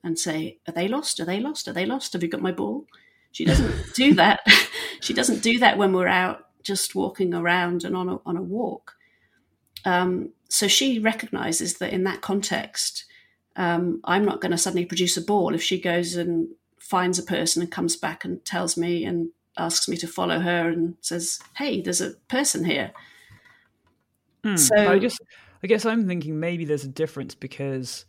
and 0.04 0.18
say, 0.18 0.60
"Are 0.68 0.74
they 0.74 0.88
lost? 0.88 1.20
Are 1.20 1.26
they 1.26 1.40
lost? 1.40 1.68
Are 1.68 1.74
they 1.74 1.86
lost? 1.86 2.14
Have 2.14 2.24
you 2.24 2.30
got 2.30 2.42
my 2.42 2.52
ball?" 2.52 2.86
She 3.32 3.46
doesn't 3.46 3.74
do 3.96 4.14
that. 4.16 4.42
she 5.02 5.14
doesn't 5.14 5.44
do 5.44 5.60
that 5.60 5.78
when 5.78 5.94
we're 5.94 6.08
out 6.08 6.48
just 6.64 6.96
walking 6.96 7.34
around 7.34 7.84
and 7.84 7.96
on 7.96 8.10
a, 8.10 8.20
on 8.26 8.38
a 8.38 8.42
walk. 8.42 8.94
Um, 9.84 10.34
so 10.48 10.68
she 10.68 11.00
recognizes 11.00 11.76
that 11.76 11.92
in 11.92 12.04
that 12.04 12.22
context, 12.22 13.06
um, 13.56 14.00
I'm 14.04 14.26
not 14.26 14.42
going 14.42 14.52
to 14.52 14.58
suddenly 14.58 14.86
produce 14.86 15.18
a 15.18 15.22
ball 15.22 15.54
if 15.54 15.62
she 15.62 15.80
goes 15.80 16.16
and 16.16 16.50
finds 16.80 17.20
a 17.20 17.24
person 17.24 17.62
and 17.62 17.72
comes 17.72 17.96
back 17.96 18.26
and 18.26 18.44
tells 18.46 18.78
me 18.78 19.06
and 19.06 19.30
asks 19.58 19.88
me 19.88 19.98
to 19.98 20.08
follow 20.08 20.40
her 20.40 20.70
and 20.70 20.96
says, 21.02 21.40
"Hey, 21.58 21.82
there's 21.82 22.02
a 22.02 22.12
person 22.28 22.66
here." 22.66 22.92
Hmm. 24.44 24.56
So 24.56 24.76
I 24.76 24.98
guess 24.98 25.18
I 25.64 25.68
guess 25.68 25.86
I'm 25.86 26.08
thinking 26.08 26.40
maybe 26.40 26.66
there's 26.66 26.86
a 26.86 26.90
difference 26.90 27.36
because, 27.36 28.06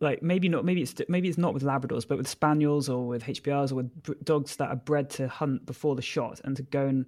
like, 0.00 0.22
maybe 0.22 0.48
not. 0.48 0.64
Maybe 0.64 0.82
it's 0.82 0.94
maybe 1.08 1.28
it's 1.28 1.38
not 1.38 1.54
with 1.54 1.62
Labradors, 1.62 2.06
but 2.06 2.18
with 2.18 2.28
Spaniels 2.28 2.88
or 2.88 3.06
with 3.06 3.24
HPRs 3.24 3.72
or 3.72 3.76
with 3.76 4.24
dogs 4.24 4.56
that 4.56 4.68
are 4.68 4.76
bred 4.76 5.10
to 5.10 5.28
hunt 5.28 5.64
before 5.66 5.94
the 5.94 6.02
shot 6.02 6.40
and 6.44 6.56
to 6.56 6.62
go 6.62 6.86
and 6.86 7.06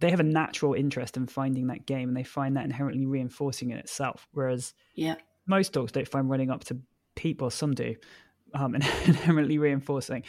they 0.00 0.10
have 0.10 0.20
a 0.20 0.24
natural 0.24 0.74
interest 0.74 1.16
in 1.16 1.26
finding 1.26 1.66
that 1.66 1.86
game 1.86 2.08
and 2.08 2.16
they 2.16 2.22
find 2.22 2.56
that 2.56 2.64
inherently 2.64 3.06
reinforcing 3.06 3.70
in 3.70 3.78
itself. 3.78 4.28
Whereas, 4.32 4.74
yeah, 4.94 5.16
most 5.48 5.72
dogs 5.72 5.92
don't 5.92 6.06
find 6.06 6.30
running 6.30 6.50
up 6.50 6.64
to 6.64 6.78
people. 7.16 7.50
Some 7.50 7.74
do, 7.74 7.96
um, 8.54 8.74
inherently 9.06 9.58
reinforcing. 9.58 10.22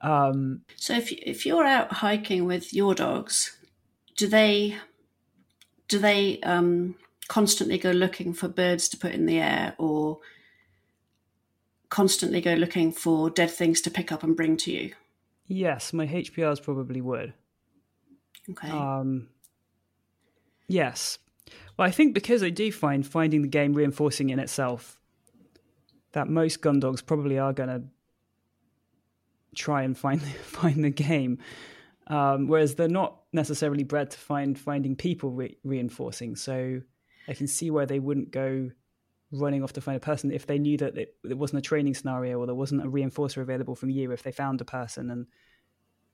Um, 0.00 0.62
so 0.76 0.94
if 0.94 1.10
if 1.10 1.44
you're 1.44 1.66
out 1.66 1.92
hiking 1.92 2.44
with 2.44 2.72
your 2.72 2.94
dogs, 2.94 3.58
do 4.16 4.28
they 4.28 4.76
do 5.88 5.98
they 5.98 6.38
um, 6.42 6.94
constantly 7.28 7.78
go 7.78 7.90
looking 7.90 8.32
for 8.32 8.46
birds 8.48 8.88
to 8.90 8.96
put 8.96 9.12
in 9.12 9.26
the 9.26 9.38
air, 9.40 9.74
or 9.78 10.18
constantly 11.88 12.40
go 12.40 12.54
looking 12.54 12.92
for 12.92 13.30
dead 13.30 13.50
things 13.50 13.80
to 13.80 13.90
pick 13.90 14.12
up 14.12 14.22
and 14.22 14.36
bring 14.36 14.56
to 14.58 14.72
you? 14.72 14.92
Yes, 15.46 15.92
my 15.94 16.06
HPRs 16.06 16.62
probably 16.62 17.00
would. 17.00 17.32
Okay. 18.50 18.70
Um, 18.70 19.28
yes. 20.68 21.18
Well, 21.78 21.86
I 21.86 21.92
think 21.92 22.12
because 22.12 22.42
I 22.42 22.50
do 22.50 22.72
find 22.72 23.06
finding 23.06 23.42
the 23.42 23.48
game 23.48 23.72
reinforcing 23.72 24.30
in 24.30 24.40
itself, 24.40 24.98
that 26.12 26.28
most 26.28 26.60
gun 26.60 26.80
dogs 26.80 27.02
probably 27.02 27.38
are 27.38 27.52
going 27.52 27.68
to 27.68 27.82
try 29.54 29.82
and 29.82 29.96
find 29.96 30.20
find 30.42 30.84
the 30.84 30.90
game, 30.90 31.38
um, 32.08 32.48
whereas 32.48 32.74
they're 32.74 32.88
not 32.88 33.20
necessarily 33.32 33.84
bred 33.84 34.10
to 34.10 34.18
find 34.18 34.58
finding 34.58 34.96
people 34.96 35.30
re- 35.30 35.56
reinforcing. 35.62 36.34
So 36.34 36.80
I 37.28 37.34
can 37.34 37.46
see 37.46 37.70
where 37.70 37.86
they 37.86 38.00
wouldn't 38.00 38.32
go 38.32 38.70
running 39.30 39.62
off 39.62 39.74
to 39.74 39.80
find 39.80 39.96
a 39.96 40.00
person 40.00 40.32
if 40.32 40.46
they 40.46 40.58
knew 40.58 40.78
that 40.78 40.96
it, 40.96 41.14
it 41.28 41.36
wasn't 41.36 41.58
a 41.58 41.62
training 41.62 41.94
scenario 41.94 42.38
or 42.38 42.46
there 42.46 42.54
wasn't 42.54 42.82
a 42.82 42.86
reinforcer 42.86 43.42
available 43.42 43.74
from 43.74 43.90
you 43.90 44.10
if 44.10 44.22
they 44.22 44.32
found 44.32 44.58
a 44.62 44.64
person 44.64 45.10
and 45.10 45.26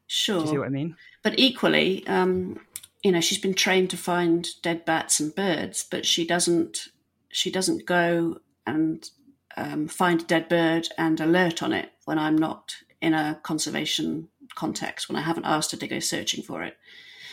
sure 0.09 0.39
do 0.39 0.45
you 0.47 0.51
see 0.51 0.59
what 0.59 0.67
i 0.67 0.71
mean? 0.71 0.97
But 1.23 1.39
equally 1.39 2.05
um, 2.09 2.59
you 3.05 3.13
know 3.13 3.21
she's 3.21 3.39
been 3.39 3.55
trained 3.55 3.91
to 3.91 3.97
find 3.97 4.49
dead 4.63 4.85
bats 4.85 5.21
and 5.21 5.35
birds 5.35 5.87
but 5.89 6.05
she 6.05 6.27
doesn't 6.27 6.89
she 7.31 7.51
doesn't 7.51 7.87
go 7.87 8.39
and 8.67 9.11
um, 9.57 9.87
find 9.87 10.23
a 10.23 10.25
dead 10.25 10.49
bird 10.49 10.89
and 10.99 11.21
alert 11.21 11.63
on 11.63 11.73
it 11.73 11.91
when 12.07 12.19
i'm 12.19 12.37
not 12.37 12.75
in 13.01 13.15
a 13.15 13.39
conservation 13.43 14.29
context 14.55 15.09
when 15.09 15.17
I 15.17 15.23
haven't 15.23 15.45
asked 15.45 15.73
her 15.73 15.77
to 15.77 15.89
go 15.89 15.99
searching 15.99 16.43
for 16.43 16.63
it. 16.63 16.77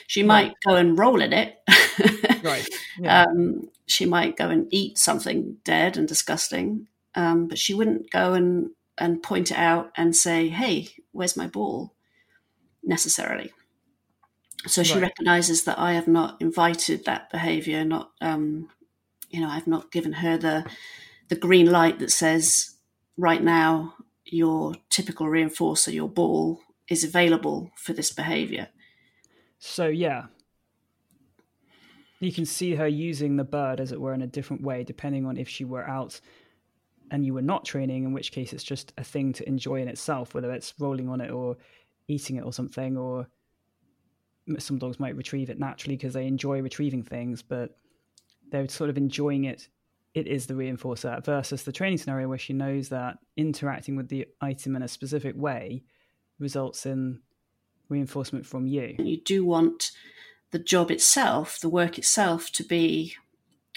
She 0.08 0.24
might 0.24 0.48
right. 0.48 0.56
go 0.68 0.76
and 0.76 0.98
roll 0.98 1.22
in 1.22 1.32
it. 1.32 1.60
right. 2.44 2.68
Yeah. 3.00 3.24
Um, 3.24 3.70
she 3.88 4.06
might 4.06 4.36
go 4.36 4.50
and 4.50 4.68
eat 4.72 4.98
something 4.98 5.58
dead 5.64 5.96
and 5.96 6.08
disgusting, 6.08 6.88
um, 7.16 7.48
but 7.48 7.58
she 7.58 7.74
wouldn't 7.74 8.12
go 8.12 8.34
and, 8.34 8.72
and 8.98 9.24
point 9.24 9.52
it 9.52 9.58
out 9.58 9.92
and 9.96 10.16
say, 10.16 10.50
hey, 10.50 10.90
where's 11.12 11.38
my 11.38 11.48
ball? 11.48 11.94
necessarily. 12.84 13.52
So 14.68 14.84
she 14.84 14.94
right. 14.94 15.04
recognizes 15.04 15.64
that 15.64 15.80
I 15.80 15.94
have 15.94 16.08
not 16.08 16.42
invited 16.42 17.06
that 17.06 17.30
behavior, 17.32 17.84
not, 17.84 18.12
um, 18.22 18.70
you 19.30 19.42
know, 19.42 19.50
I've 19.50 19.68
not 19.68 19.92
given 19.92 20.14
her 20.14 20.38
the, 20.38 20.66
the 21.30 21.36
green 21.36 21.72
light 21.72 22.00
that 22.00 22.12
says, 22.12 22.76
right 23.18 23.42
now, 23.42 23.96
your 24.26 24.76
typical 24.90 25.26
reinforcer, 25.26 25.92
your 25.92 26.10
ball, 26.10 26.60
is 26.88 27.04
available 27.04 27.72
for 27.76 27.94
this 27.94 28.12
behavior. 28.12 28.68
So, 29.58 29.88
yeah. 29.88 30.26
You 32.20 32.32
can 32.32 32.46
see 32.46 32.76
her 32.76 32.88
using 32.88 33.38
the 33.38 33.44
bird, 33.44 33.80
as 33.80 33.92
it 33.92 34.00
were, 34.00 34.14
in 34.14 34.22
a 34.22 34.28
different 34.28 34.62
way, 34.62 34.84
depending 34.84 35.26
on 35.26 35.38
if 35.38 35.50
she 35.50 35.66
were 35.66 35.88
out 35.88 36.22
and 37.10 37.26
you 37.26 37.34
were 37.34 37.42
not 37.42 37.66
training, 37.66 38.04
in 38.04 38.14
which 38.14 38.32
case 38.32 38.54
it's 38.54 38.64
just 38.64 38.94
a 38.98 39.04
thing 39.04 39.34
to 39.34 39.48
enjoy 39.48 39.82
in 39.82 39.88
itself, 39.88 40.34
whether 40.36 40.52
it's 40.52 40.74
rolling 40.80 41.10
on 41.10 41.20
it 41.20 41.32
or 41.32 41.58
eating 42.08 42.36
it 42.36 42.44
or 42.44 42.54
something, 42.54 42.96
or 42.96 43.28
some 44.60 44.78
dogs 44.78 45.00
might 45.00 45.16
retrieve 45.16 45.50
it 45.50 45.60
naturally 45.60 45.96
because 45.96 46.14
they 46.14 46.28
enjoy 46.28 46.62
retrieving 46.62 47.04
things, 47.04 47.42
but 47.42 47.78
they're 48.52 48.68
sort 48.68 48.90
of 48.90 48.98
enjoying 48.98 49.46
it. 49.46 49.68
It 50.14 50.28
is 50.28 50.46
the 50.46 50.54
reinforcer 50.56 51.24
versus 51.24 51.64
the 51.64 51.72
training 51.72 51.98
scenario 51.98 52.28
where 52.28 52.38
she 52.38 52.54
knows 52.54 52.90
that 52.90 53.18
interacting 53.38 53.96
with 53.96 54.10
the 54.10 54.28
item 54.42 54.76
in 54.76 54.84
a 54.84 54.88
specific 54.88 55.36
way 55.38 55.84
results 56.38 56.86
in 56.86 57.20
reinforcement 57.88 58.46
from 58.46 58.68
you. 58.68 58.96
You 59.00 59.18
do 59.18 59.46
want 59.46 59.92
the 60.52 60.60
job 60.60 60.92
itself, 60.92 61.60
the 61.60 61.70
work 61.70 61.98
itself, 61.98 62.52
to 62.54 62.64
be, 62.64 63.16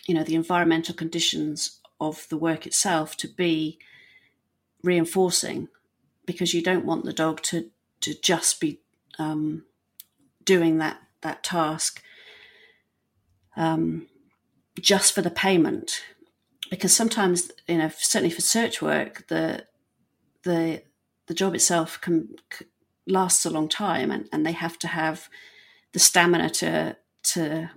you 0.06 0.14
know, 0.14 0.24
the 0.24 0.34
environmental 0.34 0.94
conditions 0.94 1.80
of 2.00 2.26
the 2.30 2.36
work 2.36 2.66
itself 2.66 3.16
to 3.18 3.28
be 3.28 3.78
reinforcing 4.82 5.68
because 6.26 6.52
you 6.52 6.62
don't 6.62 6.84
want 6.84 7.04
the 7.04 7.12
dog 7.12 7.42
to 7.42 7.70
to 8.00 8.20
just 8.20 8.60
be 8.60 8.80
um, 9.18 9.64
doing 10.44 10.78
that 10.78 10.98
that 11.22 11.42
task 11.42 12.02
um, 13.56 14.06
just 14.80 15.12
for 15.14 15.22
the 15.22 15.30
payment 15.30 16.02
because 16.70 16.94
sometimes 16.94 17.50
you 17.68 17.78
know 17.78 17.90
certainly 17.96 18.34
for 18.34 18.40
search 18.42 18.82
work 18.82 19.26
the 19.28 19.64
the 20.42 20.82
the 21.26 21.34
job 21.34 21.54
itself 21.54 22.00
can, 22.00 22.36
can 22.50 22.66
lasts 23.06 23.44
a 23.44 23.50
long 23.50 23.68
time 23.68 24.10
and, 24.10 24.28
and 24.32 24.46
they 24.46 24.52
have 24.52 24.78
to 24.78 24.88
have 24.88 25.28
the 25.92 25.98
stamina 25.98 26.48
to 26.48 26.96
to 27.22 27.70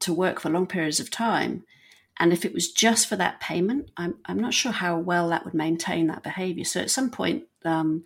to 0.00 0.12
work 0.12 0.40
for 0.40 0.50
long 0.50 0.66
periods 0.66 1.00
of 1.00 1.10
time 1.10 1.64
and 2.18 2.32
if 2.32 2.44
it 2.44 2.54
was 2.54 2.72
just 2.72 3.08
for 3.08 3.16
that 3.16 3.40
payment, 3.40 3.90
I'm, 3.96 4.16
I'm 4.26 4.38
not 4.38 4.54
sure 4.54 4.72
how 4.72 4.98
well 4.98 5.28
that 5.28 5.44
would 5.44 5.54
maintain 5.54 6.06
that 6.06 6.22
behavior. 6.22 6.64
So 6.64 6.80
at 6.80 6.90
some 6.90 7.10
point, 7.10 7.44
um, 7.64 8.04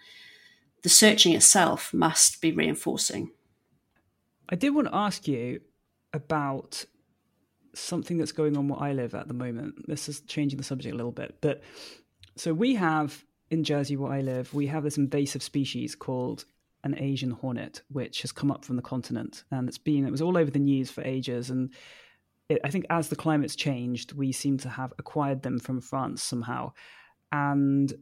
the 0.83 0.89
searching 0.89 1.35
itself 1.35 1.93
must 1.93 2.41
be 2.41 2.53
reinforcing. 2.53 3.33
I 4.49 4.57
did 4.57 4.71
want 4.71 4.89
to 4.89 4.95
ask 4.95 5.29
you 5.29 5.61
about 6.13 6.85
something 7.75 8.17
that's 8.17 8.33
going 8.33 8.57
on 8.57 8.69
where 8.69 8.81
I 8.81 8.93
live 8.93 9.15
at 9.15 9.29
the 9.29 9.35
moment. 9.35 9.87
This 9.87 10.09
is 10.09 10.21
changing 10.23 10.57
the 10.57 10.65
subject 10.65 10.95
a 10.95 10.97
little 10.97 11.13
bit. 11.13 11.37
But 11.41 11.63
so 12.37 12.55
we 12.55 12.75
have 12.77 13.25
in 13.51 13.65
Jersey, 13.65 13.97
where 13.97 14.13
I 14.13 14.21
live, 14.21 14.53
we 14.53 14.67
have 14.67 14.85
this 14.85 14.99
invasive 14.99 15.43
species 15.43 15.95
called 15.95 16.45
an 16.85 16.97
Asian 16.99 17.31
hornet, 17.31 17.83
which 17.91 18.23
has 18.23 18.33
come 18.33 18.51
up 18.51 18.65
from 18.65 18.77
the 18.77 18.83
continent. 18.83 19.45
And 19.51 19.69
it's 19.69 19.79
been, 19.79 20.07
it 20.07 20.11
was 20.11 20.23
all 20.23 20.37
over 20.37 20.51
the 20.51 20.59
news 20.59 20.91
for 20.91 21.03
ages. 21.03 21.51
And 21.51 21.71
it, 22.49 22.61
I 22.65 22.71
think 22.71 22.87
as 22.91 23.09
the 23.09 23.17
climate's 23.17 23.57
changed, 23.57 24.13
we 24.13 24.33
seem 24.33 24.59
to 24.59 24.69
have 24.69 24.93
acquired 24.99 25.43
them 25.43 25.59
from 25.59 25.81
France 25.81 26.23
somehow, 26.23 26.73
and 27.31 27.93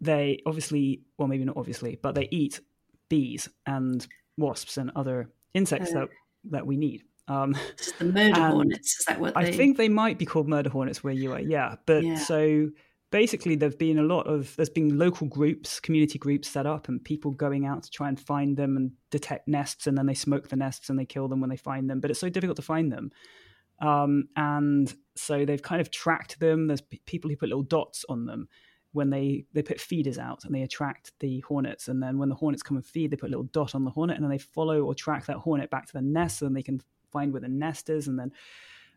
they 0.00 0.40
obviously, 0.46 1.02
well, 1.18 1.28
maybe 1.28 1.44
not 1.44 1.56
obviously, 1.56 1.98
but 2.00 2.14
they 2.14 2.28
eat 2.30 2.60
bees 3.08 3.48
and 3.66 4.06
wasps 4.36 4.76
and 4.76 4.90
other 4.94 5.30
insects 5.54 5.92
that 5.92 6.08
that 6.50 6.66
we 6.66 6.76
need. 6.76 7.02
Um, 7.26 7.56
the 7.98 8.04
murder 8.04 8.40
hornets 8.40 8.98
is 8.98 9.04
that 9.06 9.18
what? 9.20 9.34
They... 9.34 9.40
I 9.40 9.52
think 9.52 9.76
they 9.76 9.88
might 9.88 10.18
be 10.18 10.26
called 10.26 10.48
murder 10.48 10.70
hornets 10.70 11.02
where 11.02 11.14
you 11.14 11.32
are. 11.32 11.40
Yeah, 11.40 11.76
but 11.86 12.04
yeah. 12.04 12.16
so 12.16 12.70
basically 13.10 13.54
there've 13.54 13.78
been 13.78 13.98
a 13.98 14.02
lot 14.02 14.26
of 14.26 14.54
there's 14.56 14.68
been 14.68 14.98
local 14.98 15.28
groups 15.28 15.78
community 15.78 16.18
groups 16.18 16.48
set 16.48 16.66
up 16.66 16.88
and 16.88 17.04
people 17.04 17.30
going 17.30 17.64
out 17.64 17.84
to 17.84 17.90
try 17.90 18.08
and 18.08 18.18
find 18.18 18.56
them 18.56 18.76
and 18.76 18.90
detect 19.12 19.46
nests 19.46 19.86
and 19.86 19.96
then 19.96 20.06
they 20.06 20.14
smoke 20.14 20.48
the 20.48 20.56
nests 20.56 20.90
and 20.90 20.98
they 20.98 21.04
kill 21.04 21.28
them 21.28 21.40
when 21.40 21.48
they 21.48 21.56
find 21.56 21.88
them 21.88 22.00
but 22.00 22.10
it's 22.10 22.18
so 22.18 22.28
difficult 22.28 22.56
to 22.56 22.62
find 22.62 22.90
them 22.90 23.12
um, 23.80 24.28
and 24.36 24.92
so 25.16 25.44
they've 25.44 25.62
kind 25.62 25.80
of 25.80 25.90
tracked 25.90 26.40
them. 26.40 26.66
There's 26.66 26.80
p- 26.80 27.02
people 27.06 27.30
who 27.30 27.36
put 27.36 27.48
little 27.48 27.62
dots 27.62 28.04
on 28.08 28.26
them 28.26 28.48
when 28.94 29.10
they 29.10 29.44
they 29.52 29.62
put 29.62 29.80
feeders 29.80 30.18
out 30.18 30.44
and 30.44 30.54
they 30.54 30.62
attract 30.62 31.12
the 31.20 31.40
hornets. 31.40 31.88
And 31.88 32.02
then 32.02 32.18
when 32.18 32.28
the 32.28 32.34
hornets 32.34 32.62
come 32.62 32.76
and 32.76 32.86
feed, 32.86 33.10
they 33.10 33.16
put 33.16 33.28
a 33.28 33.30
little 33.30 33.44
dot 33.44 33.74
on 33.74 33.84
the 33.84 33.90
hornet, 33.90 34.16
and 34.16 34.24
then 34.24 34.30
they 34.30 34.38
follow 34.38 34.82
or 34.82 34.94
track 34.94 35.26
that 35.26 35.38
hornet 35.38 35.70
back 35.70 35.86
to 35.86 35.92
the 35.92 36.00
nest, 36.00 36.38
so 36.38 36.46
then 36.46 36.54
they 36.54 36.62
can 36.62 36.80
find 37.12 37.32
where 37.32 37.42
the 37.42 37.48
nest 37.48 37.90
is. 37.90 38.08
And 38.08 38.18
then 38.18 38.32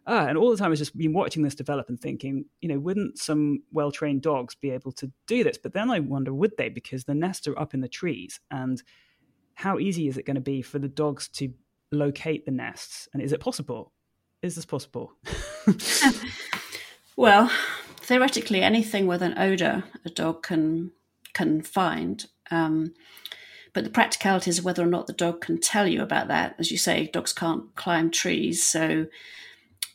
ah, 0.05 0.27
and 0.27 0.37
all 0.37 0.51
the 0.51 0.57
time 0.57 0.71
I've 0.71 0.77
just 0.77 0.95
been 0.95 1.13
watching 1.13 1.43
this 1.43 1.55
develop 1.55 1.89
and 1.89 1.99
thinking, 1.99 2.45
you 2.61 2.69
know, 2.69 2.79
wouldn't 2.79 3.17
some 3.17 3.63
well 3.73 3.91
trained 3.91 4.21
dogs 4.21 4.55
be 4.55 4.69
able 4.69 4.91
to 4.93 5.11
do 5.25 5.43
this? 5.43 5.57
But 5.57 5.73
then 5.73 5.89
I 5.91 5.99
wonder, 5.99 6.33
would 6.33 6.55
they? 6.57 6.69
Because 6.69 7.03
the 7.03 7.15
nests 7.15 7.47
are 7.47 7.59
up 7.59 7.73
in 7.73 7.81
the 7.81 7.89
trees, 7.89 8.39
and 8.51 8.81
how 9.55 9.79
easy 9.79 10.07
is 10.07 10.17
it 10.17 10.25
going 10.25 10.35
to 10.35 10.41
be 10.41 10.61
for 10.61 10.79
the 10.79 10.87
dogs 10.87 11.27
to 11.29 11.51
locate 11.91 12.45
the 12.45 12.51
nests? 12.51 13.09
And 13.13 13.21
is 13.21 13.33
it 13.33 13.39
possible? 13.39 13.91
is 14.41 14.55
this 14.55 14.65
possible? 14.65 15.13
well, 17.17 17.51
theoretically, 18.07 18.61
anything 18.61 19.05
with 19.05 19.21
an 19.21 19.37
odor 19.37 19.83
a 20.05 20.09
dog 20.09 20.41
can 20.41 20.91
can 21.33 21.61
find. 21.61 22.25
Um, 22.49 22.93
but 23.73 23.83
the 23.83 23.89
practicalities 23.91 24.57
of 24.57 24.65
whether 24.65 24.81
or 24.81 24.87
not 24.87 25.05
the 25.05 25.13
dog 25.13 25.41
can 25.41 25.59
tell 25.59 25.85
you 25.85 26.01
about 26.01 26.29
that, 26.29 26.55
as 26.57 26.71
you 26.71 26.77
say, 26.77 27.07
dogs 27.13 27.33
can't 27.33 27.75
climb 27.75 28.09
trees. 28.09 28.65
So, 28.65 29.05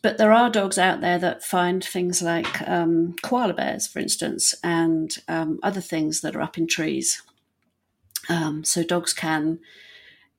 but 0.02 0.18
there 0.18 0.32
are 0.32 0.50
dogs 0.50 0.78
out 0.78 1.00
there 1.00 1.18
that 1.18 1.42
find 1.42 1.82
things 1.82 2.22
like 2.22 2.68
um, 2.68 3.16
koala 3.22 3.54
bears, 3.54 3.88
for 3.88 3.98
instance, 3.98 4.54
and 4.62 5.10
um, 5.26 5.58
other 5.62 5.80
things 5.80 6.20
that 6.20 6.36
are 6.36 6.42
up 6.42 6.58
in 6.58 6.68
trees. 6.68 7.22
Um, 8.28 8.62
so 8.62 8.84
dogs 8.84 9.12
can, 9.12 9.58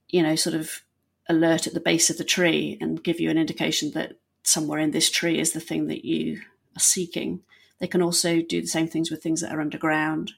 you 0.07 0.23
know, 0.23 0.35
sort 0.35 0.55
of 0.55 0.83
alert 1.27 1.67
at 1.67 1.73
the 1.73 1.81
base 1.81 2.09
of 2.09 2.17
the 2.17 2.23
tree 2.23 2.77
and 2.79 3.03
give 3.03 3.19
you 3.19 3.29
an 3.29 3.37
indication 3.37 3.91
that 3.91 4.13
somewhere 4.43 4.79
in 4.79 4.91
this 4.91 5.09
tree 5.09 5.39
is 5.39 5.51
the 5.51 5.59
thing 5.59 5.87
that 5.87 6.05
you 6.05 6.39
are 6.77 6.79
seeking. 6.79 7.41
They 7.83 7.87
can 7.87 8.01
also 8.01 8.41
do 8.41 8.61
the 8.61 8.67
same 8.67 8.87
things 8.87 9.11
with 9.11 9.21
things 9.21 9.41
that 9.41 9.51
are 9.51 9.59
underground. 9.59 10.35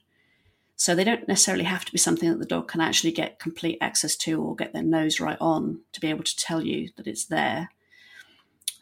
So 0.74 0.96
they 0.96 1.04
don't 1.04 1.28
necessarily 1.28 1.62
have 1.62 1.84
to 1.84 1.92
be 1.92 1.96
something 1.96 2.28
that 2.28 2.40
the 2.40 2.44
dog 2.44 2.66
can 2.66 2.80
actually 2.80 3.12
get 3.12 3.38
complete 3.38 3.78
access 3.80 4.16
to 4.16 4.42
or 4.42 4.56
get 4.56 4.72
their 4.72 4.82
nose 4.82 5.20
right 5.20 5.38
on 5.40 5.82
to 5.92 6.00
be 6.00 6.08
able 6.08 6.24
to 6.24 6.36
tell 6.36 6.60
you 6.60 6.90
that 6.96 7.06
it's 7.06 7.26
there. 7.26 7.70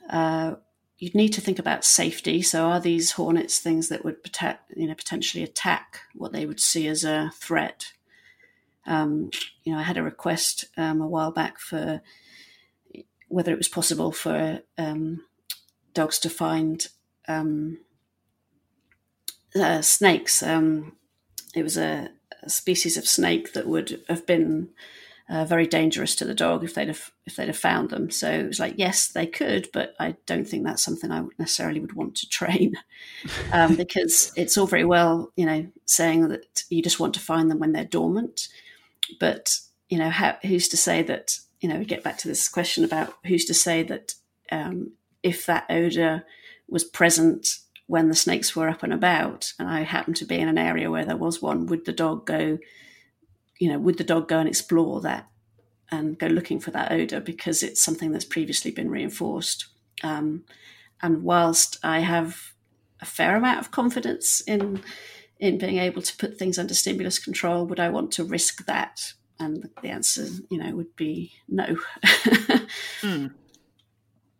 Uh, 0.08 0.54
you'd 0.96 1.14
need 1.14 1.34
to 1.34 1.42
think 1.42 1.58
about 1.58 1.84
safety. 1.84 2.40
So 2.40 2.64
are 2.64 2.80
these 2.80 3.12
hornets 3.12 3.58
things 3.58 3.90
that 3.90 4.02
would 4.02 4.16
you 4.74 4.86
know, 4.86 4.94
potentially 4.94 5.44
attack 5.44 6.00
what 6.14 6.32
they 6.32 6.46
would 6.46 6.58
see 6.58 6.88
as 6.88 7.04
a 7.04 7.32
threat? 7.34 7.92
Um, 8.86 9.30
you 9.64 9.74
know, 9.74 9.78
I 9.78 9.82
had 9.82 9.98
a 9.98 10.02
request 10.02 10.64
um, 10.78 11.02
a 11.02 11.06
while 11.06 11.32
back 11.32 11.58
for 11.58 12.00
whether 13.28 13.52
it 13.52 13.58
was 13.58 13.68
possible 13.68 14.10
for 14.10 14.60
um, 14.78 15.20
dogs 15.92 16.18
to 16.20 16.30
find 16.30 16.88
um, 17.28 17.76
uh, 19.55 19.82
snakes. 19.82 20.42
Um, 20.42 20.96
it 21.55 21.62
was 21.62 21.76
a, 21.76 22.11
a, 22.42 22.50
species 22.50 22.96
of 22.96 23.07
snake 23.07 23.52
that 23.52 23.66
would 23.66 24.02
have 24.09 24.26
been 24.26 24.70
uh, 25.28 25.44
very 25.44 25.66
dangerous 25.66 26.14
to 26.16 26.24
the 26.24 26.34
dog 26.34 26.62
if 26.64 26.74
they'd 26.74 26.88
have 26.88 27.11
if 27.24 27.36
they'd 27.36 27.46
have 27.46 27.57
found 27.57 27.90
them. 27.90 28.11
So 28.11 28.30
it 28.30 28.46
was 28.46 28.61
like, 28.61 28.74
yes, 28.76 29.09
they 29.09 29.26
could, 29.26 29.68
but 29.72 29.94
I 29.98 30.16
don't 30.26 30.46
think 30.46 30.64
that's 30.64 30.82
something 30.82 31.11
I 31.11 31.24
necessarily 31.38 31.80
would 31.80 31.94
want 31.94 32.16
to 32.16 32.28
train 32.28 32.74
um, 33.52 33.76
because 33.76 34.32
it's 34.36 34.59
all 34.59 34.66
very 34.66 34.84
well, 34.84 35.32
you 35.36 35.46
know, 35.46 35.66
saying 35.86 36.28
that 36.28 36.64
you 36.68 36.82
just 36.82 37.00
want 37.00 37.14
to 37.14 37.20
find 37.20 37.50
them 37.50 37.59
when 37.59 37.72
they're 37.72 37.84
dormant. 37.84 38.48
But 39.20 39.59
you 39.88 39.98
know, 39.98 40.11
how, 40.11 40.36
who's 40.42 40.68
to 40.68 40.76
say 40.76 41.02
that? 41.02 41.38
You 41.61 41.70
know, 41.70 41.78
we 41.78 41.86
get 41.86 42.05
back 42.05 42.18
to 42.18 42.28
this 42.28 42.46
question 42.46 42.84
about 42.84 43.14
who's 43.24 43.46
to 43.46 43.55
say 43.55 43.82
that 43.84 44.14
um, 44.52 44.92
if 45.22 45.46
that 45.46 45.64
odor 45.70 46.26
was 46.68 46.84
present 46.84 47.59
when 47.87 48.09
the 48.09 48.14
snakes 48.14 48.57
were 48.57 48.68
up 48.68 48.82
and 48.82 48.93
about, 48.93 49.53
and 49.59 49.68
I 49.68 49.82
happened 49.82 50.16
to 50.16 50.24
be 50.24 50.39
in 50.39 50.49
an 50.49 50.59
area 50.59 50.91
where 50.91 51.05
there 51.05 51.16
was 51.16 51.43
one, 51.43 51.66
would 51.66 51.85
the 51.85 51.93
dog 51.93 52.26
go? 52.26 52.59
You 53.59 53.72
know, 53.72 53.78
would 53.78 53.99
the 53.99 54.05
dog 54.05 54.28
go 54.28 54.39
and 54.39 54.49
explore 54.49 55.01
that 55.03 55.28
and 55.91 56.18
go 56.18 56.26
looking 56.26 56.61
for 56.61 56.70
that 56.70 56.93
odor 56.93 57.20
because 57.20 57.62
it's 57.62 57.80
something 57.80 58.11
that's 58.11 58.24
previously 58.24 58.70
been 58.70 58.91
reinforced? 58.91 59.66
Um, 60.03 60.45
and 61.03 61.22
whilst 61.22 61.78
I 61.82 62.01
have 62.01 62.55
a 63.01 63.05
fair 63.05 63.37
amount 63.37 63.61
of 63.61 63.70
confidence 63.70 64.41
in 64.47 64.82
in 65.41 65.59
being 65.59 65.78
able 65.78 66.01
to 66.01 66.16
put 66.16 66.39
things 66.39 66.59
under 66.59 66.74
stimulus 66.74 67.18
control, 67.18 67.66
would 67.66 67.80
I 67.80 67.89
want 67.91 68.12
to 68.12 68.24
risk 68.24 68.64
that? 68.66 69.12
And 69.39 69.68
the 69.82 69.89
answer, 69.89 70.26
you 70.49 70.59
know, 70.59 70.74
would 70.76 70.95
be 70.97 71.32
no. 71.49 71.76
mm. 73.03 73.35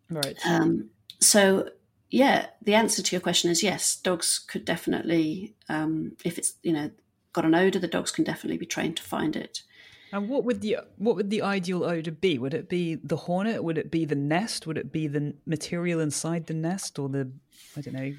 Right. 0.09 0.37
Um, 0.47 0.89
so, 1.19 1.69
yeah, 2.09 2.47
the 2.61 2.75
answer 2.75 3.01
to 3.01 3.15
your 3.15 3.21
question 3.21 3.51
is 3.51 3.63
yes. 3.63 3.95
Dogs 3.95 4.39
could 4.39 4.65
definitely, 4.65 5.55
um, 5.69 6.15
if 6.23 6.37
it's 6.37 6.53
you 6.63 6.73
know 6.73 6.91
got 7.33 7.45
an 7.45 7.55
odor, 7.55 7.79
the 7.79 7.87
dogs 7.87 8.11
can 8.11 8.23
definitely 8.23 8.57
be 8.57 8.65
trained 8.65 8.97
to 8.97 9.03
find 9.03 9.35
it. 9.35 9.63
And 10.11 10.29
what 10.29 10.43
would 10.45 10.61
the 10.61 10.77
what 10.97 11.15
would 11.15 11.29
the 11.29 11.41
ideal 11.41 11.83
odor 11.83 12.11
be? 12.11 12.37
Would 12.37 12.53
it 12.53 12.69
be 12.69 12.95
the 12.95 13.17
hornet? 13.17 13.63
Would 13.63 13.77
it 13.77 13.91
be 13.91 14.05
the 14.05 14.15
nest? 14.15 14.67
Would 14.67 14.77
it 14.77 14.91
be 14.91 15.07
the 15.07 15.33
material 15.45 15.99
inside 15.99 16.47
the 16.47 16.53
nest, 16.53 16.99
or 16.99 17.09
the 17.09 17.31
I 17.75 17.81
don't 17.81 17.93
know 17.93 18.13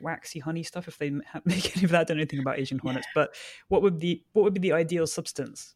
waxy 0.00 0.38
honey 0.38 0.62
stuff 0.62 0.88
if 0.88 0.98
they 0.98 1.10
make 1.44 1.76
any 1.76 1.84
of 1.84 1.90
that. 1.90 2.02
I 2.02 2.04
don't 2.04 2.16
know 2.16 2.22
anything 2.22 2.40
about 2.40 2.58
Asian 2.58 2.78
hornets, 2.78 3.06
yeah. 3.08 3.22
but 3.22 3.34
what 3.68 3.82
would 3.82 4.00
the 4.00 4.22
what 4.32 4.42
would 4.42 4.54
be 4.54 4.60
the 4.60 4.72
ideal 4.72 5.06
substance? 5.06 5.74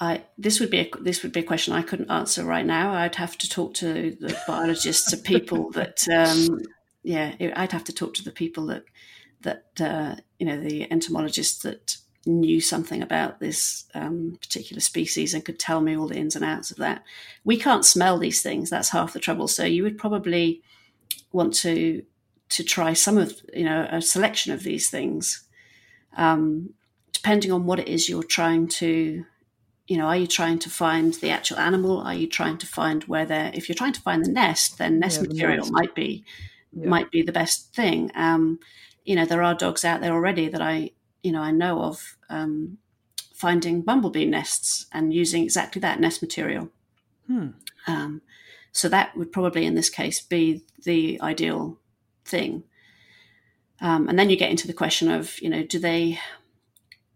I 0.00 0.24
this 0.36 0.58
would 0.60 0.70
be 0.70 0.80
a, 0.80 0.90
this 1.00 1.22
would 1.22 1.32
be 1.32 1.40
a 1.40 1.44
question 1.44 1.72
I 1.72 1.82
couldn't 1.82 2.10
answer 2.10 2.44
right 2.44 2.66
now. 2.66 2.92
I'd 2.92 3.14
have 3.16 3.38
to 3.38 3.48
talk 3.48 3.74
to 3.74 4.16
the 4.20 4.36
biologists, 4.46 5.10
to 5.10 5.16
people 5.16 5.70
that 5.72 6.06
um, 6.08 6.60
yeah, 7.02 7.34
I'd 7.54 7.72
have 7.72 7.84
to 7.84 7.92
talk 7.92 8.14
to 8.14 8.24
the 8.24 8.32
people 8.32 8.66
that 8.66 8.84
that 9.42 9.64
uh, 9.80 10.16
you 10.38 10.46
know 10.46 10.60
the 10.60 10.90
entomologists 10.90 11.62
that 11.62 11.96
knew 12.26 12.60
something 12.60 13.02
about 13.02 13.38
this 13.38 13.84
um, 13.94 14.38
particular 14.40 14.80
species 14.80 15.34
and 15.34 15.44
could 15.44 15.58
tell 15.58 15.80
me 15.80 15.96
all 15.96 16.08
the 16.08 16.16
ins 16.16 16.34
and 16.34 16.44
outs 16.44 16.70
of 16.70 16.78
that. 16.78 17.04
We 17.44 17.58
can't 17.58 17.84
smell 17.84 18.18
these 18.18 18.42
things. 18.42 18.70
That's 18.70 18.88
half 18.88 19.12
the 19.12 19.20
trouble. 19.20 19.46
So 19.46 19.64
you 19.64 19.82
would 19.82 19.98
probably 19.98 20.62
want 21.32 21.54
to 21.54 22.02
to 22.50 22.64
try 22.64 22.92
some 22.92 23.18
of 23.18 23.40
you 23.52 23.64
know 23.64 23.86
a 23.90 24.00
selection 24.00 24.52
of 24.52 24.62
these 24.62 24.90
things, 24.90 25.44
um, 26.16 26.70
depending 27.12 27.52
on 27.52 27.66
what 27.66 27.78
it 27.78 27.88
is 27.88 28.08
you're 28.08 28.22
trying 28.22 28.68
to. 28.68 29.24
You 29.86 29.98
know, 29.98 30.06
are 30.06 30.16
you 30.16 30.26
trying 30.26 30.58
to 30.60 30.70
find 30.70 31.12
the 31.14 31.30
actual 31.30 31.58
animal? 31.58 32.00
Are 32.00 32.14
you 32.14 32.26
trying 32.26 32.56
to 32.58 32.66
find 32.66 33.04
where 33.04 33.26
they're? 33.26 33.50
If 33.54 33.68
you're 33.68 33.76
trying 33.76 33.92
to 33.92 34.00
find 34.00 34.24
the 34.24 34.32
nest, 34.32 34.78
then 34.78 34.98
nest 34.98 35.16
Yeah, 35.20 35.22
the 35.22 35.28
material 35.34 35.58
nest. 35.58 35.72
might 35.72 35.94
be 35.94 36.24
Yeah. 36.72 36.88
might 36.88 37.10
be 37.10 37.22
the 37.22 37.32
best 37.32 37.74
thing. 37.74 38.10
Um, 38.14 38.58
you 39.04 39.14
know, 39.14 39.26
there 39.26 39.42
are 39.42 39.54
dogs 39.54 39.84
out 39.84 40.00
there 40.00 40.12
already 40.12 40.48
that 40.48 40.62
I, 40.62 40.90
you 41.22 41.32
know, 41.32 41.42
I 41.42 41.50
know 41.50 41.82
of 41.82 42.16
um, 42.30 42.78
finding 43.34 43.82
bumblebee 43.82 44.24
nests 44.24 44.86
and 44.92 45.12
using 45.12 45.42
exactly 45.44 45.80
that 45.80 46.00
nest 46.00 46.22
material. 46.22 46.70
Hmm. 47.26 47.48
Um, 47.86 48.22
so 48.72 48.88
that 48.88 49.16
would 49.16 49.32
probably, 49.32 49.66
in 49.66 49.74
this 49.74 49.90
case, 49.90 50.20
be 50.20 50.62
the 50.82 51.20
ideal 51.20 51.78
thing. 52.24 52.64
Um, 53.80 54.08
and 54.08 54.18
then 54.18 54.30
you 54.30 54.36
get 54.36 54.50
into 54.50 54.66
the 54.66 54.72
question 54.72 55.10
of, 55.10 55.40
you 55.42 55.50
know, 55.50 55.62
do 55.62 55.78
they 55.78 56.18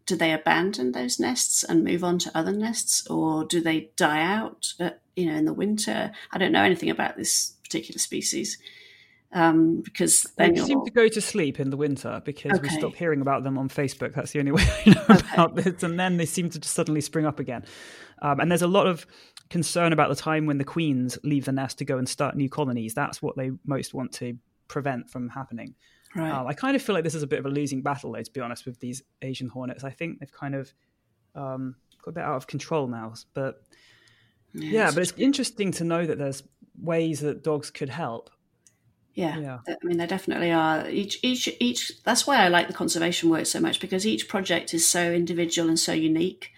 do 0.08 0.16
they 0.16 0.32
abandon 0.32 0.92
those 0.92 1.20
nests 1.20 1.62
and 1.62 1.84
move 1.84 2.02
on 2.02 2.18
to 2.18 2.36
other 2.36 2.52
nests, 2.52 3.06
or 3.06 3.44
do 3.44 3.60
they 3.60 3.90
die 3.96 4.22
out? 4.22 4.72
uh 4.80 4.90
you 5.14 5.26
know, 5.26 5.34
in 5.34 5.44
the 5.44 5.52
winter. 5.52 6.12
I 6.30 6.38
don't 6.38 6.52
know 6.52 6.62
anything 6.62 6.90
about 6.90 7.16
this 7.16 7.54
particular 7.64 7.98
species 7.98 8.56
um, 9.32 9.82
because 9.82 10.26
They 10.36 10.54
seem 10.56 10.84
to 10.84 10.90
go 10.90 11.08
to 11.08 11.20
sleep 11.20 11.60
in 11.60 11.70
the 11.70 11.76
winter 11.76 12.22
because 12.24 12.60
we 12.60 12.68
stop 12.70 12.94
hearing 12.94 13.20
about 13.20 13.42
them 13.42 13.58
on 13.58 13.68
Facebook. 13.68 14.14
That's 14.14 14.32
the 14.32 14.38
only 14.38 14.52
way 14.58 14.62
I 14.86 14.90
know 14.90 15.04
about 15.08 15.54
this. 15.54 15.82
And 15.82 15.98
then 16.00 16.16
they 16.16 16.26
seem 16.26 16.48
to 16.50 16.58
just 16.58 16.74
suddenly 16.74 17.00
spring 17.00 17.26
up 17.26 17.38
again. 17.38 17.64
Um, 18.22 18.40
and 18.40 18.50
there's 18.50 18.62
a 18.62 18.68
lot 18.68 18.86
of 18.86 19.06
concern 19.50 19.92
about 19.92 20.08
the 20.08 20.16
time 20.16 20.46
when 20.46 20.58
the 20.58 20.64
queens 20.64 21.18
leave 21.22 21.44
the 21.44 21.52
nest 21.52 21.78
to 21.78 21.84
go 21.84 21.98
and 21.98 22.08
start 22.08 22.36
new 22.36 22.48
colonies. 22.48 22.94
That's 22.94 23.20
what 23.20 23.36
they 23.36 23.50
most 23.66 23.92
want 23.92 24.12
to 24.14 24.38
prevent 24.66 25.10
from 25.10 25.28
happening. 25.28 25.74
Right. 26.14 26.30
Um, 26.30 26.46
I 26.46 26.52
kind 26.52 26.76
of 26.76 26.82
feel 26.82 26.94
like 26.94 27.04
this 27.04 27.14
is 27.14 27.22
a 27.22 27.26
bit 27.26 27.38
of 27.38 27.46
a 27.46 27.50
losing 27.50 27.82
battle, 27.82 28.12
though, 28.12 28.22
to 28.22 28.32
be 28.32 28.40
honest, 28.40 28.66
with 28.66 28.80
these 28.80 29.02
Asian 29.22 29.48
hornets. 29.48 29.84
I 29.84 29.90
think 29.90 30.20
they've 30.20 30.32
kind 30.32 30.54
of 30.54 30.72
um, 31.34 31.76
got 32.02 32.10
a 32.10 32.14
bit 32.14 32.24
out 32.24 32.36
of 32.36 32.46
control 32.46 32.86
now. 32.86 33.14
But 33.34 33.62
yeah, 34.54 34.90
but 34.92 35.02
it's 35.02 35.12
interesting 35.16 35.72
to 35.72 35.84
know 35.84 36.06
that 36.06 36.18
there's 36.18 36.42
ways 36.80 37.20
that 37.20 37.42
dogs 37.42 37.70
could 37.70 37.88
help. 37.88 38.30
Yeah, 39.14 39.38
Yeah. 39.38 39.58
I 39.68 39.76
mean, 39.82 39.98
they 39.98 40.06
definitely 40.06 40.52
are. 40.52 40.88
Each, 40.88 41.18
each, 41.22 41.48
each. 41.58 42.02
That's 42.04 42.26
why 42.26 42.36
I 42.36 42.48
like 42.48 42.68
the 42.68 42.72
conservation 42.72 43.30
work 43.30 43.46
so 43.46 43.58
much 43.58 43.80
because 43.80 44.06
each 44.06 44.28
project 44.28 44.72
is 44.72 44.88
so 44.88 45.12
individual 45.12 45.68
and 45.68 45.78
so 45.78 45.92
unique, 45.92 46.52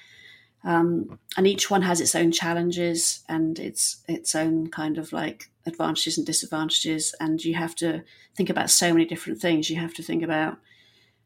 um, 0.62 1.18
and 1.38 1.46
each 1.46 1.70
one 1.70 1.82
has 1.82 2.00
its 2.00 2.14
own 2.14 2.32
challenges 2.32 3.24
and 3.28 3.58
its 3.58 4.02
its 4.06 4.34
own 4.34 4.68
kind 4.68 4.98
of 4.98 5.10
like 5.12 5.49
advantages 5.70 6.18
and 6.18 6.26
disadvantages. 6.26 7.14
And 7.20 7.42
you 7.42 7.54
have 7.54 7.74
to 7.76 8.02
think 8.36 8.50
about 8.50 8.70
so 8.70 8.92
many 8.92 9.04
different 9.04 9.40
things. 9.40 9.70
You 9.70 9.76
have 9.76 9.94
to 9.94 10.02
think 10.02 10.22
about, 10.22 10.58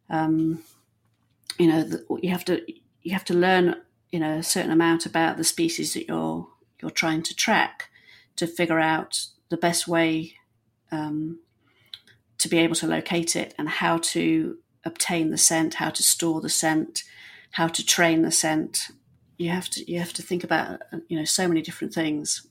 um, 0.08 0.62
you 1.58 1.66
know, 1.66 1.82
the, 1.82 2.04
you 2.22 2.30
have 2.30 2.44
to 2.46 2.62
you 3.02 3.12
have 3.12 3.24
to 3.26 3.34
learn, 3.34 3.76
you 4.10 4.20
know, 4.20 4.38
a 4.38 4.42
certain 4.42 4.70
amount 4.70 5.06
about 5.06 5.36
the 5.36 5.44
species 5.44 5.94
that 5.94 6.08
you're 6.08 6.48
you're 6.80 6.90
trying 6.90 7.22
to 7.22 7.34
track 7.34 7.90
to 8.36 8.46
figure 8.46 8.80
out 8.80 9.26
the 9.48 9.56
best 9.56 9.86
way 9.86 10.34
um, 10.90 11.40
to 12.38 12.48
be 12.48 12.58
able 12.58 12.74
to 12.74 12.86
locate 12.86 13.36
it 13.36 13.54
and 13.58 13.68
how 13.68 13.98
to 13.98 14.58
obtain 14.84 15.30
the 15.30 15.38
scent, 15.38 15.74
how 15.74 15.90
to 15.90 16.02
store 16.02 16.40
the 16.40 16.48
scent, 16.48 17.04
how 17.52 17.68
to 17.68 17.84
train 17.84 18.22
the 18.22 18.30
scent. 18.30 18.88
You 19.38 19.50
have 19.50 19.68
to 19.70 19.90
you 19.90 19.98
have 19.98 20.12
to 20.14 20.22
think 20.22 20.44
about 20.44 20.80
you 21.08 21.18
know 21.18 21.24
so 21.24 21.48
many 21.48 21.62
different 21.62 21.94
things, 21.94 22.46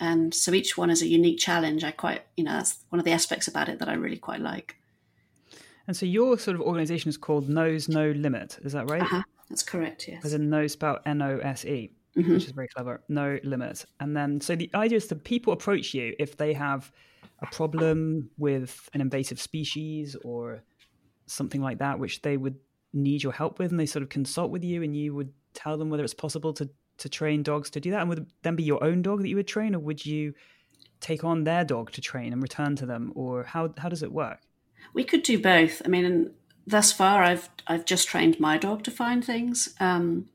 and 0.00 0.34
so 0.34 0.52
each 0.52 0.76
one 0.76 0.90
is 0.90 1.02
a 1.02 1.06
unique 1.06 1.38
challenge. 1.38 1.84
I 1.84 1.90
quite 1.90 2.22
you 2.36 2.44
know 2.44 2.52
that's 2.52 2.78
one 2.90 2.98
of 2.98 3.04
the 3.04 3.12
aspects 3.12 3.48
about 3.48 3.68
it 3.68 3.78
that 3.78 3.88
I 3.88 3.94
really 3.94 4.16
quite 4.18 4.40
like. 4.40 4.76
And 5.86 5.96
so 5.96 6.04
your 6.06 6.38
sort 6.38 6.56
of 6.56 6.62
organization 6.62 7.08
is 7.08 7.16
called 7.16 7.48
Nose 7.48 7.88
No 7.88 8.10
Limit. 8.10 8.58
Is 8.62 8.72
that 8.72 8.90
right? 8.90 9.02
Uh-huh. 9.02 9.22
That's 9.48 9.62
correct. 9.62 10.08
Yes. 10.08 10.24
As 10.24 10.34
in 10.34 10.50
no 10.50 10.66
spelled 10.66 10.98
N 11.06 11.22
O 11.22 11.38
S 11.38 11.64
E, 11.64 11.92
Mhm. 12.16 12.30
which 12.34 12.44
is 12.46 12.50
very 12.50 12.66
clever. 12.68 13.02
No 13.08 13.38
limit. 13.44 13.84
And 14.00 14.16
then, 14.16 14.40
so 14.40 14.56
the 14.56 14.70
idea 14.74 14.96
is 14.96 15.06
that 15.08 15.22
people 15.22 15.52
approach 15.52 15.94
you 15.94 16.14
if 16.18 16.36
they 16.36 16.52
have 16.54 16.90
a 17.40 17.46
problem 17.46 18.30
with 18.38 18.88
an 18.94 19.00
invasive 19.00 19.40
species 19.40 20.16
or 20.24 20.62
something 21.26 21.60
like 21.60 21.78
that, 21.78 21.98
which 21.98 22.22
they 22.22 22.36
would 22.36 22.56
need 22.92 23.22
your 23.22 23.32
help 23.32 23.58
with, 23.58 23.70
and 23.70 23.78
they 23.78 23.86
sort 23.86 24.02
of 24.02 24.08
consult 24.08 24.50
with 24.50 24.64
you, 24.64 24.82
and 24.82 24.96
you 24.96 25.14
would 25.14 25.32
tell 25.54 25.76
them 25.76 25.90
whether 25.90 26.02
it's 26.02 26.14
possible 26.14 26.52
to 26.54 26.68
to 26.98 27.08
train 27.08 27.42
dogs 27.42 27.70
to 27.70 27.80
do 27.80 27.90
that, 27.90 28.00
and 28.00 28.08
would 28.08 28.18
it 28.18 28.26
then 28.42 28.56
be 28.56 28.62
your 28.62 28.82
own 28.82 29.02
dog 29.02 29.20
that 29.22 29.28
you 29.28 29.36
would 29.36 29.48
train, 29.48 29.74
or 29.74 29.78
would 29.78 30.04
you 30.04 30.34
take 31.00 31.24
on 31.24 31.44
their 31.44 31.64
dog 31.64 31.92
to 31.92 32.00
train 32.00 32.32
and 32.32 32.42
return 32.42 32.76
to 32.76 32.86
them, 32.86 33.12
or 33.14 33.44
how 33.44 33.72
how 33.78 33.88
does 33.88 34.02
it 34.02 34.12
work? 34.12 34.40
We 34.94 35.04
could 35.04 35.22
do 35.22 35.40
both. 35.40 35.82
I 35.84 35.88
mean, 35.88 36.30
thus 36.66 36.92
far, 36.92 37.22
I've 37.22 37.48
I've 37.66 37.84
just 37.84 38.08
trained 38.08 38.40
my 38.40 38.56
dog 38.58 38.82
to 38.84 38.90
find 38.90 39.24
things, 39.24 39.74
um, 39.80 40.28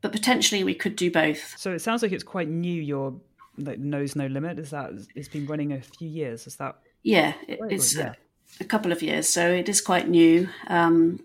but 0.00 0.12
potentially 0.12 0.64
we 0.64 0.74
could 0.74 0.96
do 0.96 1.10
both. 1.10 1.54
So 1.58 1.72
it 1.72 1.80
sounds 1.80 2.02
like 2.02 2.12
it's 2.12 2.24
quite 2.24 2.48
new. 2.48 2.80
Your 2.82 3.14
like, 3.56 3.78
nose 3.78 4.16
no 4.16 4.26
limit 4.26 4.58
is 4.58 4.70
that 4.70 4.92
it's 5.14 5.28
been 5.28 5.46
running 5.46 5.72
a 5.72 5.80
few 5.80 6.08
years. 6.08 6.46
Is 6.46 6.56
that 6.56 6.76
Yeah, 7.02 7.34
it, 7.46 7.58
it's 7.68 7.96
yeah. 7.96 8.14
a, 8.60 8.64
a 8.64 8.66
couple 8.66 8.92
of 8.92 9.02
years, 9.02 9.28
so 9.28 9.50
it 9.50 9.68
is 9.68 9.80
quite 9.80 10.08
new. 10.08 10.48
Um, 10.68 11.20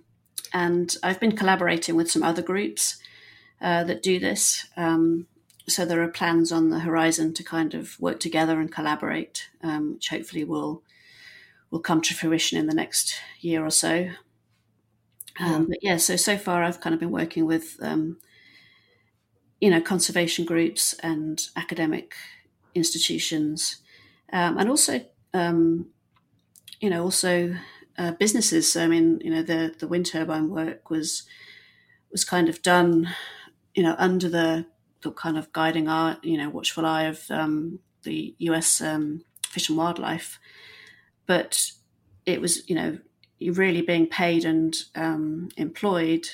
and 0.53 0.95
I've 1.01 1.19
been 1.19 1.35
collaborating 1.35 1.95
with 1.95 2.11
some 2.11 2.23
other 2.23 2.41
groups 2.41 2.97
uh, 3.63 3.85
that 3.85 4.03
do 4.03 4.19
this. 4.19 4.67
Um, 4.77 5.27
so 5.69 5.85
there 5.85 6.03
are 6.03 6.09
plans 6.09 6.51
on 6.51 6.69
the 6.71 6.81
horizon 6.81 7.33
to 7.35 7.43
kind 7.43 7.75
of 7.75 7.99
work 7.99 8.19
together 8.21 8.61
and 8.61 8.71
collaborate, 8.71 9.49
um, 9.63 9.95
which 9.95 10.09
hopefully 10.09 10.45
will 10.45 10.83
will 11.71 11.81
come 11.81 12.01
to 12.01 12.15
fruition 12.15 12.59
in 12.59 12.67
the 12.67 12.75
next 12.75 13.15
year 13.41 13.65
or 13.65 13.71
so. 13.71 14.11
Um, 15.39 15.65
But 15.67 15.79
yeah, 15.81 15.97
so 15.97 16.15
so 16.15 16.37
far 16.37 16.63
I've 16.63 16.79
kind 16.81 16.93
of 16.93 16.99
been 16.99 17.11
working 17.11 17.45
with 17.45 17.77
um, 17.81 18.19
you 19.61 19.69
know 19.69 19.81
conservation 19.81 20.45
groups 20.45 20.93
and 20.99 21.47
academic 21.55 22.15
institutions, 22.75 23.81
um, 24.31 24.57
and 24.57 24.69
also 24.69 25.05
um, 25.33 25.91
you 26.81 26.89
know 26.89 27.03
also 27.03 27.55
uh, 27.97 28.11
businesses. 28.13 28.71
So, 28.71 28.83
I 28.83 28.87
mean, 28.87 29.21
you 29.23 29.31
know, 29.31 29.43
the 29.43 29.75
the 29.79 29.87
wind 29.87 30.07
turbine 30.07 30.49
work 30.49 30.89
was 30.89 31.23
was 32.11 32.25
kind 32.25 32.49
of 32.49 32.61
done, 32.63 33.09
you 33.73 33.83
know, 33.83 33.95
under 33.97 34.29
the 34.29 34.65
the 35.01 35.11
kind 35.11 35.37
of 35.37 35.51
guiding 35.51 35.89
eye, 35.89 36.15
you 36.23 36.37
know, 36.37 36.49
watchful 36.49 36.85
eye 36.85 37.03
of 37.03 37.29
um, 37.29 37.79
the 38.03 38.35
U.S. 38.39 38.81
Um, 38.81 39.23
Fish 39.47 39.69
and 39.69 39.77
Wildlife, 39.77 40.39
but 41.25 41.71
it 42.25 42.41
was, 42.41 42.67
you 42.69 42.75
know, 42.75 42.97
really 43.41 43.81
being 43.81 44.07
paid 44.07 44.45
and 44.45 44.75
um, 44.95 45.49
employed 45.57 46.27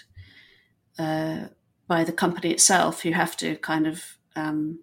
uh, 0.98 1.46
by 1.88 2.04
the 2.04 2.12
company 2.12 2.52
itself, 2.52 3.02
who 3.02 3.12
have 3.12 3.36
to 3.38 3.56
kind 3.58 3.88
of 3.88 4.18
um, 4.36 4.80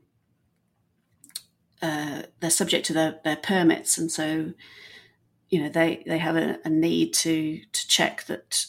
uh, 1.80 2.22
they're 2.40 2.50
subject 2.50 2.86
to 2.86 2.92
their, 2.92 3.20
their 3.22 3.36
permits, 3.36 3.98
and 3.98 4.10
so 4.10 4.52
you 5.48 5.62
know 5.62 5.68
they 5.68 6.02
they 6.06 6.18
have 6.18 6.36
a, 6.36 6.58
a 6.64 6.70
need 6.70 7.14
to 7.14 7.60
to 7.72 7.88
check 7.88 8.24
that 8.24 8.66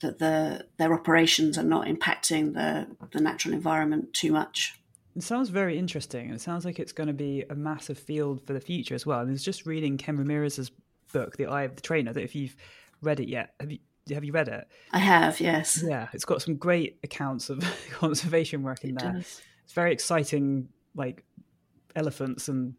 that 0.00 0.18
the 0.18 0.66
their 0.78 0.92
operations 0.94 1.58
are 1.58 1.62
not 1.64 1.86
impacting 1.86 2.54
the 2.54 2.86
the 3.12 3.20
natural 3.20 3.54
environment 3.54 4.12
too 4.12 4.32
much. 4.32 4.76
It 5.16 5.22
sounds 5.22 5.48
very 5.48 5.76
interesting. 5.78 6.30
It 6.30 6.40
sounds 6.40 6.64
like 6.64 6.78
it's 6.78 6.92
going 6.92 7.08
to 7.08 7.12
be 7.12 7.44
a 7.50 7.54
massive 7.54 7.98
field 7.98 8.46
for 8.46 8.52
the 8.52 8.60
future 8.60 8.94
as 8.94 9.04
well. 9.04 9.20
And 9.20 9.28
I 9.28 9.32
was 9.32 9.42
just 9.42 9.66
reading 9.66 9.96
Ken 9.98 10.16
Ramirez's 10.16 10.70
book, 11.12 11.36
The 11.36 11.46
Eye 11.46 11.62
of 11.64 11.74
the 11.74 11.82
Trainer. 11.82 12.12
I 12.16 12.20
if 12.20 12.34
you've 12.34 12.54
read 13.02 13.18
it 13.20 13.28
yet. 13.28 13.54
Have 13.60 13.70
you? 13.72 13.78
Have 14.14 14.24
you 14.24 14.32
read 14.32 14.48
it? 14.48 14.66
I 14.92 14.98
have, 14.98 15.38
yes. 15.38 15.84
Yeah, 15.86 16.08
it's 16.12 16.24
got 16.24 16.42
some 16.42 16.56
great 16.56 16.98
accounts 17.04 17.48
of 17.50 17.62
conservation 17.92 18.62
work 18.62 18.82
in 18.82 18.90
It 18.90 18.98
there. 18.98 19.12
does. 19.12 19.40
It's 19.64 19.72
very 19.72 19.92
exciting, 19.92 20.68
like 20.96 21.22
elephants 21.94 22.48
and 22.48 22.74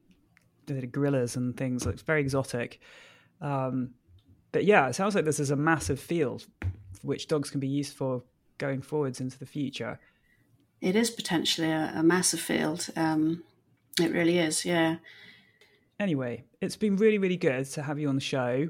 gorillas 0.91 1.36
and 1.38 1.55
things. 1.55 1.86
It's 1.86 2.01
very 2.01 2.22
exotic. 2.22 2.80
Um, 3.39 3.91
but 4.51 4.65
yeah, 4.65 4.88
it 4.88 4.95
sounds 4.95 5.15
like 5.15 5.26
this 5.26 5.39
is 5.39 5.51
a 5.51 5.55
massive 5.55 5.99
field 5.99 6.45
which 7.01 7.27
dogs 7.27 7.49
can 7.49 7.59
be 7.59 7.67
used 7.67 7.93
for 7.93 8.23
going 8.57 8.81
forwards 8.81 9.19
into 9.21 9.37
the 9.39 9.45
future. 9.45 9.99
It 10.81 10.95
is 10.95 11.09
potentially 11.09 11.71
a, 11.71 11.93
a 11.95 12.03
massive 12.03 12.39
field. 12.39 12.87
Um, 12.95 13.43
it 13.99 14.11
really 14.11 14.37
is, 14.37 14.65
yeah. 14.65 14.97
Anyway, 15.99 16.43
it's 16.61 16.75
been 16.75 16.95
really, 16.95 17.17
really 17.17 17.37
good 17.37 17.65
to 17.65 17.83
have 17.83 17.99
you 17.99 18.09
on 18.09 18.15
the 18.15 18.21
show. 18.21 18.67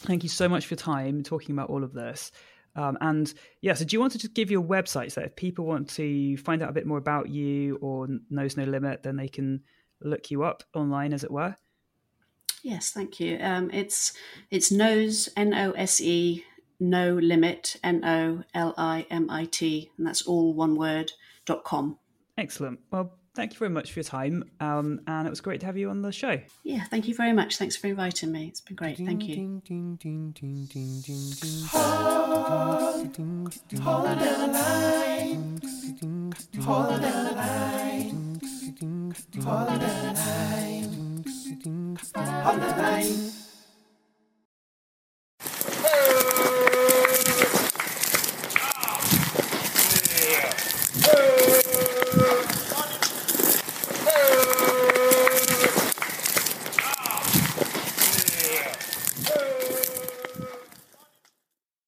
Thank 0.00 0.22
you 0.22 0.28
so 0.28 0.48
much 0.48 0.66
for 0.66 0.74
your 0.74 0.78
time 0.78 1.22
talking 1.22 1.54
about 1.54 1.70
all 1.70 1.82
of 1.82 1.92
this. 1.92 2.32
Um, 2.74 2.96
and 3.00 3.32
yeah, 3.60 3.74
so 3.74 3.84
do 3.84 3.94
you 3.94 4.00
want 4.00 4.12
to 4.12 4.18
just 4.18 4.34
give 4.34 4.50
your 4.50 4.62
website 4.62 5.12
so 5.12 5.20
that 5.20 5.26
if 5.26 5.36
people 5.36 5.66
want 5.66 5.90
to 5.90 6.36
find 6.38 6.62
out 6.62 6.70
a 6.70 6.72
bit 6.72 6.86
more 6.86 6.98
about 6.98 7.28
you 7.28 7.76
or 7.76 8.08
Nose 8.30 8.56
No 8.56 8.64
Limit, 8.64 9.02
then 9.02 9.16
they 9.16 9.28
can 9.28 9.62
look 10.00 10.30
you 10.30 10.42
up 10.42 10.64
online, 10.74 11.12
as 11.12 11.22
it 11.24 11.30
were? 11.30 11.54
Yes, 12.62 12.92
thank 12.92 13.18
you. 13.18 13.38
Um, 13.40 13.70
it's 13.72 14.12
it's 14.50 14.70
nose 14.70 15.28
n 15.36 15.52
o 15.52 15.72
s 15.72 16.00
e 16.00 16.44
no 16.82 17.14
limit, 17.14 17.76
N 17.82 18.04
O 18.04 18.42
L 18.54 18.74
I 18.76 19.06
M 19.10 19.30
I 19.30 19.46
T, 19.46 19.90
and 19.96 20.06
that's 20.06 20.22
all 20.22 20.52
one 20.52 20.76
word, 20.76 21.12
dot 21.46 21.64
com. 21.64 21.98
Excellent. 22.36 22.80
Well, 22.90 23.14
thank 23.34 23.52
you 23.52 23.58
very 23.58 23.70
much 23.70 23.92
for 23.92 24.00
your 24.00 24.04
time. 24.04 24.44
Um, 24.60 25.00
and 25.06 25.26
it 25.26 25.30
was 25.30 25.40
great 25.40 25.60
to 25.60 25.66
have 25.66 25.78
you 25.78 25.90
on 25.90 26.02
the 26.02 26.12
show. 26.12 26.40
Yeah, 26.64 26.84
thank 26.84 27.08
you 27.08 27.14
very 27.14 27.32
much. 27.32 27.56
Thanks 27.56 27.76
for 27.76 27.86
inviting 27.86 28.32
me. 28.32 28.48
It's 28.48 28.60
been 28.60 28.76
great. 28.76 28.96
Thank 28.98 29.28
you. 29.28 29.62
Hold 33.80 34.06
the 42.60 42.74
line. 42.76 43.32